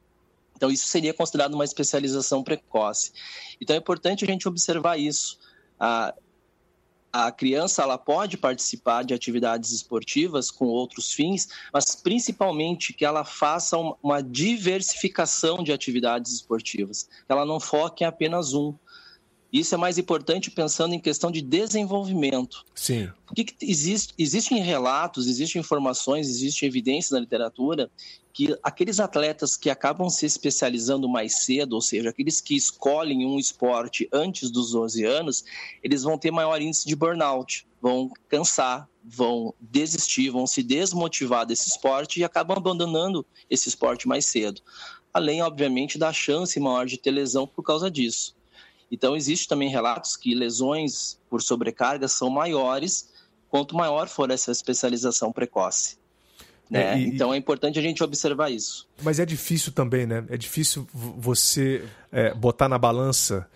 Então, 0.55 0.71
isso 0.71 0.87
seria 0.87 1.13
considerado 1.13 1.53
uma 1.53 1.63
especialização 1.63 2.43
precoce. 2.43 3.11
Então, 3.61 3.75
é 3.75 3.79
importante 3.79 4.25
a 4.25 4.27
gente 4.27 4.47
observar 4.47 4.97
isso. 4.97 5.39
A, 5.79 6.13
a 7.11 7.31
criança 7.31 7.81
ela 7.81 7.97
pode 7.97 8.37
participar 8.37 9.03
de 9.03 9.13
atividades 9.13 9.71
esportivas 9.71 10.51
com 10.51 10.65
outros 10.65 11.13
fins, 11.13 11.47
mas 11.73 11.95
principalmente 11.95 12.93
que 12.93 13.05
ela 13.05 13.23
faça 13.23 13.77
uma 14.03 14.21
diversificação 14.21 15.63
de 15.63 15.71
atividades 15.71 16.33
esportivas, 16.33 17.03
que 17.03 17.31
ela 17.31 17.45
não 17.45 17.59
foque 17.59 18.03
em 18.03 18.07
apenas 18.07 18.53
um. 18.53 18.73
Isso 19.51 19.73
é 19.73 19.77
mais 19.77 19.97
importante 19.97 20.51
pensando 20.51 20.93
em 20.93 20.99
questão 20.99 21.31
de 21.31 21.41
desenvolvimento. 21.41 22.65
Sim. 22.75 23.09
O 23.29 23.33
que, 23.33 23.45
que 23.45 23.65
existe, 23.65 24.13
existem 24.17 24.61
relatos, 24.61 25.27
existem 25.27 25.59
informações, 25.59 26.27
existem 26.27 26.67
evidências 26.67 27.11
na 27.11 27.19
literatura 27.19 27.89
que 28.37 28.55
aqueles 28.61 28.99
atletas 28.99 29.57
que 29.57 29.67
acabam 29.67 30.07
se 30.11 30.23
especializando 30.23 31.09
mais 31.09 31.39
cedo, 31.39 31.73
ou 31.73 31.81
seja, 31.81 32.11
aqueles 32.11 32.39
que 32.39 32.55
escolhem 32.55 33.25
um 33.25 33.39
esporte 33.39 34.07
antes 34.13 34.51
dos 34.51 34.73
12 34.73 35.03
anos, 35.05 35.43
eles 35.81 36.03
vão 36.03 36.19
ter 36.19 36.29
maior 36.29 36.61
índice 36.61 36.85
de 36.85 36.95
burnout, 36.95 37.65
vão 37.81 38.11
cansar, 38.29 38.87
vão 39.03 39.55
desistir, 39.59 40.29
vão 40.29 40.45
se 40.45 40.61
desmotivar 40.61 41.47
desse 41.47 41.67
esporte 41.67 42.19
e 42.19 42.23
acabam 42.23 42.55
abandonando 42.55 43.25
esse 43.49 43.69
esporte 43.69 44.07
mais 44.07 44.27
cedo. 44.27 44.61
Além, 45.11 45.41
obviamente, 45.41 45.97
da 45.97 46.13
chance 46.13 46.59
maior 46.59 46.85
de 46.85 46.99
ter 46.99 47.09
lesão 47.09 47.47
por 47.47 47.63
causa 47.63 47.89
disso. 47.89 48.36
Então, 48.91 49.15
existe 49.15 49.47
também 49.47 49.69
relatos 49.69 50.15
que 50.15 50.33
lesões 50.33 51.19
por 51.29 51.41
sobrecarga 51.41 52.07
são 52.07 52.29
maiores 52.29 53.09
quanto 53.49 53.75
maior 53.75 54.07
for 54.07 54.29
essa 54.31 54.51
especialização 54.51 55.31
precoce. 55.31 55.97
Né? 56.69 56.93
É, 56.93 56.99
e, 56.99 57.07
então 57.07 57.33
é 57.33 57.37
importante 57.37 57.79
a 57.79 57.81
gente 57.81 58.03
observar 58.03 58.51
isso. 58.51 58.87
Mas 59.01 59.19
é 59.19 59.25
difícil 59.25 59.71
também, 59.71 60.05
né? 60.05 60.25
É 60.29 60.37
difícil 60.37 60.87
você 60.93 61.83
é, 62.11 62.33
botar 62.33 62.67
na 62.67 62.77
balança 62.77 63.47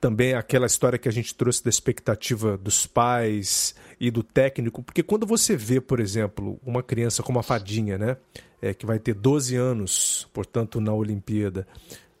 também 0.00 0.34
aquela 0.34 0.66
história 0.66 0.98
que 0.98 1.08
a 1.08 1.12
gente 1.12 1.34
trouxe 1.34 1.62
da 1.62 1.70
expectativa 1.70 2.56
dos 2.56 2.86
pais 2.86 3.74
e 4.00 4.10
do 4.10 4.22
técnico, 4.24 4.82
porque 4.82 5.00
quando 5.00 5.24
você 5.24 5.54
vê, 5.56 5.80
por 5.80 6.00
exemplo, 6.00 6.58
uma 6.66 6.82
criança 6.82 7.22
como 7.22 7.38
a 7.38 7.42
Fadinha, 7.42 7.96
né, 7.96 8.16
é, 8.60 8.74
que 8.74 8.84
vai 8.84 8.98
ter 8.98 9.14
12 9.14 9.54
anos, 9.54 10.28
portanto, 10.32 10.80
na 10.80 10.92
Olimpíada, 10.92 11.68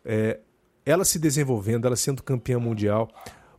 é, 0.04 0.38
ela 0.84 1.04
se 1.04 1.18
desenvolvendo, 1.18 1.86
ela 1.86 1.96
sendo 1.96 2.22
campeã 2.22 2.58
mundial, 2.58 3.08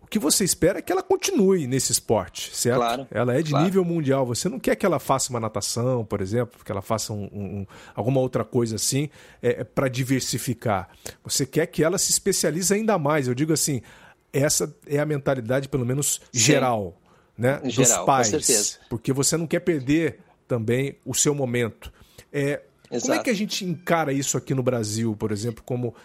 o 0.01 0.07
que 0.07 0.19
você 0.19 0.43
espera 0.43 0.79
é 0.79 0.81
que 0.81 0.91
ela 0.91 1.01
continue 1.01 1.65
nesse 1.65 1.91
esporte, 1.91 2.55
certo? 2.55 2.77
Claro, 2.77 3.07
ela 3.09 3.33
é 3.33 3.41
de 3.41 3.51
claro. 3.51 3.65
nível 3.65 3.83
mundial. 3.83 4.25
Você 4.25 4.47
não 4.47 4.59
quer 4.59 4.75
que 4.75 4.85
ela 4.85 4.99
faça 4.99 5.29
uma 5.29 5.39
natação, 5.39 6.05
por 6.05 6.21
exemplo, 6.21 6.63
que 6.63 6.71
ela 6.71 6.81
faça 6.81 7.13
um, 7.13 7.23
um, 7.33 7.67
alguma 7.95 8.19
outra 8.19 8.43
coisa 8.43 8.75
assim 8.75 9.09
é, 9.41 9.61
é 9.61 9.63
para 9.63 9.87
diversificar. 9.87 10.89
Você 11.23 11.45
quer 11.45 11.65
que 11.67 11.83
ela 11.83 11.97
se 11.97 12.11
especialize 12.11 12.73
ainda 12.73 12.97
mais. 12.99 13.27
Eu 13.27 13.33
digo 13.33 13.53
assim, 13.53 13.81
essa 14.31 14.75
é 14.87 14.99
a 14.99 15.05
mentalidade, 15.05 15.69
pelo 15.69 15.85
menos 15.85 16.21
Sim. 16.31 16.39
geral, 16.39 16.99
né, 17.37 17.61
geral, 17.65 17.97
dos 17.97 18.05
pais, 18.05 18.79
porque 18.89 19.13
você 19.13 19.37
não 19.37 19.47
quer 19.47 19.61
perder 19.61 20.19
também 20.47 20.97
o 21.05 21.13
seu 21.13 21.33
momento. 21.33 21.91
É, 22.31 22.61
como 23.01 23.13
é 23.13 23.19
que 23.19 23.29
a 23.29 23.33
gente 23.33 23.63
encara 23.63 24.11
isso 24.11 24.37
aqui 24.37 24.53
no 24.53 24.63
Brasil, 24.63 25.15
por 25.15 25.31
exemplo, 25.31 25.63
como 25.63 25.95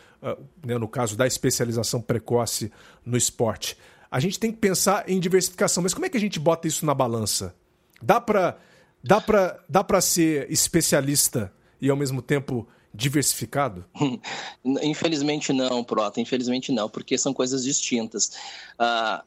né, 0.64 0.78
no 0.78 0.88
caso 0.88 1.16
da 1.16 1.26
especialização 1.26 2.00
precoce 2.00 2.70
no 3.04 3.16
esporte? 3.16 3.76
A 4.10 4.20
gente 4.20 4.38
tem 4.38 4.50
que 4.50 4.58
pensar 4.58 5.08
em 5.08 5.20
diversificação, 5.20 5.82
mas 5.82 5.92
como 5.92 6.06
é 6.06 6.08
que 6.08 6.16
a 6.16 6.20
gente 6.20 6.40
bota 6.40 6.66
isso 6.66 6.86
na 6.86 6.94
balança? 6.94 7.54
Dá 8.00 8.20
para 8.20 8.58
dá 9.02 9.20
pra, 9.20 9.58
dá 9.68 9.84
pra 9.84 10.00
ser 10.00 10.50
especialista 10.50 11.52
e 11.80 11.90
ao 11.90 11.96
mesmo 11.96 12.22
tempo 12.22 12.66
diversificado? 12.92 13.84
Infelizmente 14.82 15.52
não, 15.52 15.84
Prota, 15.84 16.20
infelizmente 16.20 16.72
não, 16.72 16.88
porque 16.88 17.16
são 17.18 17.32
coisas 17.32 17.62
distintas. 17.62 18.32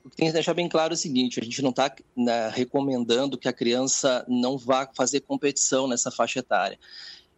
O 0.03 0.09
que 0.09 0.17
tem 0.17 0.27
que 0.27 0.33
deixar 0.33 0.53
bem 0.53 0.67
claro 0.67 0.93
é 0.93 0.95
o 0.95 0.97
seguinte: 0.97 1.39
a 1.39 1.43
gente 1.43 1.61
não 1.61 1.69
está 1.69 1.93
né, 2.15 2.49
recomendando 2.49 3.37
que 3.37 3.47
a 3.47 3.53
criança 3.53 4.25
não 4.27 4.57
vá 4.57 4.89
fazer 4.93 5.21
competição 5.21 5.87
nessa 5.87 6.11
faixa 6.11 6.39
etária. 6.39 6.77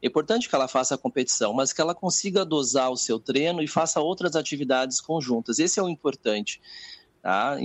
É 0.04 0.08
importante 0.08 0.50
que 0.50 0.54
ela 0.54 0.68
faça 0.68 0.96
a 0.96 0.98
competição, 0.98 1.54
mas 1.54 1.72
que 1.72 1.80
ela 1.80 1.96
consiga 1.96 2.44
dosar 2.44 2.92
o 2.92 2.98
seu 2.98 3.18
treino 3.18 3.64
e 3.64 3.68
faça 3.70 4.02
outras 4.02 4.36
atividades 4.36 5.00
conjuntas. 5.00 5.60
Esse 5.60 5.80
é 5.80 5.84
o 5.84 5.88
importante. 5.88 6.60
Tá? 7.22 7.58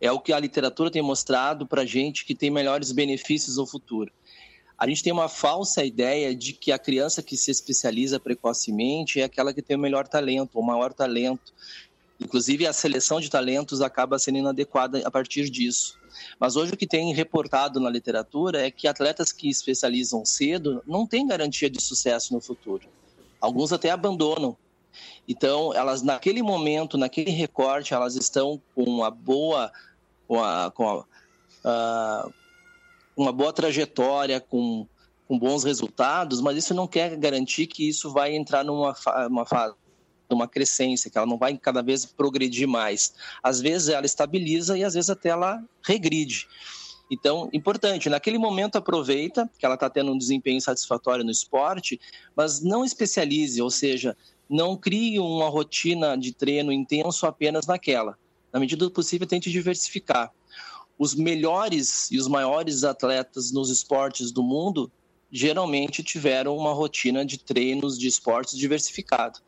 É 0.00 0.10
o 0.10 0.18
que 0.18 0.32
a 0.32 0.40
literatura 0.40 0.90
tem 0.90 1.00
mostrado 1.00 1.68
para 1.68 1.86
gente 1.86 2.24
que 2.24 2.34
tem 2.34 2.50
melhores 2.50 2.90
benefícios 2.90 3.58
no 3.58 3.64
futuro. 3.64 4.12
A 4.76 4.88
gente 4.88 5.04
tem 5.04 5.12
uma 5.12 5.28
falsa 5.28 5.84
ideia 5.84 6.34
de 6.34 6.52
que 6.52 6.72
a 6.72 6.80
criança 6.80 7.22
que 7.22 7.36
se 7.36 7.52
especializa 7.52 8.18
precocemente 8.18 9.20
é 9.20 9.24
aquela 9.24 9.54
que 9.54 9.62
tem 9.62 9.76
o 9.76 9.80
melhor 9.80 10.08
talento, 10.08 10.58
o 10.58 10.66
maior 10.66 10.92
talento. 10.92 11.54
Inclusive, 12.20 12.66
a 12.66 12.72
seleção 12.72 13.20
de 13.20 13.30
talentos 13.30 13.80
acaba 13.80 14.18
sendo 14.18 14.38
inadequada 14.38 15.00
a 15.06 15.10
partir 15.12 15.48
disso. 15.48 15.96
Mas 16.38 16.56
hoje 16.56 16.72
o 16.72 16.76
que 16.76 16.86
tem 16.86 17.12
reportado 17.14 17.80
na 17.80 17.90
literatura 17.90 18.66
é 18.66 18.70
que 18.70 18.86
atletas 18.86 19.32
que 19.32 19.48
especializam 19.48 20.24
cedo 20.24 20.82
não 20.86 21.06
têm 21.06 21.26
garantia 21.26 21.70
de 21.70 21.82
sucesso 21.82 22.32
no 22.32 22.40
futuro. 22.40 22.88
Alguns 23.40 23.72
até 23.72 23.90
abandonam. 23.90 24.56
Então, 25.28 25.72
elas 25.74 26.02
naquele 26.02 26.42
momento, 26.42 26.96
naquele 26.96 27.30
recorte, 27.30 27.94
elas 27.94 28.14
estão 28.14 28.60
com 28.74 28.84
uma 28.84 29.10
boa, 29.10 29.72
com, 30.26 30.42
a, 30.42 30.70
com 30.70 30.88
a, 30.88 32.26
uh, 32.28 32.34
uma 33.16 33.32
boa 33.32 33.52
trajetória, 33.52 34.40
com, 34.40 34.86
com 35.26 35.38
bons 35.38 35.64
resultados, 35.64 36.40
mas 36.40 36.56
isso 36.56 36.74
não 36.74 36.86
quer 36.86 37.16
garantir 37.16 37.66
que 37.66 37.88
isso 37.88 38.12
vai 38.12 38.34
entrar 38.34 38.64
numa 38.64 38.94
uma 39.28 39.46
fase 39.46 39.74
numa 40.28 40.48
crescência, 40.48 41.10
que 41.10 41.18
ela 41.18 41.26
não 41.26 41.38
vai 41.38 41.56
cada 41.56 41.82
vez 41.82 42.04
progredir 42.04 42.66
mais. 42.66 43.14
Às 43.42 43.60
vezes 43.60 43.88
ela 43.88 44.06
estabiliza 44.06 44.76
e 44.76 44.84
às 44.84 44.94
vezes 44.94 45.10
até 45.10 45.30
ela 45.30 45.62
regride. 45.82 46.48
Então, 47.10 47.50
importante, 47.52 48.08
naquele 48.08 48.38
momento 48.38 48.76
aproveita 48.76 49.48
que 49.58 49.64
ela 49.64 49.74
está 49.74 49.90
tendo 49.90 50.12
um 50.12 50.18
desempenho 50.18 50.60
satisfatório 50.60 51.24
no 51.24 51.30
esporte, 51.30 52.00
mas 52.34 52.62
não 52.62 52.84
especialize, 52.84 53.60
ou 53.60 53.70
seja, 53.70 54.16
não 54.48 54.76
crie 54.76 55.18
uma 55.18 55.48
rotina 55.48 56.16
de 56.16 56.32
treino 56.32 56.72
intenso 56.72 57.26
apenas 57.26 57.66
naquela. 57.66 58.18
Na 58.52 58.58
medida 58.58 58.84
do 58.84 58.90
possível, 58.90 59.26
tente 59.26 59.50
diversificar. 59.50 60.32
Os 60.98 61.14
melhores 61.14 62.10
e 62.10 62.18
os 62.18 62.28
maiores 62.28 62.84
atletas 62.84 63.52
nos 63.52 63.68
esportes 63.68 64.30
do 64.30 64.42
mundo 64.42 64.90
geralmente 65.30 66.02
tiveram 66.02 66.56
uma 66.56 66.72
rotina 66.72 67.24
de 67.26 67.36
treinos 67.36 67.98
de 67.98 68.06
esportes 68.06 68.56
diversificado. 68.56 69.40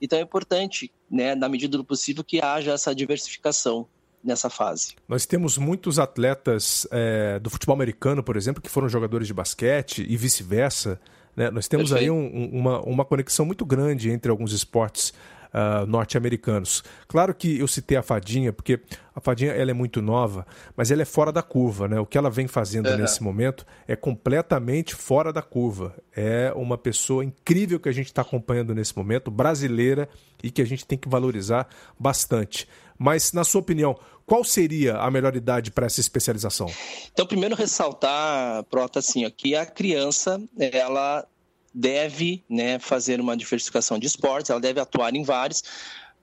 Então 0.00 0.18
é 0.18 0.22
importante, 0.22 0.92
né, 1.10 1.34
na 1.34 1.48
medida 1.48 1.76
do 1.76 1.84
possível, 1.84 2.24
que 2.24 2.40
haja 2.40 2.72
essa 2.72 2.94
diversificação 2.94 3.86
nessa 4.22 4.50
fase. 4.50 4.94
Nós 5.08 5.26
temos 5.26 5.56
muitos 5.56 5.98
atletas 5.98 6.86
é, 6.90 7.38
do 7.38 7.50
futebol 7.50 7.74
americano, 7.74 8.22
por 8.22 8.36
exemplo, 8.36 8.62
que 8.62 8.68
foram 8.68 8.88
jogadores 8.88 9.26
de 9.26 9.34
basquete 9.34 10.04
e 10.06 10.16
vice-versa. 10.16 11.00
Né? 11.36 11.50
Nós 11.50 11.68
temos 11.68 11.92
aí 11.92 12.10
um, 12.10 12.50
uma, 12.52 12.80
uma 12.80 13.04
conexão 13.04 13.46
muito 13.46 13.64
grande 13.64 14.10
entre 14.10 14.30
alguns 14.30 14.52
esportes 14.52 15.12
uh, 15.50 15.86
norte-americanos. 15.86 16.82
Claro 17.06 17.34
que 17.34 17.58
eu 17.58 17.68
citei 17.68 17.96
a 17.96 18.02
Fadinha, 18.02 18.52
porque 18.52 18.80
a 19.14 19.20
Fadinha 19.20 19.52
ela 19.52 19.70
é 19.70 19.74
muito 19.74 20.00
nova, 20.00 20.46
mas 20.76 20.90
ela 20.90 21.02
é 21.02 21.04
fora 21.04 21.32
da 21.32 21.42
curva. 21.42 21.88
Né? 21.88 21.98
O 22.00 22.06
que 22.06 22.16
ela 22.16 22.30
vem 22.30 22.46
fazendo 22.46 22.88
uhum. 22.88 22.98
nesse 22.98 23.22
momento 23.22 23.66
é 23.86 23.96
completamente 23.96 24.94
fora 24.94 25.32
da 25.32 25.42
curva. 25.42 25.94
É 26.14 26.52
uma 26.54 26.78
pessoa 26.78 27.24
incrível 27.24 27.78
que 27.78 27.88
a 27.88 27.92
gente 27.92 28.06
está 28.06 28.22
acompanhando 28.22 28.74
nesse 28.74 28.96
momento, 28.96 29.30
brasileira, 29.30 30.08
e 30.42 30.50
que 30.50 30.62
a 30.62 30.66
gente 30.66 30.86
tem 30.86 30.98
que 30.98 31.08
valorizar 31.08 31.68
bastante. 31.98 32.66
Mas, 33.02 33.32
na 33.32 33.44
sua 33.44 33.62
opinião, 33.62 33.98
qual 34.26 34.44
seria 34.44 34.98
a 34.98 35.10
melhor 35.10 35.34
idade 35.34 35.70
para 35.70 35.86
essa 35.86 36.00
especialização? 36.00 36.70
Então, 37.10 37.26
primeiro 37.26 37.56
ressaltar, 37.56 38.62
Prota, 38.64 38.98
assim, 38.98 39.28
que 39.30 39.56
a 39.56 39.64
criança, 39.64 40.38
ela 40.58 41.26
deve 41.72 42.44
né, 42.46 42.78
fazer 42.78 43.18
uma 43.18 43.34
diversificação 43.34 43.98
de 43.98 44.06
esportes, 44.06 44.50
ela 44.50 44.60
deve 44.60 44.80
atuar 44.80 45.16
em 45.16 45.22
vários, 45.22 45.64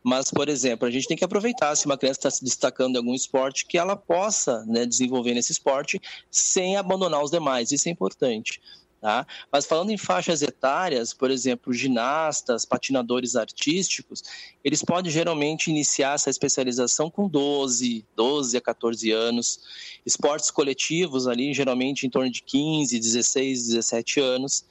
mas, 0.04 0.30
por 0.30 0.48
exemplo, 0.50 0.88
a 0.88 0.92
gente 0.92 1.08
tem 1.08 1.18
que 1.18 1.26
aproveitar 1.26 1.76
se 1.76 1.88
uma 1.88 1.98
criança 1.98 2.20
está 2.20 2.30
se 2.30 2.44
destacando 2.44 2.94
em 2.94 3.00
algum 3.00 3.16
esporte, 3.16 3.66
que 3.66 3.76
ela 3.76 3.96
possa 3.96 4.64
né, 4.68 4.86
desenvolver 4.86 5.34
nesse 5.34 5.52
esporte 5.52 6.00
sem 6.30 6.78
abandonar 6.78 7.24
os 7.24 7.32
demais, 7.32 7.72
isso 7.72 7.90
é 7.90 7.92
importante. 7.92 8.62
Tá? 9.00 9.28
Mas 9.52 9.68
falando 9.68 9.92
em 9.92 9.98
faixas 9.98 10.42
etárias, 10.42 11.14
por 11.14 11.30
exemplo, 11.30 11.72
ginastas, 11.72 12.66
patinadores 12.66 13.36
artísticos, 13.36 14.24
eles 14.64 14.82
podem 14.84 15.12
geralmente 15.12 15.70
iniciar 15.70 16.16
essa 16.16 16.32
especialização 16.32 17.08
com 17.08 17.30
12, 17.30 18.04
12 18.16 18.58
a 18.58 18.62
14 18.62 19.12
anos. 19.12 19.60
Esportes 20.04 20.50
coletivos 20.50 21.28
ali, 21.28 21.54
geralmente 21.54 22.08
em 22.08 22.10
torno 22.10 22.32
de 22.32 22.42
15, 22.42 23.00
16, 23.00 23.68
17 23.68 24.20
anos. 24.20 24.66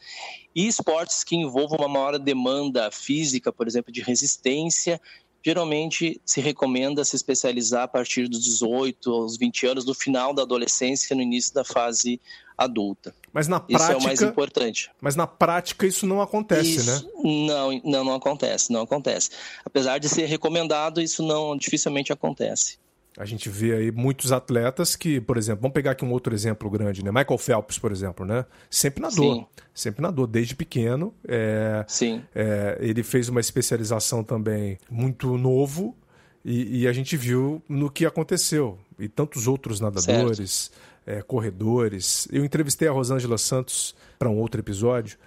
E 0.57 0.66
esportes 0.66 1.22
que 1.22 1.37
envolvam 1.37 1.79
uma 1.79 1.89
maior 1.89 2.18
demanda 2.18 2.91
física, 2.91 3.53
por 3.53 3.68
exemplo, 3.68 3.93
de 3.93 4.01
resistência, 4.01 5.01
geralmente 5.47 6.20
se 6.26 6.40
recomenda 6.40 7.05
se 7.05 7.14
especializar 7.14 7.84
a 7.84 7.88
partir 7.88 8.26
dos 8.26 8.42
18 8.42 9.12
aos 9.12 9.36
20 9.36 9.66
anos, 9.68 9.84
no 9.84 9.94
final 9.94 10.34
da 10.34 10.42
adolescência, 10.42 11.14
no 11.14 11.22
início 11.22 11.55
da 11.55 11.62
fase 11.62 12.20
adulta. 12.59 13.14
Mas 13.32 13.47
na 13.47 13.61
prática, 13.61 13.84
isso 13.84 13.92
é 13.92 13.97
o 13.97 14.03
mais 14.03 14.22
importante. 14.22 14.90
Mas 15.01 15.14
na 15.14 15.24
prática 15.24 15.86
isso 15.86 16.05
não 16.05 16.20
acontece, 16.20 16.78
isso, 16.78 16.90
né? 16.90 17.01
Não, 17.22 17.80
não, 17.84 18.05
não 18.05 18.14
acontece, 18.14 18.72
não 18.72 18.80
acontece. 18.80 19.30
Apesar 19.64 19.99
de 19.99 20.09
ser 20.09 20.26
recomendado, 20.26 21.01
isso 21.01 21.22
não 21.22 21.57
dificilmente 21.57 22.12
acontece. 22.12 22.76
A 23.19 23.25
gente 23.25 23.49
vê 23.49 23.75
aí 23.75 23.91
muitos 23.91 24.31
atletas 24.31 24.95
que, 24.95 25.21
por 25.21 25.39
exemplo, 25.39 25.62
vamos 25.62 25.75
pegar 25.75 25.93
aqui 25.93 26.05
um 26.05 26.12
outro 26.12 26.35
exemplo 26.35 26.69
grande, 26.69 27.03
né? 27.03 27.11
Michael 27.11 27.39
Phelps, 27.39 27.79
por 27.79 27.91
exemplo, 27.91 28.27
né? 28.27 28.45
Sempre 28.69 29.01
nadou, 29.01 29.37
Sim. 29.37 29.47
sempre 29.73 30.03
nadou 30.03 30.27
desde 30.27 30.55
pequeno. 30.55 31.14
É, 31.27 31.85
Sim. 31.89 32.23
É, 32.35 32.77
ele 32.81 33.03
fez 33.03 33.29
uma 33.31 33.41
especialização 33.41 34.23
também 34.23 34.79
muito 34.91 35.39
novo 35.39 35.97
e, 36.45 36.83
e, 36.83 36.87
a 36.87 36.93
gente 36.93 37.17
viu 37.17 37.62
no 37.69 37.91
que 37.91 38.07
aconteceu 38.07 38.79
e 38.99 39.09
tantos 39.09 39.49
outros 39.49 39.81
nadadores, 39.81 40.71
é, 41.07 41.23
corredores. 41.23 42.29
Eu 42.31 42.45
entrevistei 42.45 42.87
a 42.87 42.93
Rosângela 42.93 43.39
Santos 43.39 43.97
para 44.19 44.29
um 44.29 44.39
outro 44.39 44.61
episódio 44.61 45.19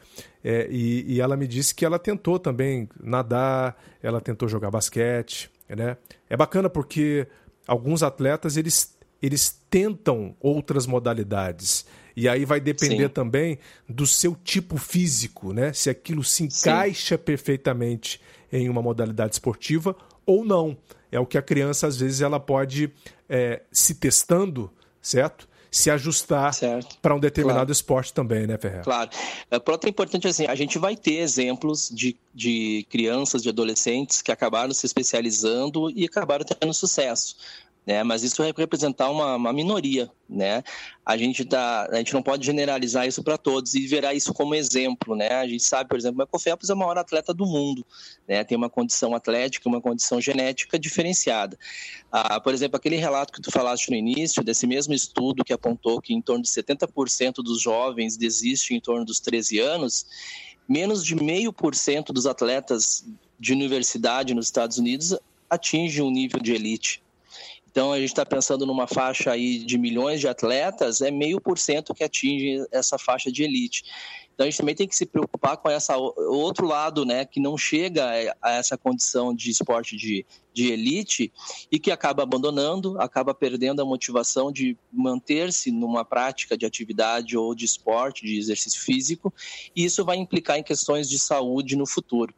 é, 0.44 0.68
e, 0.70 1.16
e 1.16 1.22
ela 1.22 1.36
me 1.36 1.48
disse 1.48 1.76
que 1.76 1.84
ela 1.84 2.00
tentou 2.00 2.40
também 2.40 2.88
nadar, 3.02 3.82
ela 4.02 4.22
tentou 4.22 4.48
jogar 4.48 4.72
basquete, 4.72 5.52
né? 5.68 5.98
É 6.30 6.38
bacana 6.38 6.70
porque 6.70 7.28
alguns 7.70 8.02
atletas 8.02 8.58
eles, 8.58 8.98
eles 9.22 9.62
tentam 9.70 10.36
outras 10.40 10.88
modalidades. 10.88 11.86
E 12.16 12.28
aí 12.28 12.44
vai 12.44 12.60
depender 12.60 13.08
Sim. 13.08 13.14
também 13.14 13.60
do 13.88 14.06
seu 14.08 14.36
tipo 14.36 14.78
físico, 14.78 15.54
né? 15.54 15.72
Se 15.72 15.90
aquilo 15.90 16.24
se 16.24 16.44
encaixa 16.44 17.16
Sim. 17.16 17.24
perfeitamente 17.24 18.20
em 18.52 18.68
uma 18.68 18.82
modalidade 18.82 19.36
esportiva 19.36 19.96
ou 20.26 20.44
não. 20.44 20.78
É 21.12 21.20
o 21.20 21.26
que 21.26 21.38
a 21.38 21.42
criança, 21.42 21.88
às 21.88 21.98
vezes, 21.98 22.22
ela 22.22 22.40
pode 22.40 22.92
é, 23.28 23.62
se 23.72 23.96
testando, 23.96 24.72
certo? 25.02 25.48
Se 25.72 25.92
ajustar 25.92 26.52
para 27.02 27.14
um 27.14 27.20
determinado 27.20 27.60
claro. 27.60 27.72
esporte 27.72 28.14
também, 28.14 28.48
né, 28.48 28.58
Ferreira? 28.58 28.84
Claro. 28.84 29.10
É, 29.52 29.60
pronto, 29.60 29.86
é 29.86 29.90
importante 29.90 30.28
assim, 30.28 30.46
a 30.48 30.56
gente 30.56 30.80
vai 30.80 30.96
ter 30.96 31.18
exemplos 31.18 31.90
de, 31.94 32.16
de 32.34 32.86
crianças, 32.90 33.44
de 33.44 33.50
adolescentes 33.50 34.22
que 34.22 34.32
acabaram 34.32 34.74
se 34.74 34.86
especializando 34.86 35.92
e 35.92 36.06
acabaram 36.06 36.44
tendo 36.44 36.74
sucesso 36.74 37.36
né? 37.86 38.04
Mas 38.04 38.24
isso 38.24 38.42
vai 38.42 38.54
representar 38.56 39.10
uma, 39.10 39.36
uma 39.36 39.52
minoria, 39.52 40.12
né? 40.30 40.64
A 41.06 41.18
gente 41.18 41.44
tá, 41.44 41.88
a 41.92 41.96
gente 41.96 42.14
não 42.14 42.22
pode 42.22 42.46
generalizar 42.46 43.08
isso 43.08 43.24
para 43.24 43.38
todos 43.38 43.74
e 43.74 43.88
verá 43.88 44.14
isso 44.14 44.34
como 44.34 44.54
exemplo, 44.54 45.16
né? 45.16 45.30
A 45.30 45.48
gente 45.48 45.64
sabe, 45.64 45.90
por 45.90 45.98
exemplo, 45.98 46.22
o 46.22 46.26
Michael 46.26 46.40
Phelps 46.40 46.70
é 46.70 46.74
o 46.74 46.78
maior 46.78 46.98
atleta 46.98 47.34
do 47.34 47.46
mundo, 47.46 47.86
né? 48.28 48.44
Tem 48.44 48.58
uma 48.58 48.70
condição 48.70 49.16
atlética, 49.16 49.68
uma 49.68 49.82
condição 49.82 50.22
genética 50.22 50.78
diferenciada. 50.78 51.58
Ah, 52.12 52.40
por 52.40 52.54
exemplo, 52.54 52.78
aquele 52.78 52.98
relato 52.98 53.34
que 53.34 53.42
tu 53.42 53.52
falaste 53.52 53.90
no 53.90 53.96
início 53.96 54.44
desse 54.44 54.68
mesmo 54.68 54.94
estudo 54.94 55.44
que 55.44 55.54
apontou 55.54 56.00
que 56.00 56.14
em 56.14 56.22
torno 56.22 56.44
de 56.44 56.50
70% 56.50 57.36
dos 57.44 57.62
jovens 57.62 58.18
desistem 58.18 58.78
em 58.78 58.82
torno 58.82 59.04
dos 59.04 59.20
13 59.20 59.60
anos, 59.60 60.06
menos 60.68 61.04
de 61.04 61.16
meio 61.16 61.52
por 61.52 61.74
cento 61.74 62.14
dos 62.14 62.28
atletas 62.28 63.04
de 63.40 63.54
universidade 63.54 64.36
nos 64.36 64.46
Estados 64.46 64.78
Unidos 64.78 65.18
atingem 65.50 66.04
um 66.04 66.12
nível 66.12 66.40
de 66.40 66.54
elite. 66.54 67.02
Então, 67.72 67.94
a 67.94 68.00
gente 68.00 68.10
está 68.10 68.26
pensando 68.26 68.66
numa 68.66 68.88
faixa 68.88 69.32
aí 69.32 69.60
de 69.60 69.78
milhões 69.78 70.20
de 70.20 70.28
atletas, 70.28 71.02
é 71.02 71.12
meio 71.12 71.40
por 71.40 71.58
cento 71.58 71.94
que 71.94 72.04
atinge 72.04 72.66
essa 72.72 72.98
faixa 72.98 73.32
de 73.32 73.44
elite. 73.44 73.84
Então 74.40 74.48
a 74.48 74.50
gente 74.50 74.60
também 74.60 74.74
tem 74.74 74.88
que 74.88 74.96
se 74.96 75.06
preocupar 75.06 75.58
com 75.58 75.70
essa 75.70 75.98
outro 75.98 76.66
lado, 76.66 77.04
né, 77.04 77.26
que 77.26 77.42
não 77.42 77.58
chega 77.58 78.34
a 78.42 78.52
essa 78.54 78.78
condição 78.78 79.36
de 79.36 79.52
esporte 79.52 79.98
de, 79.98 80.26
de 80.54 80.72
elite 80.72 81.30
e 81.70 81.78
que 81.78 81.92
acaba 81.92 82.24
abandonando, 82.24 82.98
acaba 83.02 83.34
perdendo 83.34 83.82
a 83.82 83.86
motivação 83.86 84.50
de 84.50 84.78
manter-se 84.94 85.72
numa 85.72 86.06
prática 86.06 86.58
de 86.58 86.66
atividade 86.66 87.36
ou 87.36 87.54
de 87.54 87.66
esporte, 87.66 88.26
de 88.26 88.38
exercício 88.38 88.80
físico, 88.80 89.34
e 89.76 89.84
isso 89.84 90.06
vai 90.06 90.16
implicar 90.16 90.58
em 90.58 90.64
questões 90.64 91.10
de 91.10 91.20
saúde 91.20 91.76
no 91.76 91.86
futuro. 91.86 92.34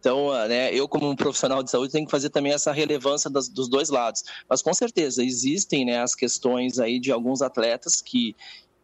Então, 0.00 0.32
né, 0.48 0.74
eu 0.74 0.88
como 0.88 1.10
um 1.10 1.14
profissional 1.14 1.62
de 1.62 1.70
saúde 1.70 1.92
tenho 1.92 2.06
que 2.06 2.10
fazer 2.10 2.30
também 2.30 2.54
essa 2.54 2.72
relevância 2.72 3.28
das, 3.28 3.46
dos 3.50 3.68
dois 3.68 3.90
lados. 3.90 4.24
Mas 4.48 4.62
com 4.62 4.72
certeza 4.72 5.22
existem 5.22 5.84
né, 5.84 6.00
as 6.00 6.14
questões 6.14 6.78
aí 6.78 6.98
de 6.98 7.12
alguns 7.12 7.42
atletas 7.42 8.00
que 8.00 8.34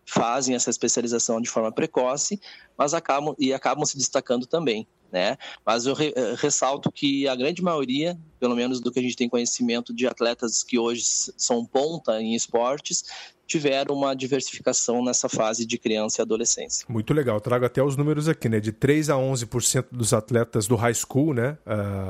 fazem 0.08 0.54
essa 0.54 0.70
especialização 0.70 1.38
de 1.38 1.50
forma 1.50 1.70
precoce, 1.70 2.40
mas 2.78 2.94
acabam 2.94 3.34
e 3.38 3.52
acabam 3.52 3.84
se 3.84 3.98
destacando 3.98 4.46
também. 4.46 4.86
Né? 5.12 5.36
Mas 5.64 5.86
eu 5.86 5.94
re, 5.94 6.12
eh, 6.14 6.34
ressalto 6.36 6.90
que 6.90 7.26
a 7.28 7.34
grande 7.34 7.62
maioria, 7.62 8.18
pelo 8.38 8.54
menos 8.54 8.80
do 8.80 8.90
que 8.90 8.98
a 8.98 9.02
gente 9.02 9.16
tem 9.16 9.28
conhecimento 9.28 9.94
de 9.94 10.06
atletas 10.06 10.62
que 10.62 10.78
hoje 10.78 11.02
são 11.36 11.64
ponta 11.64 12.20
em 12.20 12.34
esportes, 12.34 13.04
tiveram 13.46 13.94
uma 13.94 14.14
diversificação 14.14 15.02
nessa 15.02 15.26
fase 15.26 15.64
de 15.64 15.78
criança 15.78 16.20
e 16.20 16.22
adolescência. 16.22 16.84
Muito 16.88 17.14
legal. 17.14 17.40
Trago 17.40 17.64
até 17.64 17.82
os 17.82 17.96
números 17.96 18.28
aqui, 18.28 18.48
né? 18.50 18.60
De 18.60 18.70
3 18.70 19.08
a 19.08 19.14
11% 19.14 19.86
dos 19.90 20.12
atletas 20.12 20.66
do 20.66 20.76
high 20.76 20.92
school, 20.92 21.32
né? 21.32 21.56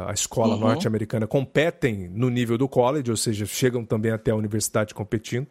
A 0.07 0.13
escola 0.13 0.55
uhum. 0.55 0.61
norte-americana 0.61 1.29
competem 1.29 2.09
no 2.09 2.29
nível 2.29 2.59
do 2.59 2.69
college, 2.69 3.09
ou 3.09 3.17
seja, 3.17 3.47
chegam 3.47 3.85
também 3.85 4.11
até 4.11 4.33
a 4.33 4.35
universidade 4.35 4.93
competindo. 4.93 5.47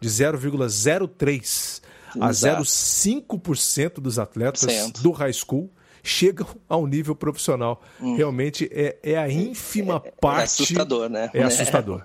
De 0.00 0.08
0,03 0.08 1.82
a 2.20 2.30
0,5% 2.30 4.00
dos 4.00 4.18
atletas 4.18 4.90
do 5.00 5.10
high 5.10 5.32
school 5.32 5.70
chegam 6.02 6.46
ao 6.68 6.86
nível 6.86 7.14
profissional. 7.14 7.80
Hum. 8.00 8.16
Realmente 8.16 8.68
é, 8.72 8.98
é 9.02 9.16
a 9.16 9.28
ínfima 9.30 10.02
é, 10.04 10.10
parte. 10.20 10.40
É 10.40 10.44
assustador, 10.44 11.08
né? 11.08 11.30
É 11.32 11.42
assustador. 11.42 12.02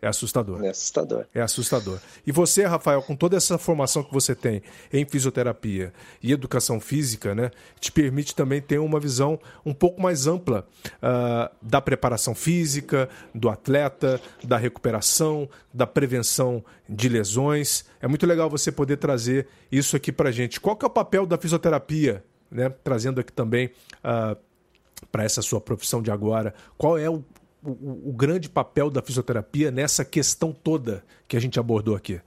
É 0.00 0.06
assustador. 0.06 0.64
É 0.64 0.68
assustador. 0.68 1.26
É 1.34 1.40
assustador. 1.40 1.98
E 2.24 2.30
você, 2.30 2.64
Rafael, 2.64 3.02
com 3.02 3.16
toda 3.16 3.36
essa 3.36 3.58
formação 3.58 4.04
que 4.04 4.12
você 4.12 4.32
tem 4.32 4.62
em 4.92 5.04
fisioterapia 5.04 5.92
e 6.22 6.30
educação 6.30 6.80
física, 6.80 7.34
né, 7.34 7.50
te 7.80 7.90
permite 7.90 8.32
também 8.32 8.62
ter 8.62 8.78
uma 8.78 9.00
visão 9.00 9.40
um 9.66 9.74
pouco 9.74 10.00
mais 10.00 10.28
ampla 10.28 10.64
uh, 10.86 11.52
da 11.60 11.80
preparação 11.80 12.32
física, 12.32 13.08
do 13.34 13.48
atleta, 13.48 14.20
da 14.44 14.56
recuperação, 14.56 15.48
da 15.74 15.86
prevenção 15.86 16.64
de 16.88 17.08
lesões. 17.08 17.84
É 18.00 18.06
muito 18.06 18.24
legal 18.24 18.48
você 18.48 18.70
poder 18.70 18.98
trazer 18.98 19.48
isso 19.70 19.96
aqui 19.96 20.12
para 20.12 20.30
gente. 20.30 20.60
Qual 20.60 20.76
que 20.76 20.84
é 20.84 20.88
o 20.88 20.90
papel 20.90 21.26
da 21.26 21.36
fisioterapia, 21.36 22.24
né, 22.48 22.68
trazendo 22.84 23.20
aqui 23.20 23.32
também 23.32 23.72
uh, 24.04 24.36
para 25.10 25.24
essa 25.24 25.42
sua 25.42 25.60
profissão 25.60 26.00
de 26.00 26.12
agora? 26.12 26.54
Qual 26.76 26.96
é 26.96 27.10
o 27.10 27.24
o, 27.62 28.10
o, 28.10 28.12
grande 28.12 28.48
papel 28.48 28.90
da 28.90 29.02
fisioterapia 29.02 29.70
nessa 29.70 30.04
questão 30.04 30.52
toda 30.52 31.04
que 31.26 31.36
a 31.36 31.40
gente 31.40 31.58
abordou 31.58 31.94
aqui? 31.96 32.20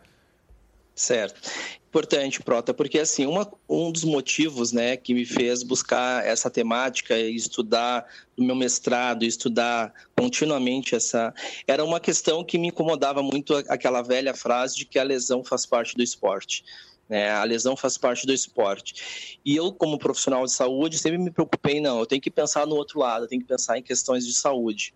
Certo. 0.95 1.41
Importante, 1.87 2.41
Prota, 2.41 2.73
porque 2.73 2.99
assim, 2.99 3.25
uma, 3.25 3.51
um 3.67 3.91
dos 3.91 4.05
motivos 4.05 4.71
né, 4.71 4.95
que 4.95 5.13
me 5.13 5.25
fez 5.25 5.61
buscar 5.61 6.25
essa 6.25 6.49
temática 6.49 7.17
e 7.17 7.35
estudar 7.35 8.05
no 8.37 8.45
meu 8.45 8.55
mestrado, 8.55 9.23
estudar 9.23 9.93
continuamente 10.15 10.95
essa. 10.95 11.33
Era 11.67 11.83
uma 11.83 11.99
questão 11.99 12.45
que 12.45 12.57
me 12.57 12.69
incomodava 12.69 13.21
muito 13.21 13.53
aquela 13.67 14.01
velha 14.01 14.33
frase 14.33 14.77
de 14.77 14.85
que 14.85 14.97
a 14.97 15.03
lesão 15.03 15.43
faz 15.43 15.65
parte 15.65 15.95
do 15.97 16.01
esporte. 16.03 16.63
Né? 17.09 17.29
A 17.29 17.43
lesão 17.43 17.75
faz 17.75 17.97
parte 17.97 18.25
do 18.25 18.31
esporte. 18.31 19.39
E 19.43 19.53
eu, 19.53 19.73
como 19.73 19.99
profissional 19.99 20.45
de 20.45 20.53
saúde, 20.53 20.97
sempre 20.97 21.17
me 21.17 21.29
preocupei, 21.29 21.81
não, 21.81 21.99
eu 21.99 22.05
tenho 22.05 22.21
que 22.21 22.31
pensar 22.31 22.65
no 22.65 22.75
outro 22.75 22.99
lado, 22.99 23.25
eu 23.25 23.27
tenho 23.27 23.41
que 23.41 23.47
pensar 23.49 23.77
em 23.77 23.83
questões 23.83 24.25
de 24.25 24.31
saúde. 24.31 24.93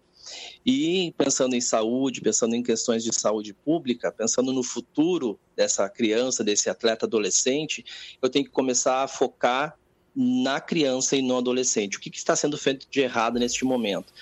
E 0.65 1.13
pensando 1.17 1.55
em 1.55 1.61
saúde, 1.61 2.21
pensando 2.21 2.55
em 2.55 2.63
questões 2.63 3.03
de 3.03 3.13
saúde 3.13 3.53
pública, 3.53 4.11
pensando 4.11 4.51
no 4.51 4.63
futuro 4.63 5.39
dessa 5.55 5.87
criança, 5.89 6.43
desse 6.43 6.69
atleta 6.69 7.05
adolescente, 7.05 7.85
eu 8.21 8.29
tenho 8.29 8.45
que 8.45 8.51
começar 8.51 9.03
a 9.03 9.07
focar 9.07 9.77
na 10.15 10.61
criança 10.61 11.15
e 11.15 11.21
no 11.21 11.37
adolescente. 11.37 11.97
O 11.97 11.99
que, 11.99 12.09
está 12.15 12.35
sendo 12.35 12.57
feito 12.57 12.87
de 12.89 13.01
errado 13.01 13.37
neste 13.37 13.65
momento? 13.65 14.13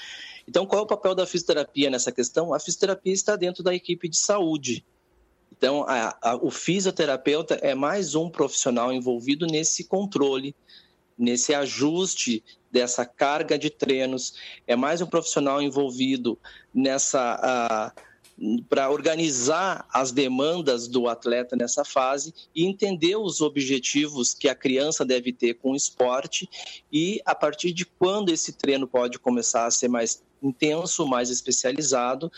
Então, 0.48 0.66
qual 0.66 0.82
é 0.82 0.84
o 0.84 0.88
papel 0.88 1.16
da 1.16 1.26
fisioterapia 1.26 1.90
nessa 1.90 2.12
questão? 2.12 2.54
A 2.54 2.60
fisioterapia 2.60 3.14
está 3.14 3.36
dentro 3.36 3.64
da 3.64 3.74
equipe 3.74 4.10
de 4.10 4.18
saúde. 4.18 4.84
Então, 5.56 5.86
a, 5.88 6.18
a, 6.22 6.36
o 6.36 6.50
fisioterapeuta 6.50 7.56
é 7.62 7.76
mais 7.76 8.16
um 8.16 8.30
profissional 8.30 8.92
envolvido 8.92 9.46
nesse 9.46 9.86
controle, 9.86 10.56
nesse 11.18 11.54
ajuste 11.54 12.44
dessa 12.74 13.06
carga 13.06 13.58
de 13.58 13.70
treinos, 13.70 14.34
é 14.66 14.76
mais 14.76 15.00
um 15.00 15.06
profissional 15.06 15.62
envolvido 15.62 16.40
nessa. 16.74 17.94
para 18.68 18.90
organizar 18.90 19.86
as 19.94 20.12
demandas 20.12 20.88
do 20.88 21.08
atleta 21.08 21.56
nessa 21.56 21.86
fase 21.86 22.34
e 22.56 22.66
entender 22.66 23.16
os 23.16 23.42
objetivos 23.42 24.34
que 24.34 24.50
a 24.50 24.56
criança 24.56 25.06
deve 25.06 25.32
ter 25.32 25.54
com 25.54 25.74
o 25.74 25.76
esporte 25.76 26.50
e 26.92 27.22
a 27.26 27.36
partir 27.36 27.72
de 27.72 27.86
quando 27.86 28.30
esse 28.30 28.54
treino 28.54 28.88
pode 28.88 29.20
começar 29.20 29.68
a 29.68 29.72
ser 29.72 29.88
mais 29.88 30.24
intenso, 30.42 31.06
mais 31.06 31.30
especializado 31.30 32.32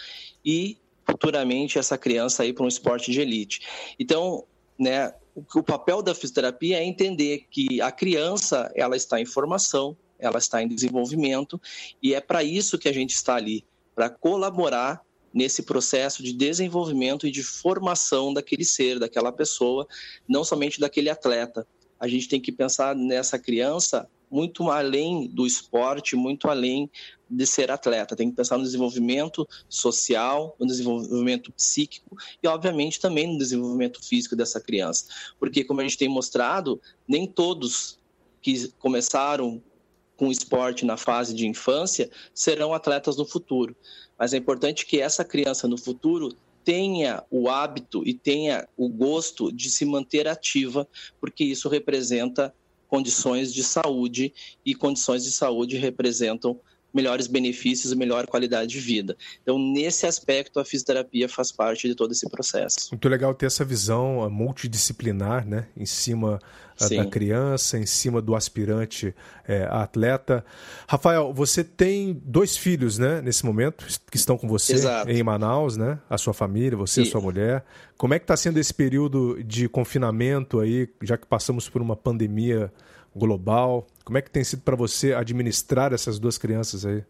e 0.43 0.77
futuramente 1.09 1.79
essa 1.79 1.97
criança 1.97 2.45
ir 2.45 2.51
para 2.51 2.65
um 2.65 2.67
esporte 2.67 3.09
de 3.09 3.21
elite. 3.21 3.61
Então, 3.97 4.43
né, 4.77 5.13
o, 5.35 5.63
papel 5.63 6.01
da 6.01 6.13
fisioterapia 6.13 6.77
é 6.77 6.83
entender 6.83 7.45
que 7.49 7.81
a 7.81 7.91
criança 7.91 8.71
ela 8.75 8.95
está 8.95 9.19
em 9.19 9.25
formação, 9.25 9.95
ela 10.19 10.37
está 10.37 10.61
em 10.61 10.67
desenvolvimento 10.67 11.59
e 12.01 12.13
é 12.13 12.21
para 12.21 12.43
isso 12.43 12.77
que 12.77 12.89
a 12.89 12.93
gente 12.93 13.11
está 13.11 13.35
ali, 13.35 13.65
para 13.93 14.09
colaborar 14.09 15.01
nesse 15.33 15.63
processo 15.63 16.23
de 16.23 16.31
desenvolvimento 16.31 17.27
e 17.27 17.31
de 17.31 17.43
formação 17.43 18.33
daquele 18.33 18.63
ser, 18.63 18.99
daquela 18.99 19.33
pessoa, 19.33 19.85
não 20.27 20.45
somente 20.45 20.79
daquele 20.79 21.09
atleta. 21.09 21.67
A 21.99 22.07
gente 22.07 22.29
tem 22.29 22.39
que 22.39 22.51
pensar 22.51 22.95
nessa 22.95 23.37
criança 23.37 24.09
muito 24.31 24.69
além 24.69 25.27
do 25.27 25.45
esporte, 25.45 26.15
muito 26.15 26.49
além 26.49 26.89
de 27.29 27.45
ser 27.45 27.69
atleta. 27.69 28.15
Tem 28.15 28.29
que 28.29 28.35
pensar 28.35 28.57
no 28.57 28.63
desenvolvimento 28.63 29.47
social, 29.67 30.55
no 30.59 30.65
desenvolvimento 30.65 31.51
psíquico 31.51 32.17
e, 32.41 32.47
obviamente, 32.47 32.99
também 32.99 33.27
no 33.27 33.37
desenvolvimento 33.37 34.01
físico 34.05 34.35
dessa 34.35 34.59
criança. 34.59 35.05
Porque, 35.39 35.63
como 35.63 35.81
a 35.81 35.83
gente 35.83 35.97
tem 35.97 36.09
mostrado, 36.09 36.81
nem 37.07 37.27
todos 37.27 37.99
que 38.41 38.69
começaram 38.79 39.61
com 40.15 40.31
esporte 40.31 40.85
na 40.85 40.97
fase 40.97 41.33
de 41.33 41.47
infância 41.47 42.09
serão 42.33 42.73
atletas 42.73 43.17
no 43.17 43.25
futuro. 43.25 43.75
Mas 44.17 44.33
é 44.33 44.37
importante 44.37 44.85
que 44.85 44.99
essa 44.99 45.25
criança 45.25 45.67
no 45.67 45.77
futuro 45.77 46.35
tenha 46.63 47.23
o 47.29 47.47
hábito 47.47 48.01
e 48.07 48.13
tenha 48.13 48.67
o 48.75 48.89
gosto 48.89 49.51
de 49.51 49.69
se 49.69 49.85
manter 49.85 50.27
ativa, 50.27 50.87
porque 51.19 51.43
isso 51.43 51.69
representa 51.69 52.53
condições 52.87 53.53
de 53.53 53.63
saúde 53.63 54.33
e 54.65 54.73
condições 54.73 55.23
de 55.23 55.31
saúde 55.31 55.77
representam 55.77 56.59
melhores 56.95 57.27
benefícios 57.27 57.91
e 57.91 57.95
melhor 57.95 58.25
qualidade 58.25 58.71
de 58.71 58.79
vida. 58.79 59.17
Então, 59.43 59.59
nesse 59.59 60.07
aspecto, 60.07 60.59
a 60.59 60.65
fisioterapia 60.65 61.27
faz 61.27 61.51
parte 61.51 61.87
de 61.87 61.93
todo 61.93 62.11
esse 62.11 62.27
processo. 62.29 62.89
Muito 62.91 63.09
legal 63.09 63.33
ter 63.35 63.47
essa 63.47 63.65
visão 63.65 64.27
multidisciplinar, 64.29 65.45
né, 65.45 65.67
em 65.75 65.85
cima 65.85 66.39
ah, 66.79 66.87
Sim. 66.87 66.97
da 66.97 67.05
criança, 67.05 67.77
em 67.77 67.85
cima 67.85 68.21
do 68.21 68.35
aspirante 68.35 69.13
é, 69.47 69.67
atleta. 69.69 70.43
Rafael, 70.87 71.33
você 71.33 71.63
tem 71.63 72.21
dois 72.25 72.55
filhos, 72.55 72.97
né, 72.97 73.21
nesse 73.21 73.45
momento, 73.45 73.85
que 74.09 74.17
estão 74.17 74.37
com 74.37 74.47
você 74.47 74.73
Exato. 74.73 75.09
em 75.11 75.21
Manaus, 75.21 75.75
né? 75.75 75.99
A 76.09 76.17
sua 76.17 76.33
família, 76.33 76.77
você 76.77 77.01
e 77.01 77.05
sua 77.05 77.21
mulher. 77.21 77.63
Como 77.97 78.13
é 78.13 78.19
que 78.19 78.23
está 78.23 78.37
sendo 78.37 78.59
esse 78.59 78.73
período 78.73 79.43
de 79.43 79.67
confinamento 79.67 80.59
aí, 80.59 80.89
já 81.01 81.17
que 81.17 81.25
passamos 81.25 81.69
por 81.69 81.81
uma 81.81 81.95
pandemia 81.95 82.71
global? 83.15 83.87
Como 84.03 84.17
é 84.17 84.21
que 84.21 84.29
tem 84.29 84.43
sido 84.43 84.61
para 84.61 84.75
você 84.75 85.13
administrar 85.13 85.93
essas 85.93 86.19
duas 86.19 86.37
crianças 86.37 86.85
aí? 86.85 87.03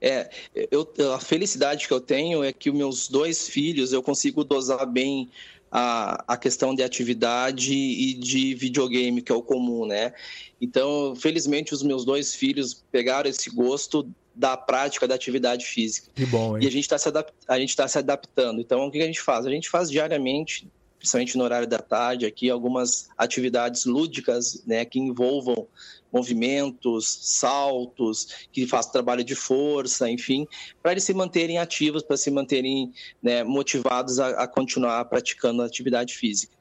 É, 0.00 0.30
eu, 0.70 0.88
a 1.14 1.18
felicidade 1.18 1.88
que 1.88 1.92
eu 1.92 2.00
tenho 2.00 2.44
é 2.44 2.52
que 2.52 2.70
os 2.70 2.76
meus 2.76 3.08
dois 3.08 3.48
filhos 3.48 3.92
eu 3.92 4.02
consigo 4.02 4.44
dosar 4.44 4.86
bem 4.86 5.28
a, 5.70 6.24
a 6.28 6.36
questão 6.36 6.74
de 6.74 6.82
atividade 6.82 7.74
e 7.74 8.14
de 8.14 8.54
videogame, 8.54 9.20
que 9.20 9.32
é 9.32 9.34
o 9.34 9.42
comum, 9.42 9.86
né? 9.86 10.12
Então, 10.60 11.14
felizmente, 11.16 11.74
os 11.74 11.82
meus 11.82 12.04
dois 12.04 12.34
filhos 12.34 12.84
pegaram 12.90 13.28
esse 13.28 13.50
gosto 13.50 14.08
da 14.34 14.56
prática 14.56 15.08
da 15.08 15.14
atividade 15.14 15.66
física. 15.66 16.10
Que 16.14 16.26
bom, 16.26 16.56
hein? 16.56 16.64
E 16.64 16.66
a 16.66 16.70
gente 16.70 16.84
está 16.84 16.98
se, 16.98 17.08
adap 17.08 17.32
tá 17.76 17.88
se 17.88 17.98
adaptando. 17.98 18.60
Então, 18.60 18.86
o 18.86 18.90
que 18.90 19.00
a 19.00 19.06
gente 19.06 19.20
faz? 19.20 19.46
A 19.46 19.50
gente 19.50 19.68
faz 19.68 19.90
diariamente 19.90 20.68
principalmente 20.98 21.36
no 21.36 21.44
horário 21.44 21.68
da 21.68 21.78
tarde, 21.78 22.26
aqui 22.26 22.50
algumas 22.50 23.08
atividades 23.16 23.84
lúdicas, 23.84 24.62
né, 24.66 24.84
que 24.84 24.98
envolvam 24.98 25.66
movimentos, 26.12 27.18
saltos, 27.20 28.48
que 28.50 28.66
façam 28.66 28.92
trabalho 28.92 29.22
de 29.22 29.34
força, 29.34 30.08
enfim, 30.10 30.46
para 30.82 30.92
eles 30.92 31.04
se 31.04 31.12
manterem 31.12 31.58
ativos, 31.58 32.02
para 32.02 32.16
se 32.16 32.30
manterem 32.30 32.92
né, 33.22 33.44
motivados 33.44 34.18
a, 34.18 34.28
a, 34.28 34.48
continuar 34.48 35.04
praticando 35.06 35.62
atividade 35.62 36.14
física. 36.14 36.54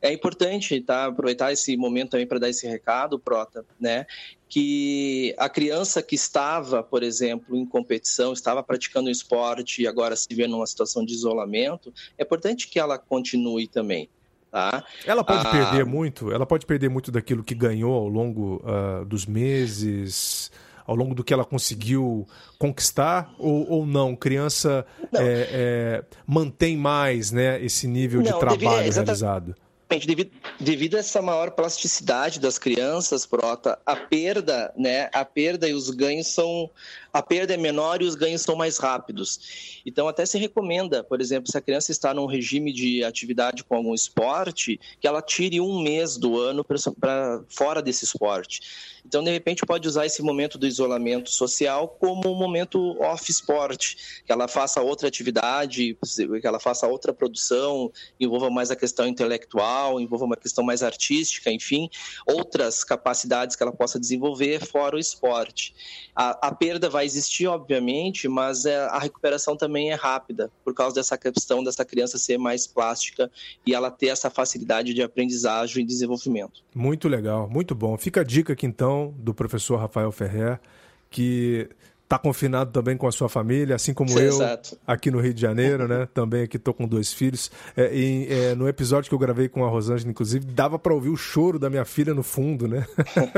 É 0.00 0.12
importante 0.12 0.80
tá, 0.80 1.06
aproveitar 1.06 1.52
esse 1.52 1.76
momento 1.76 2.10
também 2.10 2.26
para 2.26 2.38
dar 2.38 2.48
esse 2.48 2.66
recado, 2.66 3.18
Prota, 3.18 3.64
né, 3.80 4.06
que 4.50 5.32
a 5.38 5.48
criança 5.48 6.02
que 6.02 6.16
estava, 6.16 6.82
por 6.82 7.04
exemplo, 7.04 7.56
em 7.56 7.64
competição, 7.64 8.32
estava 8.32 8.62
praticando 8.64 9.08
um 9.08 9.12
esporte 9.12 9.82
e 9.82 9.86
agora 9.86 10.16
se 10.16 10.26
vê 10.34 10.48
numa 10.48 10.66
situação 10.66 11.04
de 11.04 11.14
isolamento, 11.14 11.94
é 12.18 12.24
importante 12.24 12.66
que 12.66 12.78
ela 12.78 12.98
continue 12.98 13.68
também. 13.68 14.10
Tá? 14.50 14.84
Ela 15.06 15.22
pode 15.22 15.46
ah, 15.46 15.50
perder 15.52 15.86
muito, 15.86 16.32
ela 16.32 16.44
pode 16.44 16.66
perder 16.66 16.90
muito 16.90 17.12
daquilo 17.12 17.44
que 17.44 17.54
ganhou 17.54 17.94
ao 17.94 18.08
longo 18.08 18.60
uh, 18.64 19.04
dos 19.04 19.24
meses, 19.24 20.50
ao 20.84 20.96
longo 20.96 21.14
do 21.14 21.22
que 21.22 21.32
ela 21.32 21.44
conseguiu 21.44 22.26
conquistar, 22.58 23.32
ou, 23.38 23.70
ou 23.70 23.86
não? 23.86 24.16
Criança 24.16 24.84
não. 25.12 25.20
É, 25.20 25.48
é, 25.52 26.04
mantém 26.26 26.76
mais 26.76 27.30
né, 27.30 27.64
esse 27.64 27.86
nível 27.86 28.20
não, 28.20 28.32
de 28.32 28.38
trabalho 28.40 28.92
realizado? 28.92 29.54
Devido, 29.98 30.30
devido 30.58 30.96
a 30.96 31.00
essa 31.00 31.20
maior 31.20 31.50
plasticidade 31.50 32.38
das 32.38 32.58
crianças, 32.58 33.26
Prota, 33.26 33.78
a 33.84 33.96
perda, 33.96 34.72
né, 34.76 35.10
a 35.12 35.24
perda 35.24 35.68
e 35.68 35.74
os 35.74 35.90
ganhos 35.90 36.28
são 36.28 36.70
a 37.12 37.20
perda 37.20 37.54
é 37.54 37.56
menor 37.56 38.00
e 38.00 38.04
os 38.04 38.14
ganhos 38.14 38.42
são 38.42 38.54
mais 38.54 38.78
rápidos. 38.78 39.80
Então, 39.84 40.06
até 40.06 40.24
se 40.24 40.38
recomenda, 40.38 41.02
por 41.02 41.20
exemplo, 41.20 41.50
se 41.50 41.58
a 41.58 41.60
criança 41.60 41.90
está 41.90 42.14
num 42.14 42.26
regime 42.26 42.72
de 42.72 43.02
atividade 43.02 43.64
com 43.64 43.74
algum 43.74 43.92
esporte, 43.92 44.78
que 45.00 45.08
ela 45.08 45.20
tire 45.20 45.60
um 45.60 45.82
mês 45.82 46.16
do 46.16 46.38
ano 46.38 46.64
para 46.64 47.42
fora 47.48 47.82
desse 47.82 48.04
esporte. 48.04 48.60
Então, 49.04 49.24
de 49.24 49.30
repente, 49.32 49.66
pode 49.66 49.88
usar 49.88 50.06
esse 50.06 50.22
momento 50.22 50.56
do 50.56 50.68
isolamento 50.68 51.30
social 51.30 51.88
como 51.88 52.30
um 52.30 52.36
momento 52.36 52.96
off-sport, 53.02 53.96
que 54.24 54.30
ela 54.30 54.46
faça 54.46 54.80
outra 54.80 55.08
atividade, 55.08 55.98
que 56.40 56.46
ela 56.46 56.60
faça 56.60 56.86
outra 56.86 57.12
produção, 57.12 57.90
envolva 58.20 58.50
mais 58.50 58.70
a 58.70 58.76
questão 58.76 59.08
intelectual 59.08 59.79
intelectual, 59.80 60.00
envolva 60.00 60.24
uma 60.24 60.36
questão 60.36 60.62
mais 60.62 60.82
artística, 60.82 61.50
enfim, 61.50 61.88
outras 62.26 62.84
capacidades 62.84 63.56
que 63.56 63.62
ela 63.62 63.72
possa 63.72 63.98
desenvolver 63.98 64.64
fora 64.66 64.96
o 64.96 64.98
esporte. 64.98 65.74
A, 66.14 66.48
a 66.48 66.54
perda 66.54 66.90
vai 66.90 67.04
existir, 67.04 67.46
obviamente, 67.46 68.28
mas 68.28 68.64
é, 68.64 68.76
a 68.76 68.98
recuperação 68.98 69.56
também 69.56 69.90
é 69.90 69.94
rápida, 69.94 70.50
por 70.64 70.74
causa 70.74 70.94
dessa 70.96 71.16
questão 71.16 71.64
dessa 71.64 71.84
criança 71.84 72.18
ser 72.18 72.38
mais 72.38 72.66
plástica 72.66 73.30
e 73.66 73.74
ela 73.74 73.90
ter 73.90 74.08
essa 74.08 74.28
facilidade 74.28 74.92
de 74.92 75.02
aprendizagem 75.02 75.82
e 75.82 75.86
desenvolvimento. 75.86 76.62
Muito 76.74 77.08
legal, 77.08 77.48
muito 77.48 77.74
bom. 77.74 77.96
Fica 77.96 78.20
a 78.20 78.24
dica 78.24 78.52
aqui 78.52 78.66
então 78.66 79.14
do 79.18 79.32
professor 79.32 79.76
Rafael 79.76 80.12
Ferrer, 80.12 80.60
que 81.08 81.68
está 82.10 82.18
confinado 82.18 82.72
também 82.72 82.96
com 82.96 83.06
a 83.06 83.12
sua 83.12 83.28
família, 83.28 83.76
assim 83.76 83.94
como 83.94 84.18
eu, 84.18 84.34
Exato. 84.34 84.76
aqui 84.84 85.12
no 85.12 85.20
Rio 85.20 85.32
de 85.32 85.40
Janeiro, 85.40 85.86
né? 85.86 86.08
Também 86.12 86.42
aqui 86.42 86.56
estou 86.56 86.74
com 86.74 86.88
dois 86.88 87.12
filhos. 87.12 87.52
É, 87.76 87.94
e, 87.94 88.26
é, 88.28 88.54
no 88.56 88.68
episódio 88.68 89.08
que 89.08 89.14
eu 89.14 89.18
gravei 89.18 89.48
com 89.48 89.64
a 89.64 89.68
Rosângela, 89.68 90.10
inclusive, 90.10 90.44
dava 90.44 90.76
para 90.76 90.92
ouvir 90.92 91.10
o 91.10 91.16
choro 91.16 91.56
da 91.56 91.70
minha 91.70 91.84
filha 91.84 92.12
no 92.12 92.24
fundo, 92.24 92.66
né? 92.66 92.84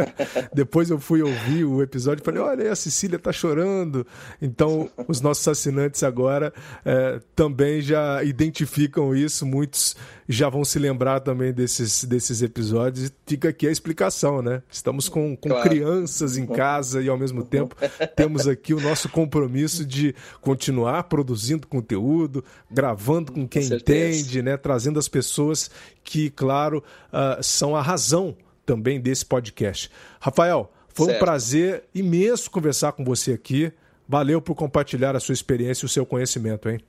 Depois 0.54 0.88
eu 0.88 0.98
fui 0.98 1.20
ouvir 1.20 1.66
o 1.66 1.82
episódio 1.82 2.22
e 2.22 2.24
falei, 2.24 2.40
olha, 2.40 2.72
a 2.72 2.76
Cecília 2.76 3.16
está 3.16 3.30
chorando. 3.30 4.06
Então, 4.40 4.88
os 5.06 5.20
nossos 5.20 5.46
assinantes 5.46 6.02
agora 6.02 6.50
é, 6.82 7.20
também 7.36 7.82
já 7.82 8.24
identificam 8.24 9.14
isso, 9.14 9.44
muitos 9.44 9.94
já 10.32 10.48
vão 10.48 10.64
se 10.64 10.78
lembrar 10.78 11.20
também 11.20 11.52
desses, 11.52 12.04
desses 12.04 12.42
episódios. 12.42 13.08
E 13.08 13.12
fica 13.26 13.48
aqui 13.48 13.66
a 13.66 13.70
explicação, 13.70 14.40
né? 14.40 14.62
Estamos 14.70 15.08
com, 15.08 15.36
com 15.36 15.48
claro. 15.50 15.68
crianças 15.68 16.36
em 16.36 16.46
casa 16.46 17.02
e, 17.02 17.08
ao 17.08 17.18
mesmo 17.18 17.44
tempo, 17.44 17.76
temos 18.16 18.48
aqui 18.48 18.72
o 18.72 18.80
nosso 18.80 19.08
compromisso 19.08 19.84
de 19.84 20.14
continuar 20.40 21.04
produzindo 21.04 21.66
conteúdo, 21.66 22.44
gravando 22.70 23.32
com 23.32 23.46
quem 23.46 23.68
com 23.68 23.74
entende, 23.74 24.42
né? 24.42 24.56
trazendo 24.56 24.98
as 24.98 25.08
pessoas 25.08 25.70
que, 26.02 26.30
claro, 26.30 26.82
uh, 27.12 27.42
são 27.42 27.76
a 27.76 27.82
razão 27.82 28.36
também 28.64 29.00
desse 29.00 29.26
podcast. 29.26 29.90
Rafael, 30.20 30.72
foi 30.88 31.06
certo. 31.06 31.16
um 31.16 31.20
prazer 31.20 31.84
imenso 31.94 32.50
conversar 32.50 32.92
com 32.92 33.04
você 33.04 33.32
aqui. 33.32 33.72
Valeu 34.08 34.40
por 34.40 34.54
compartilhar 34.54 35.16
a 35.16 35.20
sua 35.20 35.32
experiência 35.32 35.84
e 35.84 35.86
o 35.86 35.88
seu 35.88 36.04
conhecimento, 36.04 36.68
hein? 36.68 36.80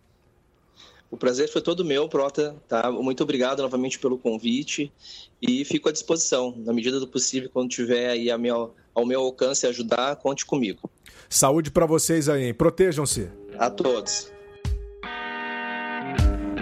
O 1.14 1.18
prazer 1.18 1.47
foi 1.47 1.61
todo 1.61 1.86
meu, 1.86 2.09
Prota. 2.09 2.55
Tá? 2.68 2.91
Muito 2.91 3.22
obrigado 3.22 3.61
novamente 3.61 3.99
pelo 3.99 4.18
convite 4.18 4.91
e 5.39 5.64
fico 5.64 5.88
à 5.88 5.91
disposição, 5.91 6.55
na 6.57 6.74
medida 6.74 6.99
do 6.99 7.07
possível, 7.07 7.51
quando 7.53 7.70
tiver 7.70 8.09
aí 8.09 8.32
a 8.32 8.38
meu, 8.38 8.74
ao 8.95 9.05
meu 9.05 9.22
alcance 9.22 9.68
ajudar, 9.68 10.16
conte 10.16 10.43
comigo. 10.43 10.89
Saúde 11.30 11.70
para 11.70 11.86
vocês 11.86 12.28
aí, 12.28 12.45
hein? 12.45 12.53
Protejam-se. 12.55 13.30
A 13.59 13.70
todos. 13.70 14.32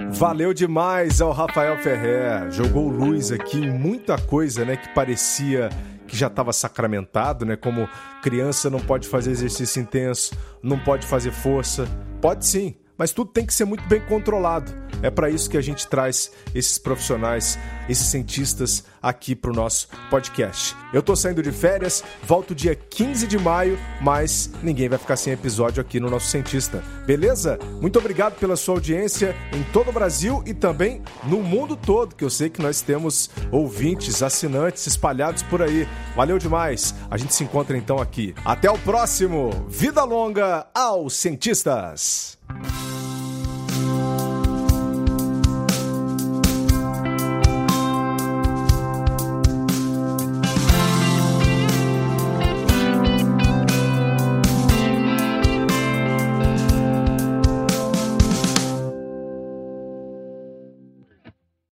Valeu 0.10 0.54
demais 0.54 1.22
ao 1.22 1.32
Rafael 1.32 1.78
Ferrer. 1.78 2.52
Jogou 2.52 2.90
luz 2.90 3.32
aqui 3.32 3.58
em 3.58 3.72
muita 3.72 4.18
coisa, 4.18 4.66
né, 4.66 4.76
que 4.76 4.94
parecia 4.94 5.70
que 6.06 6.18
já 6.18 6.28
estava 6.28 6.52
sacramentado, 6.52 7.46
né? 7.46 7.56
Como 7.56 7.88
criança 8.22 8.70
não 8.70 8.82
pode 8.82 9.08
fazer 9.08 9.32
exercício 9.32 9.82
intenso, 9.82 10.36
não 10.62 10.78
pode 10.78 11.08
fazer 11.08 11.32
força. 11.32 11.88
Pode 12.20 12.46
sim, 12.46 12.76
mas 12.98 13.12
tudo 13.12 13.32
tem 13.32 13.46
que 13.46 13.54
ser 13.54 13.66
muito 13.66 13.84
bem 13.88 14.02
controlado. 14.02 14.72
É 15.02 15.10
para 15.10 15.30
isso 15.30 15.50
que 15.50 15.58
a 15.58 15.62
gente 15.62 15.88
traz 15.88 16.32
esses 16.54 16.78
profissionais, 16.78 17.58
esses 17.90 18.08
cientistas 18.08 18.84
aqui 19.02 19.36
para 19.36 19.52
o 19.52 19.54
nosso 19.54 19.88
podcast. 20.10 20.76
Eu 20.94 21.00
estou 21.00 21.16
saindo 21.16 21.42
de 21.42 21.52
férias, 21.52 22.04
volto 22.24 22.54
dia 22.54 22.76
15 22.76 23.26
de 23.26 23.40
maio, 23.40 23.80
mas 24.00 24.52
ninguém 24.62 24.88
vai 24.88 25.00
ficar 25.00 25.16
sem 25.16 25.34
episódio 25.34 25.82
aqui 25.82 26.00
no 26.00 26.10
nosso 26.10 26.28
Cientista. 26.28 26.84
Beleza? 27.06 27.58
Muito 27.82 27.98
obrigado 27.98 28.38
pela 28.38 28.56
sua 28.56 28.76
audiência 28.76 29.36
em 29.54 29.64
todo 29.72 29.90
o 29.90 29.94
Brasil 29.94 30.44
e 30.46 30.54
também 30.54 31.02
no 31.24 31.42
mundo 31.42 31.76
todo, 31.76 32.16
que 32.16 32.24
eu 32.24 32.30
sei 32.30 32.50
que 32.50 32.62
nós 32.62 32.82
temos 32.82 33.30
ouvintes, 33.52 34.22
assinantes 34.22 34.86
espalhados 34.86 35.42
por 35.44 35.62
aí. 35.62 35.88
Valeu 36.16 36.38
demais. 36.38 36.94
A 37.10 37.18
gente 37.18 37.34
se 37.34 37.44
encontra 37.44 37.76
então 37.76 37.98
aqui. 37.98 38.36
Até 38.46 38.70
o 38.70 38.78
próximo. 38.78 39.50
Vida 39.68 40.04
longa 40.04 40.68
aos 40.74 41.16
cientistas. 41.16 42.41
Bye. 42.60 43.01